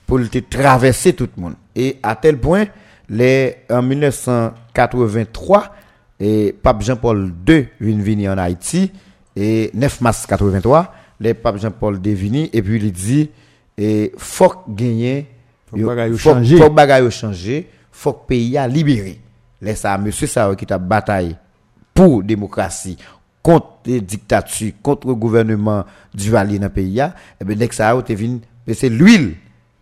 [0.08, 1.54] pour te traverser tout le monde.
[1.76, 2.66] Et à tel point,
[3.10, 5.76] les, en 1983,
[6.20, 8.92] et Pape Jean-Paul II vient venir en Haïti,
[9.36, 13.30] et 9 mars 83, le Pape Jean-Paul II venu, et puis il dit,
[13.78, 15.28] et faut gagner,
[15.70, 19.20] faut bagaille changer, faut bagaille changer, faut pays a libéré.
[19.62, 21.36] Laisse ça, monsieur ça qui t'a bataille
[21.94, 22.98] pour démocratie,
[23.42, 27.06] contre les dictatures, contre le gouvernement du Valier dans pays, et
[27.42, 28.40] eh bien, dès ça venu,
[28.74, 29.36] c'est l'huile.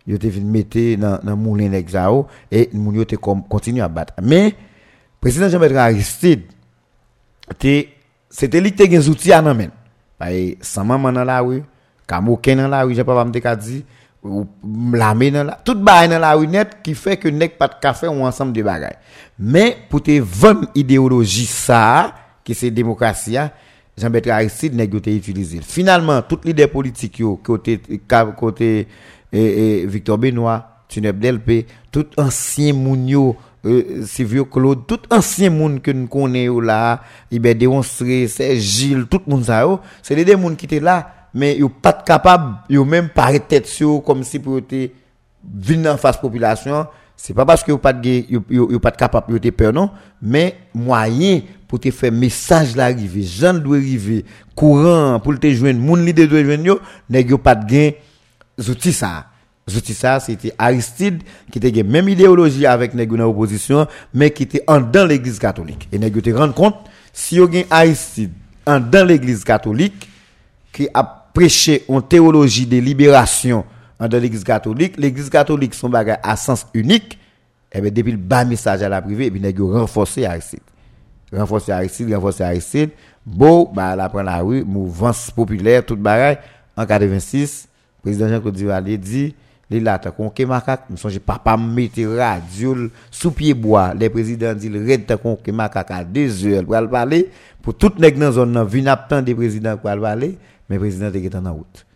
[0.06, 4.14] Yo te vinn mettre dans dans moulin et moun yo te continue à battre.
[4.22, 4.54] Mais
[5.20, 6.42] président Jean-Bertrand Aristide
[8.28, 9.70] c'était lui qui te outils à nan
[10.20, 11.62] mais sans maman dans la rue
[12.06, 13.84] Kamoken dans la rue j'ai pas me dit
[14.22, 14.46] ou
[14.92, 17.74] l'armée dans la tout bail dans la rue net qui fait que nek pas de
[17.80, 18.98] café ou ensemble de bagages
[19.38, 22.14] mais pour te vendre idéologie ça
[22.44, 23.36] qui c'est démocratie
[23.96, 27.80] Jean-Bertrand Aristide yo te utiliser finalement toute l'idée politique yo côté
[28.36, 28.88] côté
[29.32, 33.36] Victor Benoît, Tuneb Delpe, tout ancien mounio,
[33.66, 39.20] euh, Sylvio Claude, tout ancien moun que nous connaissons là, Iber démontré, c'est Gilles, tout
[39.26, 39.66] le monde ça,
[40.02, 44.02] c'est des gens qui étaient là, mais ils pas capable, ils même pas tête sur
[44.04, 44.92] comme si pour être
[45.44, 46.86] venir en face population,
[47.16, 49.90] c'est pas parce que vous pas de pas capable de peur non,
[50.22, 54.24] mais moyen pour te faire message l'arrivée, gens doit arriver
[54.54, 56.80] courant pour te joindre, moun leader doit joindre
[57.10, 57.90] nèg pas de gain
[58.58, 59.26] Zouti ça.
[59.68, 64.80] Zouti ça, c'était Aristide qui était même idéologie avec dans opposition, mais qui était en
[64.80, 65.88] dans l'église catholique.
[65.90, 66.76] Et nèg te rendre compte,
[67.12, 68.30] si vous avez Aristide
[68.64, 70.08] en dans l'église catholique,
[70.72, 73.64] qui a prêché une théologie de libération
[73.98, 77.18] en dans l'église catholique, l'église catholique son bagage à sens unique,
[77.72, 80.60] et eh bien depuis le bas message à la privée, et puis nèg renforcer Aristide.
[81.32, 82.90] Renforcer Aristide, renforcer Aristide,
[83.26, 86.38] bon, bah, la prend la rue, mouvance populaire, tout bagage,
[86.76, 87.66] en 86,
[88.00, 89.34] président Jean-Claude Duvalier dit
[89.70, 92.76] les là ta kon macaque me songe papa mettre radio
[93.10, 93.94] sous pied bois.
[93.94, 96.64] Les présidents dit red ta kon macaque à 2 heures.
[96.64, 97.30] Pour parler
[97.62, 100.38] pour tout nèg dans zone nan attend des présidents pour parler
[100.68, 101.86] mais président était en route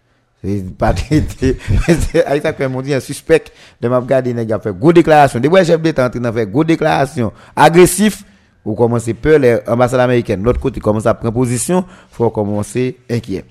[0.42, 2.52] c'est pas avec ça
[2.82, 3.44] dit un suspect
[3.80, 5.38] de m'a regarder nèg a fait go déclaration.
[5.38, 7.32] Des chef d'état en train faire go déclaration.
[7.54, 8.24] Agressif
[8.64, 13.44] ou commencer peur les ambassades américaines l'autre côté commence à prendre position faut commencer inquiet.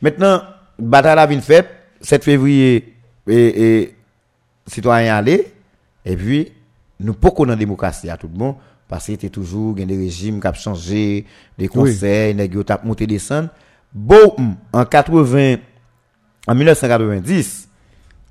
[0.00, 0.40] Maintenant
[0.78, 1.68] bataille a vinn faite
[2.00, 2.95] 7 février,
[3.26, 3.96] et, et
[4.66, 5.52] citoyens allaient,
[6.04, 6.52] et puis,
[7.00, 8.56] nous dans la démocratie à tout le monde,
[8.88, 11.26] parce qu'il était toujours, des régimes qui ont changé,
[11.58, 13.48] des conseils, des qui ont monté descendre.
[13.92, 14.34] Bon,
[14.72, 15.56] en 80,
[16.46, 17.68] en 1990,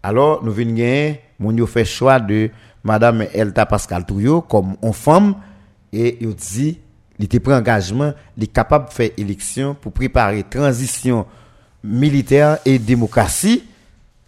[0.02, 2.50] alors, nous venons gagner, mon fait choix de
[2.84, 5.36] Madame Elta Pascal Touyo comme une femme,
[5.92, 6.80] et il dit,
[7.18, 11.26] il était pris engagement, il est capable de faire élection pour préparer transition
[11.84, 13.64] militaire et démocratie,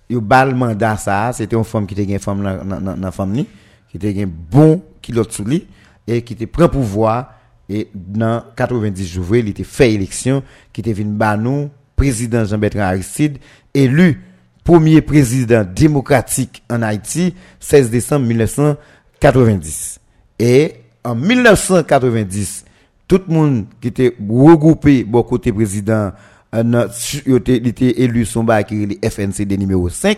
[0.10, 3.46] yo bal mandat ça, c'était une femme qui était une femme dans la famille,
[3.90, 5.66] qui était un bon qui sous lui
[6.08, 7.34] et qui était prend pouvoir
[7.70, 13.40] et dans 90 jours, il était fait élection qui était venu président Jean-Bertrand Aristide
[13.74, 14.22] élu
[14.64, 20.00] premier président démocratique en Haïti 16 décembre 1990.
[20.40, 22.66] Et en 1990,
[23.08, 26.12] tout le monde qui était regroupé bon côté président
[26.54, 30.18] il était élu son bac qui est FNCD numéro 5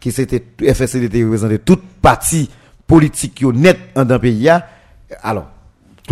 [0.00, 0.42] qui c'était
[0.72, 2.48] FSCD était représenté toute partie
[2.86, 3.42] politique
[3.96, 4.66] en dans pays là.
[5.22, 5.48] Alors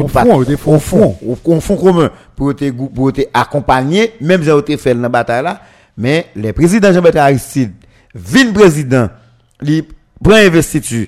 [0.08, 4.42] part- front, des au fond, au fond commun pour te gou- pour te accompagner même
[4.42, 5.60] j'ai été fait dans la bataille là,
[5.96, 7.72] mais les présidents Jean-Bertrand Aristide,
[8.14, 9.08] vin président,
[9.62, 9.84] il
[10.22, 11.06] prend investiture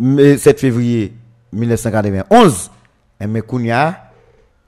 [0.00, 1.12] le 7 février
[1.52, 2.70] 1991
[3.20, 4.07] et mais kounya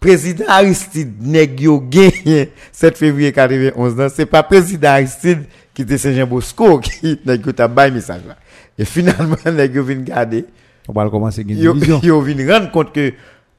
[0.01, 5.45] président Aristide nèg yo gagné 7 février 91 nan, c'est pas président Aristide
[5.75, 8.37] qui était Saint-Jean Bosco qui nèg yo t'a message là.
[8.79, 10.47] Et finalement nèg yo vinn garder
[10.89, 12.01] On va commencer une division.
[12.03, 13.13] yo rendre compte que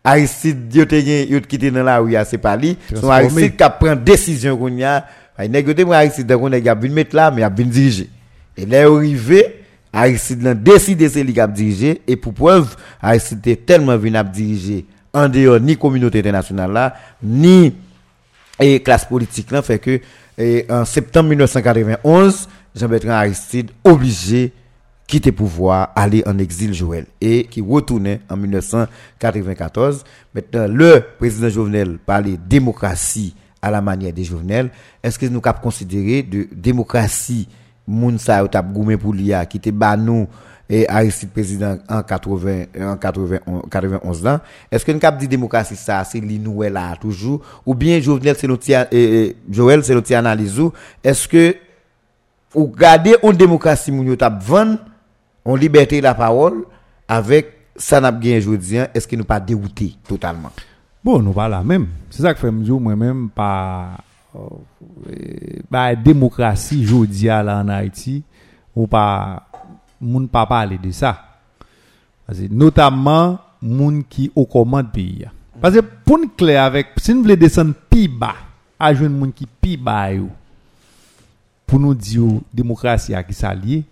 [0.03, 3.09] Aristide yo te gen yo quitté dans la rue a, c'est pas lui son.
[3.09, 5.05] Aristide qui prend décision qu'on y a
[5.37, 7.69] ay nèg yo te prend Aristide qu'on nèg a vinn mettre là mais a vinn
[7.69, 8.09] diriger
[8.57, 9.59] et là arrivé
[9.93, 14.23] Aristide lan décidé c'est lui qui a dirigé et pour preuve Aristide était tellement vinn
[14.33, 17.73] diriger en dehors ni communauté internationale là ni
[18.59, 19.99] et classe politique là fait que
[20.69, 24.53] en septembre 1991 Jean-Bertrand Aristide obligé
[25.07, 31.97] quitter pouvoir aller en exil Joël et qui retournait en 1994 maintenant le président Jovenel
[32.05, 34.71] parlait démocratie à la manière des Jovenel.
[35.03, 37.47] Est-ce que nous cap considérer de démocratie
[37.87, 39.59] moun sa yo tap goumé pour l'IA qui
[40.73, 44.39] et Aristide président en 80 en 91 91 ans
[44.71, 47.41] est-ce que nous cap dit démocratie ça c'est li nou là toujours?
[47.65, 48.65] Ou bien Jovenel c'est notre
[49.51, 50.61] Joël c'est notre analyse
[51.03, 51.55] est-ce que
[52.55, 54.79] ou garder une démocratie moun yo tap vendre
[55.43, 56.63] on liberté la parole
[57.07, 60.51] avec ça n'a aujourd'hui est-ce que nous pas dérouté totalement?
[61.03, 61.87] Bon, nous pas là même.
[62.09, 64.03] C'est ça que fait me dire moi-même par
[64.35, 64.39] euh,
[65.69, 68.23] par démocratie jodi en Haïti
[68.75, 69.47] ou pas
[70.01, 71.39] moun pas parler de ça.
[72.49, 75.25] Notamment moun qui au commande pays.
[75.61, 78.35] Parce que pour nous clair avec si nous voulons descendre plus bas,
[78.79, 80.29] à joindre moun qui plus bas yo,
[81.67, 82.23] pour nous dire
[82.53, 83.83] démocratie à qui ça lié.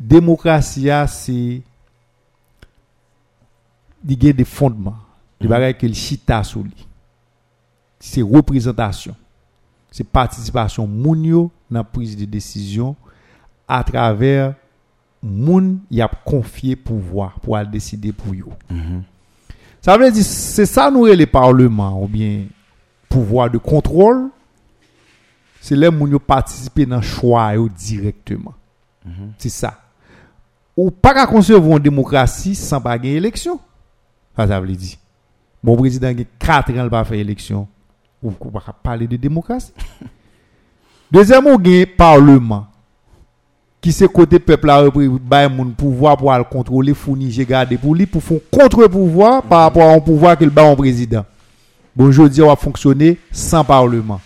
[0.00, 1.62] Démocratie a, c'est
[4.02, 4.96] des fondements,
[5.40, 6.86] des bagages que le chita sous lui.
[8.00, 9.14] C'est représentation.
[9.92, 12.96] C'est participation moun yo dans la prise de décision
[13.68, 14.54] à travers
[15.22, 18.44] moun y a confié pouvoir pour aller décider pour eux.
[18.70, 19.02] Mm-hmm.
[19.80, 22.46] Ça veut dire c'est ça nous le parlements ou bien
[23.08, 24.30] pouvoir de contrôle.
[25.60, 28.54] C'est les moun yo participer dans choix directement.
[29.06, 29.30] Mm-hmm.
[29.38, 29.78] C'est ça.
[30.76, 33.60] Ou pas qu'à concevoir une démocratie sans pas gagner élection.
[34.36, 34.96] Ça, ça veut dire.
[35.62, 37.68] Mon président a 4 ans pas fait élection.
[38.22, 39.72] Ou pas parler de démocratie.
[41.12, 42.68] Deuxièmement, on gagne parlement.
[43.82, 48.06] Qui c'est côté peuple a repris moun pouvoir pour aller contrôler fournir garder pour lui
[48.06, 51.26] pour faire contre-pouvoir par rapport à un pouvoir que le bat en président.
[51.94, 54.20] Bon, aujourd'hui, on va fonctionner sans parlement.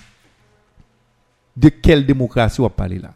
[1.56, 3.12] De quelle démocratie on va parler là?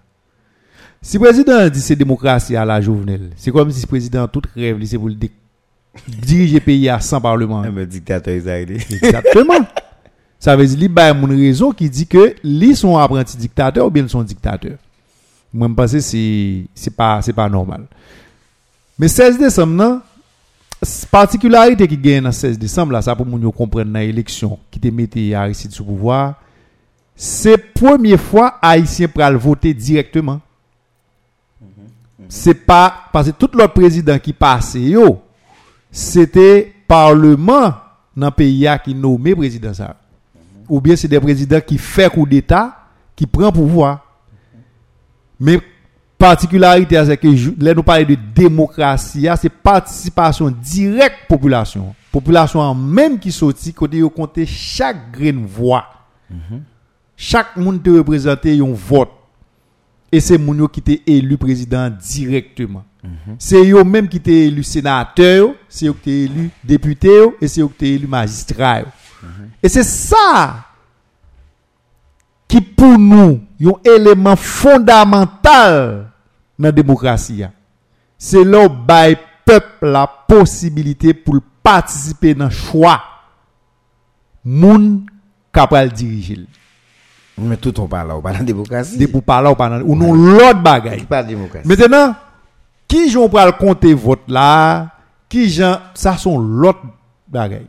[1.03, 4.43] Si le président dit c'est démocratie à la journée, c'est comme si le président tout
[4.57, 5.17] rêve, c'est pour le
[6.09, 7.61] diriger le pays à sans parlement.
[7.61, 9.67] un dictateur israélien Exactement.
[10.39, 13.87] Ça veut dire qu'il y a une raison qui dit que lui sont apprenti dictateur
[13.87, 14.79] ou bien ils sont dictateurs.
[15.53, 17.87] Moi, je pense que c'est pas pas normal.
[18.99, 20.01] Mais 16 décembre, non,
[21.11, 25.35] particularité qui gagne dans 16 décembre, ça pour nous comprendre dans l'élection qui te mettait
[25.35, 26.35] Aristide sous pouvoir,
[27.17, 30.41] c'est première fois Haïtien pral voter directement.
[32.67, 34.95] Pas parce que tout l'autre président qui passait
[35.91, 37.75] c'était parlement
[38.17, 39.73] dans le pays qui nommé président.
[40.69, 42.77] Ou bien c'est des présidents qui fait coup d'état,
[43.17, 44.10] qui prend pouvoir.
[45.41, 45.63] Men
[46.21, 51.95] partikularite a se ke lè nou pale de demokrasi a, se participasyon direk populasyon.
[52.13, 55.85] Populasyon an menm ki soti kote yo konte chak gren vwa.
[56.29, 56.61] Mm -hmm.
[57.17, 59.17] Chak moun te reprezentè yon vot.
[60.13, 62.83] E se moun yo ki te elu prezident direktman.
[63.03, 63.37] Mm -hmm.
[63.39, 67.61] Se yo menm ki te elu senatèyo, se yo ki te elu deputèyo, e se
[67.61, 68.85] yo ki te elu magistral.
[69.23, 69.49] Mm -hmm.
[69.63, 70.70] E se sa...
[72.51, 76.11] qui pour nous un élément fondamental
[76.59, 77.45] dans la démocratie.
[78.19, 78.71] C'est là où
[79.45, 83.01] peuple la possibilité pour le participer dans le choix
[84.45, 85.07] moun
[85.53, 86.41] capable diriger.
[87.39, 89.95] mais tout on parle là on parle de démocratie De pour parler pas dans- ou
[89.95, 91.05] non l'autre bagaille.
[91.05, 91.69] pas démocratie?
[91.69, 92.15] Maintenant,
[92.89, 94.89] qui j'en pral compter vote là,
[95.29, 96.81] qui j'en ça sont l'autre
[97.29, 97.69] bagaille.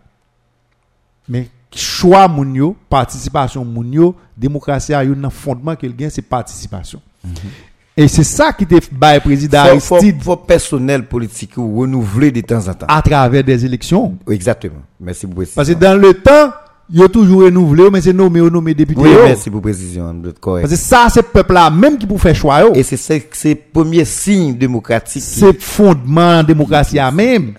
[1.29, 7.01] Mais choix moun yo, participation moun yo, démocratie a un fondement qu'elle gagne c'est participation.
[7.95, 12.67] Et c'est ça qui te bail président Aristide faut personnel politique ou renouveler de temps
[12.67, 14.17] en temps à travers des élections.
[14.29, 16.51] exactement merci beaucoup Parce que dans le temps,
[16.89, 19.01] yo toujours renouvelé, mais c'est nommé nommé député.
[19.01, 19.23] Oui, yo.
[19.23, 20.67] merci pour précision, correct.
[20.67, 22.61] Parce que ça, c'est peuple là même qui pour faire choix.
[22.61, 22.73] yo.
[22.73, 22.97] Et c'est
[23.31, 25.23] c'est premier signe démocratique.
[25.23, 27.53] C'est fondement de démocratie à même.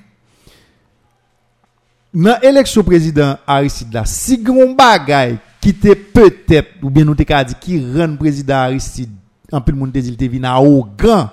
[2.13, 7.27] nan eleksyon prezident Aristide la, si gron bagay ki te petep, ou bien nou te
[7.29, 9.15] ka di ki ren prezident Aristide,
[9.53, 11.31] anpil moun te zil te vina ou gran,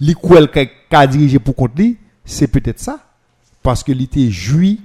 [0.00, 1.94] li kouel ka, ka dirije pou kont li,
[2.26, 2.98] se petet sa,
[3.64, 4.76] paske li te jwi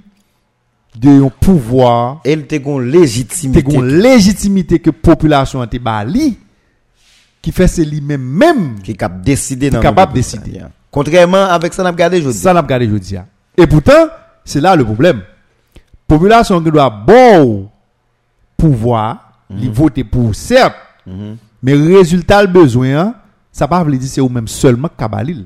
[0.96, 6.00] de yon pouvoir, el te gon legitimite, te gon legitimite ke populasyon an te ba
[6.08, 6.34] li,
[7.46, 9.86] ki fè se li men men, ki kap deside nan moun.
[9.86, 10.70] Ki kap ap deside.
[10.96, 12.38] Kontrèman avèk san ap gade jodi.
[12.40, 13.26] San ap gade jodi ya.
[13.54, 14.10] E poutan,
[14.46, 15.22] c'est là le problème.
[16.08, 17.70] Population qui doit bon
[18.58, 20.76] pouvoir, ils voter pour certes,
[21.62, 23.16] mais résultat le besoin, hein,
[23.52, 25.46] ça pas veut dire c'est ou même seulement Kabalil.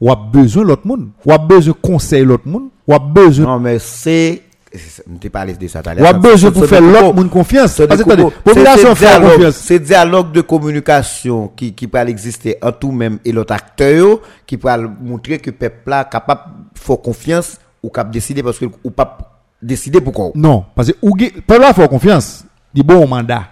[0.00, 3.60] Ou a besoin l'autre monde, ou a besoin conseil l'autre monde, ou a besoin Non,
[3.60, 4.42] mais c'est.
[4.72, 7.82] Je parlé de ça tout à ou a besoin pour faire l'autre monde confiance.
[7.88, 9.56] Parce que population fait dialogue- confiance.
[9.56, 14.68] C'est dialogue de communication qui, qui peut exister entre nous-mêmes et l'autre acteur, qui peut
[15.02, 16.42] montrer que le peuple là capable
[16.72, 19.18] de faire confiance ou de décider parce que ou pas
[19.60, 20.30] décider pourquoi.
[20.34, 22.44] Non, parce que ou peuple a faut confiance.
[22.72, 23.48] Di bon mandat.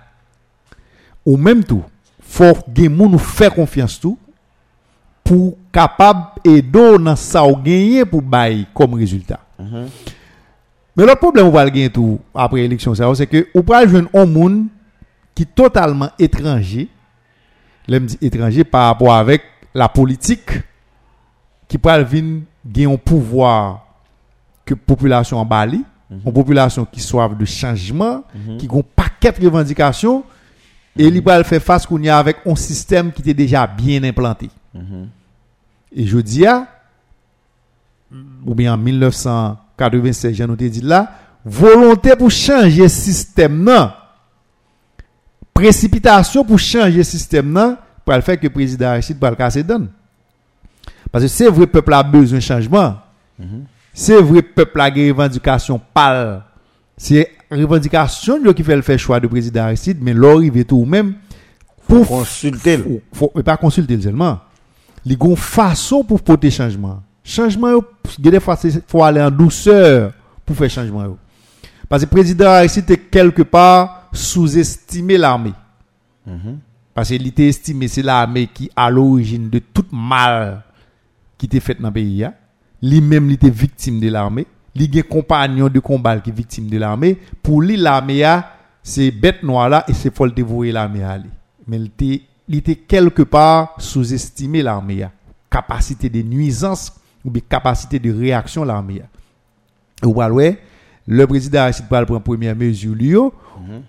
[1.26, 1.82] Ou même tout,
[2.20, 4.18] faut moun nous faire confiance tout
[5.24, 9.40] pour capable aider dans ça ou gagner pour bail comme résultat.
[9.58, 13.88] Mais l'autre problème ou va le gagner tout après l'élection ça c'est que ou pral
[13.88, 14.66] joindre un monde
[15.34, 16.88] qui totalement étranger.
[17.86, 19.42] L'aime dit étranger par rapport avec
[19.74, 20.50] la politique
[21.66, 23.87] qui pral vinn gen un pouvoir
[24.68, 28.24] que population en Bali, une population qui soif de changement,
[28.58, 30.24] qui a un paquet de revendications,
[30.96, 34.02] et il va faire face qu'on y a avec un système qui était déjà bien
[34.04, 34.50] implanté.
[35.92, 36.66] Et je dis, à,
[38.44, 41.12] ou bien en 1996, j'en ai dit là,
[41.44, 43.90] volonté pour changer le système, non.
[45.54, 49.36] Précipitation pour changer le système, non, pour le faire que le président Aristide va le
[49.36, 49.88] casser donne.
[51.10, 52.96] Parce que c'est vrai, le peuple a besoin de changement.
[54.00, 56.44] C'est vrai, peuple a des revendications pâles.
[56.96, 61.16] C'est revendication qui fait le fait choix de président Aristide, mais l'arrivée tout même
[61.88, 62.78] pour Consulter.
[63.12, 64.38] faut, faut pas consulter le seulement.
[65.04, 67.02] Il y a une façon pour porter changement.
[67.24, 67.80] Changement,
[68.20, 70.12] des fois, il faut aller en douceur
[70.46, 71.16] pour faire changement.
[71.88, 75.54] Parce que le président Aristide est quelque part sous-estimé l'armée.
[76.94, 80.62] Parce qu'il était estimé, c'est l'armée qui à l'origine de tout mal
[81.36, 82.22] qui était fait dans le pays.
[82.22, 82.34] hein.
[82.82, 84.46] Lui-même, il était victime de l'armée.
[84.74, 87.18] Il a un compagnon de combat qui est victime de l'armée.
[87.42, 88.52] Pour lui, l'armée, a,
[88.82, 91.30] c'est bête noire là et c'est faut le dévouer l'armée à lui.
[91.66, 91.80] Mais
[92.48, 95.02] il était, quelque part sous-estimé l'armée.
[95.02, 95.10] a.
[95.50, 96.92] Capacité de nuisance
[97.24, 99.02] ou bien capacité de réaction l'armée.
[100.04, 100.58] Ou pas ouais,
[101.06, 103.32] le président Aristide pral prendre première mesure lui yo,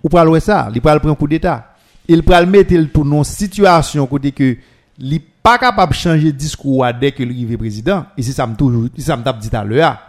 [0.03, 1.76] ou pral ouais ça, il pral prendre coup d'état.
[2.07, 4.57] Il pral mettre le tout dans situation côté que
[4.99, 8.45] il pas capable de changer discours à dès que il arrive président et c'est ça
[8.45, 9.99] me tape dit à l'heure.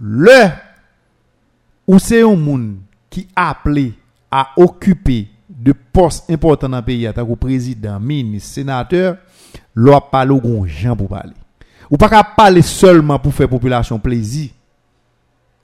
[0.00, 0.48] Le
[1.86, 2.76] ou c'est un monde
[3.08, 3.94] qui appelé
[4.30, 9.16] à occuper de postes importants dans le pays, tant que président, ministre, sénateur,
[9.74, 11.32] l'on parle au grand gens pour parler.
[11.90, 14.50] Ou pas qu'à parler seulement pour faire population plaisir.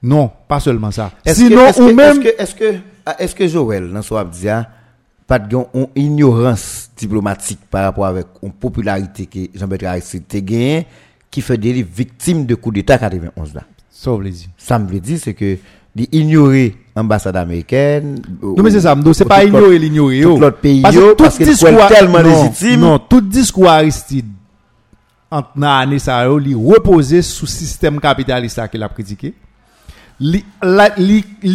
[0.02, 1.12] Non, pas seulement ça.
[1.24, 2.80] Est-ce Sinon, que, ou que, même, est-ce que, est-ce que,
[3.18, 4.68] est-ce que Joël, dans son abdia,
[5.26, 10.86] pas de une ignorance diplomatique par rapport avec une popularité que Jean-Bertrand Aristide te gagné,
[11.30, 13.62] qui fait des victimes de coup d'État 91 là.
[13.90, 14.50] Sauf les yeux.
[14.56, 15.58] Ça me veut dire, c'est que,
[15.94, 18.20] d'ignorer l'ambassade américaine.
[18.42, 20.20] Non, mais c'est ça, c'est pas ignorer l'ignorer.
[20.20, 20.38] tout yo.
[20.38, 22.80] l'autre pays, Parce yo, que tout parce que discours, c'est tellement non, légitime.
[22.80, 24.26] Non, tout discours Aristide,
[25.30, 29.34] entre l'année ça, li reposé sous système capitaliste qu'il a critiqué.
[30.18, 30.90] Li, la,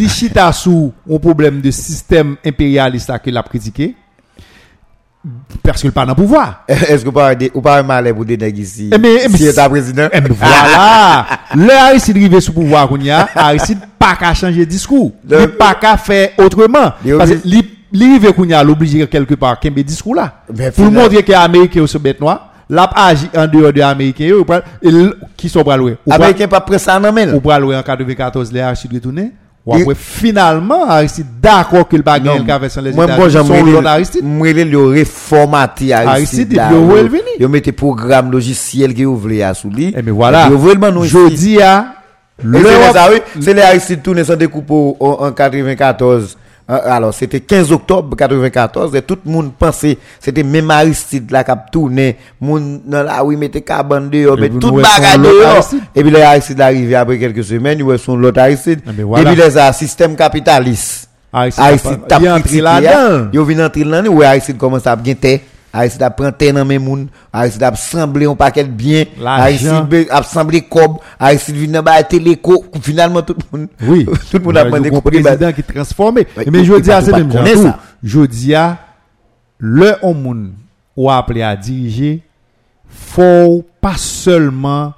[0.07, 3.95] chita sous un problème de système impérialiste qu'il a critiqué.
[5.63, 6.63] Parce qu'il pas dans le pouvoir.
[6.67, 8.89] Est-ce que vous parlez, ou mal pour des nègres ici?
[8.91, 10.07] Eh, mais- si c'est- état président?
[10.11, 11.25] Eh ben, voilà.
[11.55, 12.87] Le Aristide rive sous pouvoir
[13.35, 15.11] Aristide pas qu'à changer discours.
[15.29, 16.93] Le- pas qu'à faire autrement.
[17.17, 17.39] Parce que
[17.93, 20.41] rive qu'on a l'obligé quelque part qu'un discours là.
[20.57, 24.89] Mais Pour montrer que Américain sont bête noire, l'a agi en dehors de Américain et
[25.37, 25.59] qui sont.
[25.59, 27.33] Ou pral- Américain pas prêt ça en main.
[27.33, 29.31] ou pral louer en 94 les Aristide retourné.
[29.63, 33.29] Ou Il- après finalement Aristide d'accord qu'il pas gagner Non, le sans les moi, États-Unis.
[33.29, 34.23] j'aime Son l'autre Aristide.
[34.23, 37.21] Mwele le reformaté Aristide, et voué le vini.
[37.39, 39.93] Yo mette programme logiciel qui ouvre à sous lui.
[39.95, 40.49] Eh mais voilà.
[41.03, 41.93] Jodi a
[42.43, 42.47] Et
[43.39, 46.37] c'est les Aristide tourné sans découpe en 94.
[46.71, 51.51] Alors, c'était 15 octobre 94 et tout le monde pensait, c'était même Aristide là qui
[51.51, 55.69] a tourné, monde dans la rue mettait cabane dehors, mais tout bagage dehors.
[55.93, 58.79] Et puis les Aristide arrivé après quelques semaines, ils sont l'autre Aristide.
[58.87, 61.09] Et puis les a système capitaliste.
[61.33, 63.29] Aristide, Aristide t'a pris là-dedans.
[63.33, 65.39] Ils viennent entrer là, ouais Aristide commence à bien taire.
[65.73, 69.85] Aristide a pris terre dans mes moun, Aristide a semblé un paquet de bien, L'argent.
[69.85, 74.05] Aristide a semblé cob, Aristide vient dans téléco, finalement tout le monde Oui.
[74.31, 76.27] tout le monde a demandé qu'on président qui transformé.
[76.51, 77.79] Mais je dis à c'est même ça.
[78.03, 78.77] Je dis à
[79.59, 80.53] le moun
[80.95, 82.21] ou appelé à diriger
[82.91, 84.93] faut pas seulement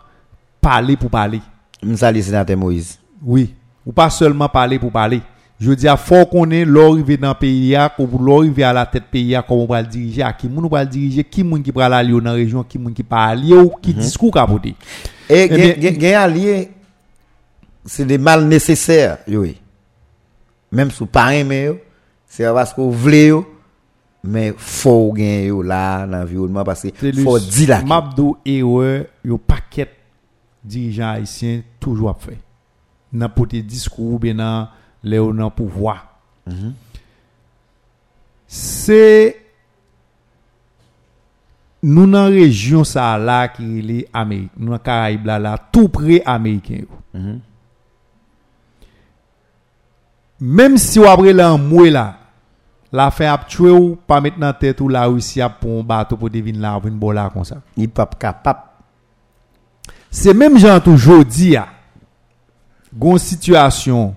[0.60, 1.42] parler pour parler.
[1.84, 2.98] M'sali sénateur Moïse.
[3.22, 3.54] Oui,
[3.86, 5.22] ou pas seulement parler pour parler.
[5.64, 8.74] Je di a fò konen lor rive nan peyi ya, kou pou lor rive a
[8.76, 11.64] la tèt peyi ya, kou moun pral dirije, a ki moun pral dirije, ki moun
[11.64, 14.02] ki pral alye ou nan rejyon, ki moun ki pral alye ou, ki mm -hmm.
[14.04, 14.74] diskou kapote.
[15.30, 16.68] E gen alye,
[17.86, 19.56] se de mal neseser yo e.
[20.72, 21.80] Mem sou paren men yo,
[22.28, 23.42] se avas kou vle yo,
[24.24, 27.88] men fò gen yo la nan violman, pase fò di la ki.
[27.88, 29.96] Mabdo ewe yo paket
[30.64, 32.36] dirijan haisyen toujwa pfe.
[33.14, 34.82] Nan pote diskou, be nan...
[35.04, 35.98] le ou nan pouvoi.
[36.48, 36.74] Mm -hmm.
[38.48, 39.36] Se
[41.84, 46.22] nou nan rejyon sa la ki li Amerik, nou nan Karaib la la, tou pre
[46.26, 47.00] Ameriken yo.
[47.14, 47.40] Mm -hmm.
[50.44, 52.08] Mem si wapre la an mwe la,
[52.92, 55.84] la fe ap chwe ou, pa met nan tet ou la ou si ap pon
[55.84, 57.62] bato pou devin la avin bo la kon sa.
[57.78, 58.70] Ni pap kapap.
[60.12, 61.68] Se mem jan toujou di ya,
[62.94, 64.12] gon situasyon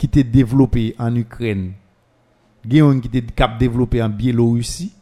[0.00, 1.72] qui t'est développée en Ukraine,
[2.66, 4.92] qui t'est cap développé en Biélorussie.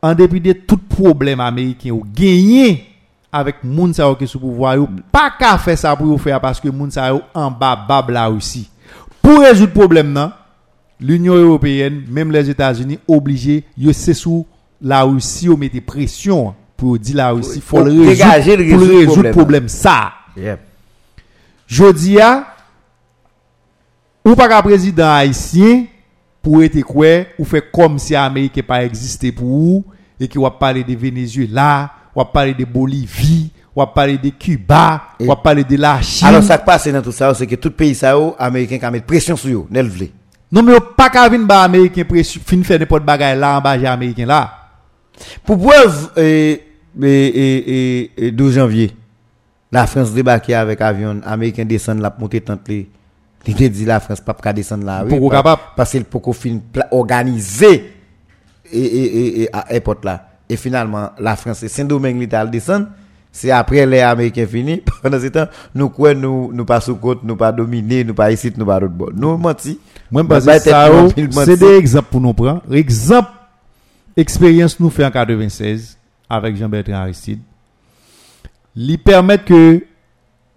[0.00, 2.86] En dépit de tout problème américain ou gagné
[3.30, 6.68] avec moun sa qui sous pouvoir yo pas qu'à faire ça pour faire parce que
[6.68, 8.68] moun sa en bas bab la Russie.
[9.20, 10.32] Pour résoudre problème nan,
[10.98, 14.46] l'Union européenne, même les États-Unis obligés yo c'est sous
[14.80, 18.86] la Russie yo mette pression pour dire la Russie faut le résoudre, le pour le
[18.86, 19.32] résoudre résoudre problème.
[19.32, 20.12] problème ça.
[20.36, 20.60] Yep.
[21.68, 22.51] Jodi a
[24.24, 25.84] ou pas qu'un président haïtien
[26.42, 29.84] pour être quoi ou fait comme si Amérique pas existé pour vous
[30.18, 34.30] et qui va parler de Venezuela, ou va parler de Bolivie, ou va parler de
[34.30, 36.28] Cuba, ou va parler de la Chine.
[36.28, 39.06] Alors ça qui passe dans tout ça, c'est que tout pays ça américain qui mettre
[39.06, 40.08] pression sur nel vle.
[40.50, 43.70] non mais pas qu'à venir ba américain pression fin faire n'importe bagaille là en bas
[43.72, 44.58] américain là.
[45.44, 46.62] Pour preuve, et,
[47.02, 48.92] et, et, et, et 12 janvier,
[49.70, 52.70] la France débarquait avec avion, américain descend la monter tente.
[53.46, 55.04] Il te dit la France pas qu'à descendre là.
[55.04, 55.62] Pour capable.
[55.76, 57.92] Parce qu'il pour qu'on fin pla- organiser
[58.72, 60.28] et, et, et, et à airport là.
[60.48, 62.86] Et finalement, la France et Saint-Domingue l'Italie descend.
[63.34, 64.82] C'est après les Américains finis.
[65.02, 68.30] Pendant ce temps, nous quoi, nous, nous pas sous côte, nous pas dominés, nous pas
[68.30, 69.10] ici, nous pas d'autre bord.
[69.14, 69.78] Nous menti.
[70.10, 72.62] Moi, parce ba que tête ça, nous, oh, c'est des exemples pour nous prendre.
[72.70, 73.30] Exemple,
[74.16, 75.96] expérience nous fait en 96
[76.28, 77.40] avec Jean-Bertrand Aristide.
[78.76, 79.82] Lui permettre que,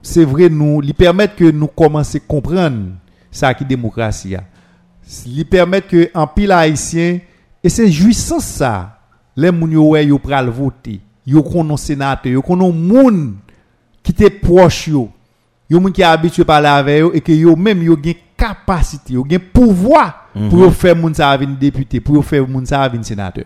[0.05, 2.91] c'est vrai, nous, lui permettre que nous commençons à comprendre
[3.31, 4.35] ça qui est démocratie.
[5.25, 7.19] Lui permettre que, en pile haïtien,
[7.63, 8.99] et c'est jouissance ça,
[9.35, 13.37] les yo ouais, yo pral voter, yo konon sénateur, yo konon moun
[14.03, 15.09] qui te proche yo
[15.71, 19.25] moun qui est habitué parler avec yo et que yo même yo gen capacité, yo
[19.27, 23.45] gen pouvoir pour yo faire moun sa venir député, pour faire moun sa venir sénateur.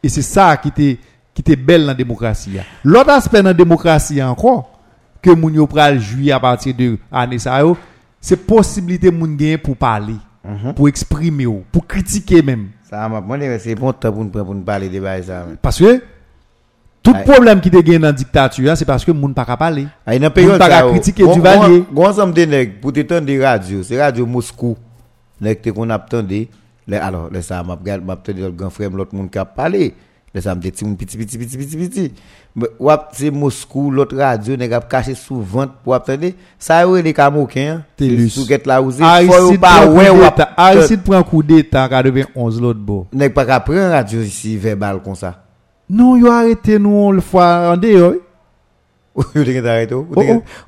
[0.00, 0.98] Et c'est ça qui était
[1.34, 2.56] qui était belle dans la démocratie.
[2.84, 4.75] L'autre aspect dans la démocratie encore
[5.22, 6.00] que moun yo pral
[6.32, 7.76] à partir de année ça yo,
[8.20, 10.16] c'est possibilité moun gen pour parler,
[10.74, 12.68] pour exprimer yo, pour critiquer même.
[12.88, 13.22] Ça m'a
[13.58, 15.44] c'est bon temps pour nous parler de ça.
[15.60, 16.02] Parce que
[17.02, 17.24] tout Aye.
[17.24, 19.86] problème qui te gagne dans la dictature, c'est parce que moun pas parler.
[20.04, 21.84] Ah, dans période pas ka oh, critiquer gon- Duvalier.
[21.92, 24.76] gon- ensemble de nèg pour te tendre des radios, c'est radio Moscou.
[25.40, 26.48] Nèg te qu'on attendé.
[26.88, 29.94] Les alors, les ça m'a le grand frère l'autre monde qui a parlé.
[30.36, 32.02] Lè sa mte ti moun piti piti piti piti piti.
[32.80, 36.34] Wap se Moskou, lot radyo, neg ap kache sou vant pou ap tende.
[36.60, 37.80] Sa yo e li kamouken.
[37.96, 38.34] Telus.
[38.36, 39.00] Sou ket la ouze.
[40.60, 42.98] Arisid pran kou de ta ka deven 11 lot bo.
[43.16, 45.38] Neg pa ka pran radyo isi verbal kon sa.
[45.88, 48.12] Non yo arete nou l fwa an de yo.
[49.16, 50.04] Ou te gen te arete ou?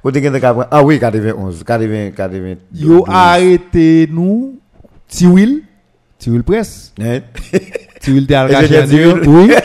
[0.00, 0.72] Ou te gen te ka pran?
[0.72, 1.60] Ah oui, ka deven 11.
[1.68, 2.62] Ka deven, ka deven.
[2.72, 4.54] Yo arete nou,
[5.12, 5.58] ti wil,
[6.16, 6.94] ti wil pres.
[6.96, 7.28] Net.
[7.98, 9.16] Ti wil te al kache an de yo.
[9.26, 9.57] Oui.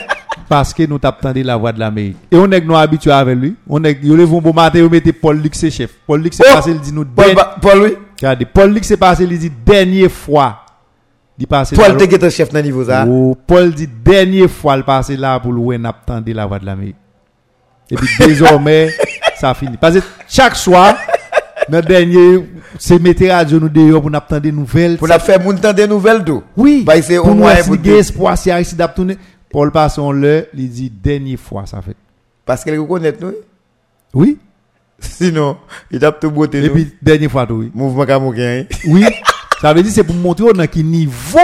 [0.53, 2.17] Parce que nous t'attendons la voix de l'Amérique.
[2.31, 3.55] Et on est nous habitués avec lui.
[3.67, 5.89] On est yo le vont bon matin, yo mettez Paul Luc c'est chef.
[6.05, 6.53] Paul Luc c'est Oh!
[6.53, 7.97] passé il dit nous Paul, Paul oui?
[8.17, 10.59] Regardez, Paul Luc c'est passé il dit dernière fois.
[11.39, 13.03] Il passé Paul te chef dans niveau ça.
[13.07, 16.97] Oh, Paul dit dernière fois le passé là pour louer n'attendait la voix de l'Amérique.
[17.89, 18.89] Et puis désormais,
[19.35, 19.77] ça finit.
[19.77, 20.93] Parce que chaque soir,
[21.69, 22.45] Notre dernier,
[22.77, 24.97] c'est mettre radio nous dehors pour nous attendre des nouvelles.
[24.97, 26.43] Pour la faire moun tan des nouvelles tout.
[26.57, 26.83] Oui.
[26.85, 29.17] Bah, c'est au pour nous moins essayer pour de
[29.53, 29.59] a.
[29.59, 31.95] Paul Passon le, il dit dernière fois ça fait.
[32.45, 33.33] Parce qu'elle reconnaît nous.
[34.13, 34.37] Oui.
[34.99, 35.57] Sinon,
[35.91, 36.73] il tape tout beauté Et nous.
[36.73, 37.71] puis dernière fois tout, oui.
[37.73, 38.65] Mouvement Kamoukin.
[38.87, 39.05] Oui.
[39.61, 41.39] ça veut dire c'est pour montrer dans quel niveau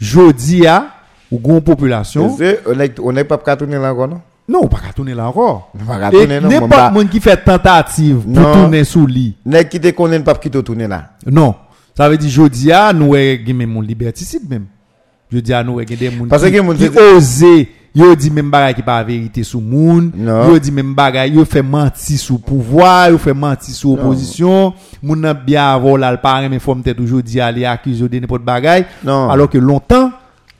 [0.00, 0.86] jodi a
[1.30, 2.36] ou gon population.
[2.66, 4.20] On est, on est pas qu'à tourner là encore, non?
[4.48, 5.70] Non, pas qu'à tourner là encore.
[5.74, 6.48] On Et tourner, non?
[6.48, 8.52] n'importe M'en monde qui fait tentative pour Non.
[8.52, 9.36] tourner sous lit.
[9.46, 11.10] Nèg qui te connaît pas qui te tourner là?
[11.26, 11.54] Non.
[11.96, 14.66] Ça veut dire a nous avons même mon liberticide même.
[15.32, 18.74] Jodi a nous avons des monde Parce qui, qui dit- osé Yo dit même bagay
[18.74, 20.12] qui pas vérité sous moun.
[20.14, 20.48] Non.
[20.50, 24.72] Yo dit même bagay, yo fait mentir sous pouvoir, yo fait mentir sous opposition.
[25.02, 28.44] Moun nan bien avant là, le mais faut m'te toujours dire aller accuser de n'importe
[28.44, 28.84] bagay.
[29.02, 29.28] Non.
[29.28, 30.12] Alors que longtemps,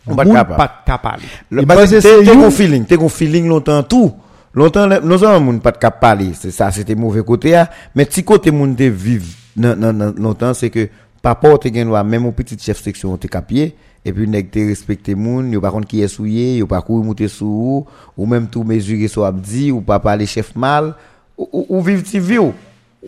[0.09, 0.57] On pas capable.
[0.57, 1.23] pas capable.
[1.51, 4.13] Le t'es c'est t'es un feeling, t'es un feeling longtemps tout.
[4.53, 7.71] Longtemps le- non seulement moun pas de cap parler, c'est ça c'était mauvais côté ah,
[7.95, 9.27] mais petit côté moun te vivre
[9.57, 10.89] non non longtemps c'est que
[11.23, 15.15] te gen loi même au petit chef section te capier et puis nèg te respecter
[15.15, 17.87] moun, yo par contre qui est souillé, yo pas courir monter sous ou,
[18.17, 20.95] ou même tout mesurer so abdi ou pas parler chef mal
[21.37, 22.53] ou, ou, ou vivre ti vie ou.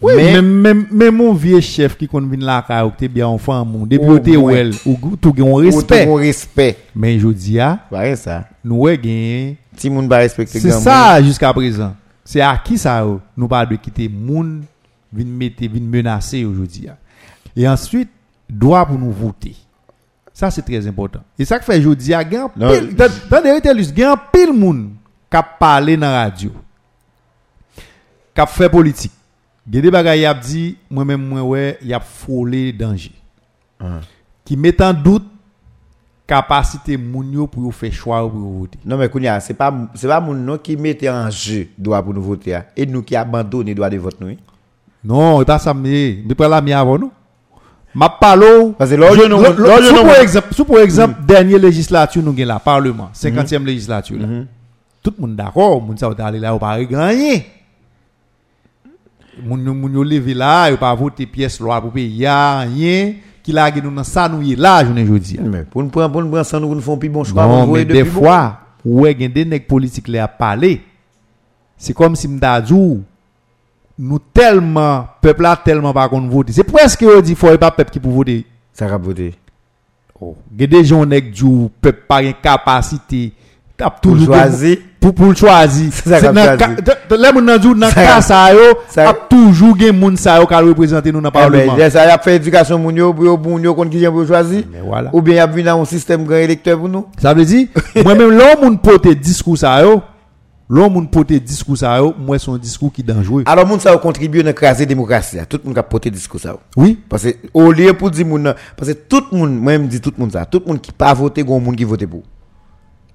[0.00, 3.64] Oui, mais même, même, mon vieux chef qui kon vin la ka ou bien enfant
[3.64, 4.52] moun, depuis ou te moins.
[4.52, 6.06] wel, ou tout ou respect.
[6.16, 6.76] respect.
[6.94, 8.46] Mais je dis ah, Ouais ça.
[8.64, 11.94] nous gen Ti moun ba respecter C'est ça jusqu'à présent.
[12.24, 13.20] C'est à qui ça oh?
[13.36, 14.62] nous pas de quitter moun
[15.12, 16.88] vin mettre vin menacer aujourd'hui.
[16.88, 16.96] ah.
[17.54, 18.08] Et ensuite
[18.48, 19.54] droit pour nous voter.
[20.34, 21.20] Ça, c'est très important.
[21.38, 22.70] Et ça que fait, je dis, il y a gen non,
[24.32, 24.90] pile monde
[25.30, 26.50] qui a parlé dans la radio,
[28.34, 29.12] qui a fait politique.
[29.66, 32.72] Il y a des bagay qui ont dit, moi-même, moi, ouais, il y a folé
[32.72, 33.12] danger.
[34.44, 35.26] Qui met en doute
[36.26, 38.78] capacité mounio pour faire choix pour voter.
[38.84, 42.14] Non mais kounya, c'est pas c'est pas moun non, qui mettait en jeu droit pour
[42.14, 44.36] nous voter et nous qui abandonner droit de vote nous.
[45.04, 47.12] Non, pas ça mais mais pas la mi avant nous.
[47.94, 48.74] Ma parlo.
[50.52, 54.26] Sous pour exemple, dernière législature nous gagne là, parlement, 50e législature là.
[55.02, 57.44] Tout le monde d'accord, moun ça va aller là, ou pas gagner.
[59.44, 63.50] Moun yo- moun yo levé là, ou pas voter pièce loi pour payer rien qui
[63.50, 65.40] la nous dans ça nous là journée aujourd'hui.
[65.42, 67.46] Mais pour nous prendre pour nous prendre ça nous nous font plus bon choix.
[67.46, 70.82] Non, mais des fois, ouais, gen des nèg politiques là à parler?
[71.76, 73.02] C'est comme si m'da djou
[74.02, 76.50] nous tellement, peuple là tellement pas qu'on vote.
[76.50, 78.44] C'est presque on dit, faut e pas peuple qui pour voter.
[78.72, 79.34] Ça va voter.
[80.20, 80.36] Oh.
[80.52, 83.32] Il y a des gens qui ont peuple pas une capacité.
[84.00, 84.78] Pour choisir.
[85.00, 85.92] Pour, pour choisir.
[85.92, 88.60] C'est dans le monde dans dans cas ça yo,
[88.96, 91.74] a toujours gen moun ça yo ka représenter nous dans eh parlement.
[91.76, 94.26] Mais ça y a fait éducation moun yo pour bon yo kon ki gen pour
[94.26, 94.62] choisir.
[94.72, 97.06] Eh Ou bien y a vu dans un système grand électeur pour nous.
[97.18, 97.68] Ça veut dire
[98.04, 100.02] moi même l'homme moun porter discours ça yo.
[100.68, 103.42] L'homme moun pote discours ça yo, moi son discours qui dangereux.
[103.46, 105.38] Alors moun ça a contribué à craser démocratie.
[105.48, 106.56] Tout le monde a porté discours ça.
[106.76, 106.98] Oui.
[107.08, 110.00] Parce que au lieu pour dire moun parce que tout le monde moi même dit
[110.00, 112.22] tout le monde ça, tout le monde qui pas voté gon monde qui voté pour.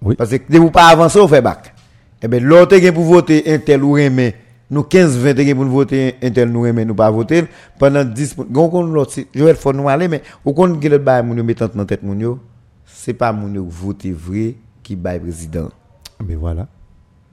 [0.01, 0.15] Oui.
[0.15, 1.73] Parce que de vous pas avancer on fait bac.
[2.21, 4.35] Eh ben l'autre gen pour voter un tel ou remet
[4.69, 7.45] nous 15 20 gen pour voter un tel nous remet nous pas voter
[7.79, 11.23] pendant 10 gon kon l'autre Joël faut nous aller mais au compte que le bail
[11.23, 12.39] moun mettant dans tête moun yo
[12.85, 15.69] c'est pas moun yo voter vrai qui bail président.
[16.25, 16.67] Mais voilà.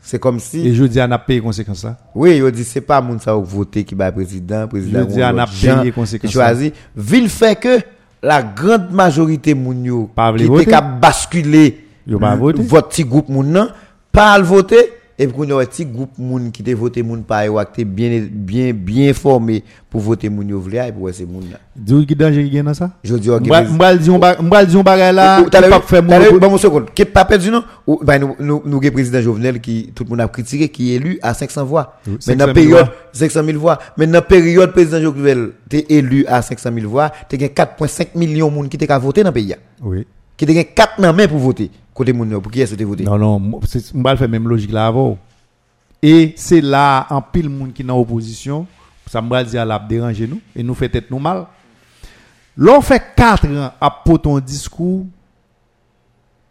[0.07, 1.97] C'est comme si Et je dis, on a payé conséquence ça.
[2.15, 5.23] oui, yo dit c'est pas moun ça qui voter qui bail président, président Je dis,
[5.23, 6.73] on a payé conséquence choisi.
[6.95, 7.81] Ville fait que
[8.23, 12.63] la grande majorité moun yo qui était cap basculer voter.
[12.63, 13.69] votre petit groupe moun nan
[14.13, 17.47] pas le voter et qu'on a un petit groupe moun qui te voté moun pa
[17.47, 21.25] yo qui bien bien bien formé pour voter moun yo vle et puis ouais, c'est
[21.25, 21.59] moun là.
[21.77, 22.91] Dis qui danger qui dans ça?
[23.05, 23.47] Je dis OK.
[23.47, 26.91] M'bal di on ba- m'bal di on bagay là, pas faire mon Bon, mon seconde.
[26.95, 27.63] Qui pas perdu, non?
[28.03, 31.19] Ben, nous, nous, nous, président Jovenel qui, tout le monde a critiqué, qui est élu
[31.23, 31.99] à 500 voix.
[32.07, 32.95] Mais 500 dans 000 la période, voix.
[33.13, 33.79] 500 000 voix.
[33.97, 38.49] Mais dans période, président Jovenel, t'es élu à 500 000 voix, t'es gagné 4,5 millions
[38.49, 39.55] de monde qui qu'à voter dans le pays.
[39.83, 40.07] Oui.
[40.37, 41.71] Qui gagné 4 nan main pour voter.
[41.95, 43.05] Côté moun yo, pour qui est-ce que voté?
[43.05, 45.17] Non, non, c'est- m'bal faire même logique là avant.
[46.03, 48.67] Et c'est là, en pile moun qui dans opposition,
[49.07, 51.47] ça m'bal dire la déranger nous, et nous fait tête nous mal.
[52.57, 55.07] L'on fait 4 ans à poser ton discours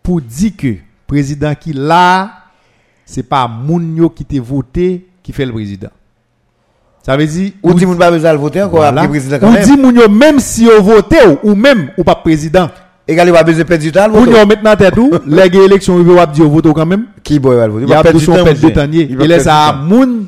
[0.02, 0.76] pour dire que
[1.08, 2.32] président qui là,
[3.06, 5.90] c'est pas moun qui te voté qui fait le président.
[7.06, 9.06] Ça veut dire, Ou dit moun pas besoin de voter encore, voilà.
[9.10, 9.64] président quand ou même.
[9.66, 12.70] dit moun même si vous voté ou, ou même ou pas président.
[13.08, 14.32] Égal, il va besoin de perdre du temps, voter.
[14.32, 17.08] yo maintenant tête ou, les gars vont dire voter quand même.
[17.22, 17.84] Qui va voter?
[17.86, 18.88] Il y a perdre tout du temps.
[18.92, 19.86] Il va là, ça du temps.
[19.86, 20.26] moun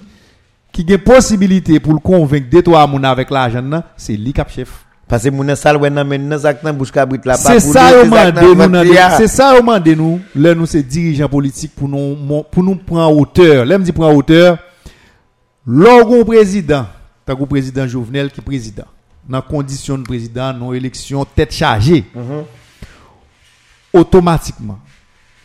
[0.72, 3.64] qui a possibilité pour le convaincre de toi moun avec l'argent,
[3.96, 4.86] c'est lui cap chef.
[5.08, 8.06] Parce que moun wè nan men nan zak nan bouche kabrit la C'est ça au
[8.06, 12.64] mandé nous c'est ça au mandé nous, là nous c'est dirigeants politiques pour nous pour
[12.64, 13.66] nous prendre hauteur.
[13.66, 14.58] Là me dit prendre hauteur.
[15.68, 16.86] Lorsqu'un président
[17.26, 18.86] T'as président Jovenel qui président.
[19.28, 22.06] Dans condition de président, non élection tête chargée.
[23.96, 24.78] Automatiquement,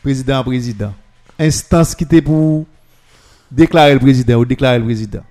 [0.02, 0.92] président président,
[1.38, 2.66] instance qui était pour
[3.50, 5.22] déclarer le président ou déclarer le président,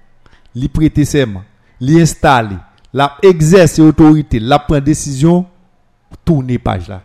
[0.55, 1.43] lui prêter serment,
[1.81, 2.55] lui installer,
[2.93, 5.45] la exercer autorité, la prendre décision,
[6.23, 7.01] tourner page là.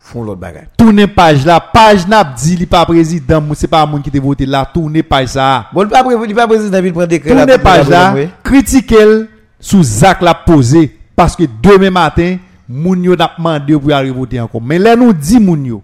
[0.00, 0.68] Font l'autre bagage.
[0.78, 4.46] Tourner page là, page n'a dit li pas président, c'est pas moun qui te voté
[4.46, 5.66] là, tourner page ça.
[5.74, 7.34] Bon, pas pas président, il prend décret.
[7.34, 9.26] là, Tourner page là, monde, critiquer
[9.60, 12.38] sous Zach la posé parce que demain matin,
[12.68, 14.60] moun yo n'a demandé pour aller voter encore.
[14.60, 15.82] Mais là nous dit moun yo,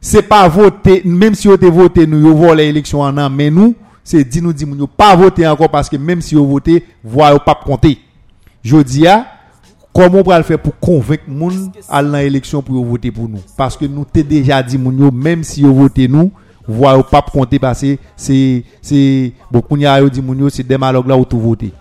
[0.00, 3.50] c'est pas voter même si vous avez voté nous yo volé l'élection en an, mais
[3.50, 3.74] nous
[4.04, 7.38] c'est dit nous dit pas voter encore parce que même si vous voté, voix yo
[7.38, 7.98] pas compter.
[8.62, 9.26] Je dis à
[9.94, 13.40] comment on va le faire pour convaincre moun à l'élection pour voter pour nous?
[13.56, 16.30] Parce que nous t'ai déjà dit moun yo même si vous voté nous
[16.66, 21.06] voix yo pas compter parce que c'est c'est bon kounya yo dit c'est des malog
[21.06, 21.72] là où tout voter.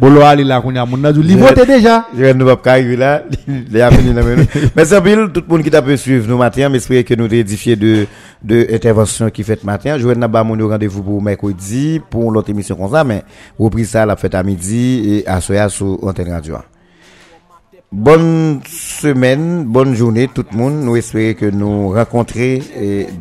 [0.00, 2.04] Bon lo aller là kounya moun nan dit li Je- voté déjà.
[2.14, 3.22] Je vais nous pas arriver là.
[3.70, 4.44] Les a fini dans nous.
[4.76, 6.68] Merci pile, tout le monde qui t'a pu suivre nous matin.
[6.70, 8.06] J'espère que nous édifié de,
[8.44, 9.96] de intervention qui fait matin.
[9.98, 13.22] Je vais nous avoir mon rendez-vous pour mercredi, pour l'autre émission comme ça, mais
[13.58, 16.56] repris ça, la fête à midi et à soya sur Antenne Radio.
[17.92, 20.74] Bonne semaine, bonne journée tout le monde.
[20.84, 22.62] Nous espérons que nous rencontrer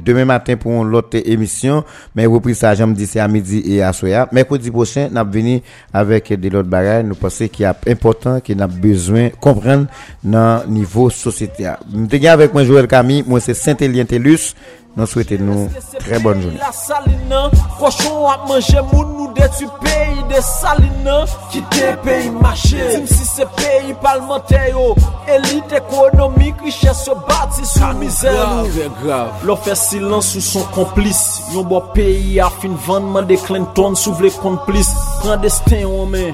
[0.05, 1.83] demain matin pour l'autre émission.
[2.15, 4.27] Mais reprise ça, j'aime c'est à midi et à soir.
[4.31, 7.03] Mercredi prochain, nous venir avec des autres bagages.
[7.03, 9.87] Nous pensons qu'il est important, qu'il a besoin de comprendre
[10.23, 11.67] dans le niveau société.
[11.91, 14.53] Nous avec moi Joël Camille, moi c'est Saint-Élien Tellus.
[14.99, 16.57] Nous souhaitons nous très bonne journée.
[16.57, 17.34] La saline,
[17.80, 23.05] cochon a mangé moun nous détruit pays de saline, qui te pays marché?
[23.07, 24.95] Si c'est pays parlementaire, yo,
[25.26, 28.65] élite économique, richesse se bâti sous misère.
[29.01, 29.31] grave.
[29.45, 31.43] L'on fait silence sous son complice.
[31.53, 34.93] Yon bon pays a fin vendre de Clinton sous les complices.
[35.21, 36.34] Clandestin, on met.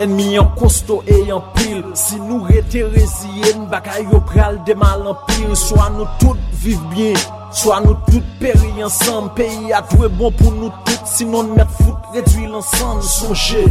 [0.00, 1.84] Ennemi en costaud et en pile.
[1.94, 5.54] Si nous rete résiliens Bagay yo pral de mal en pile.
[5.54, 7.14] Soit nous toutes vivent bien
[7.52, 9.34] Soit nous toutes périr ensemble.
[9.34, 13.02] Pays a doué bon pour nous toutes Sinon nous mettre foot réduit l'ensemble.
[13.02, 13.66] Songez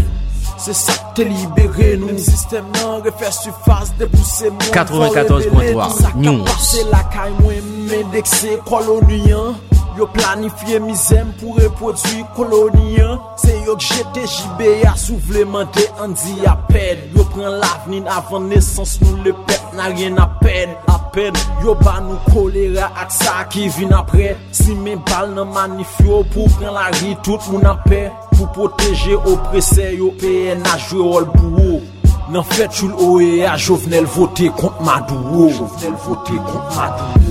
[0.61, 2.17] c'est ça que t'es libéré nous.
[2.17, 6.45] Système non refaire surface dépousser mon 94.3 News.
[6.59, 7.53] C'est la caille moi
[7.87, 9.55] m'indexé colonien
[9.99, 16.55] Yo planifié misème pour reproduire colonien C'est yo que j'étais JB à souvlementer Andy à
[16.55, 21.33] peine Yo prend l'avenir avant naissance nous le pète n'a rien à peine à peine
[21.61, 24.37] Yo ba nous choléra ak ça qui vient après.
[24.53, 28.09] Si mes balles nan manifio pour prendre la rue tout moun en paix.
[28.37, 31.81] Pour protéger oppressé yo PNH joué rôle pour eux
[32.29, 35.49] Nan fèt chou l'OEA Jovenel voté contre Maduro.
[35.49, 37.28] Jovenel voté contre Maduro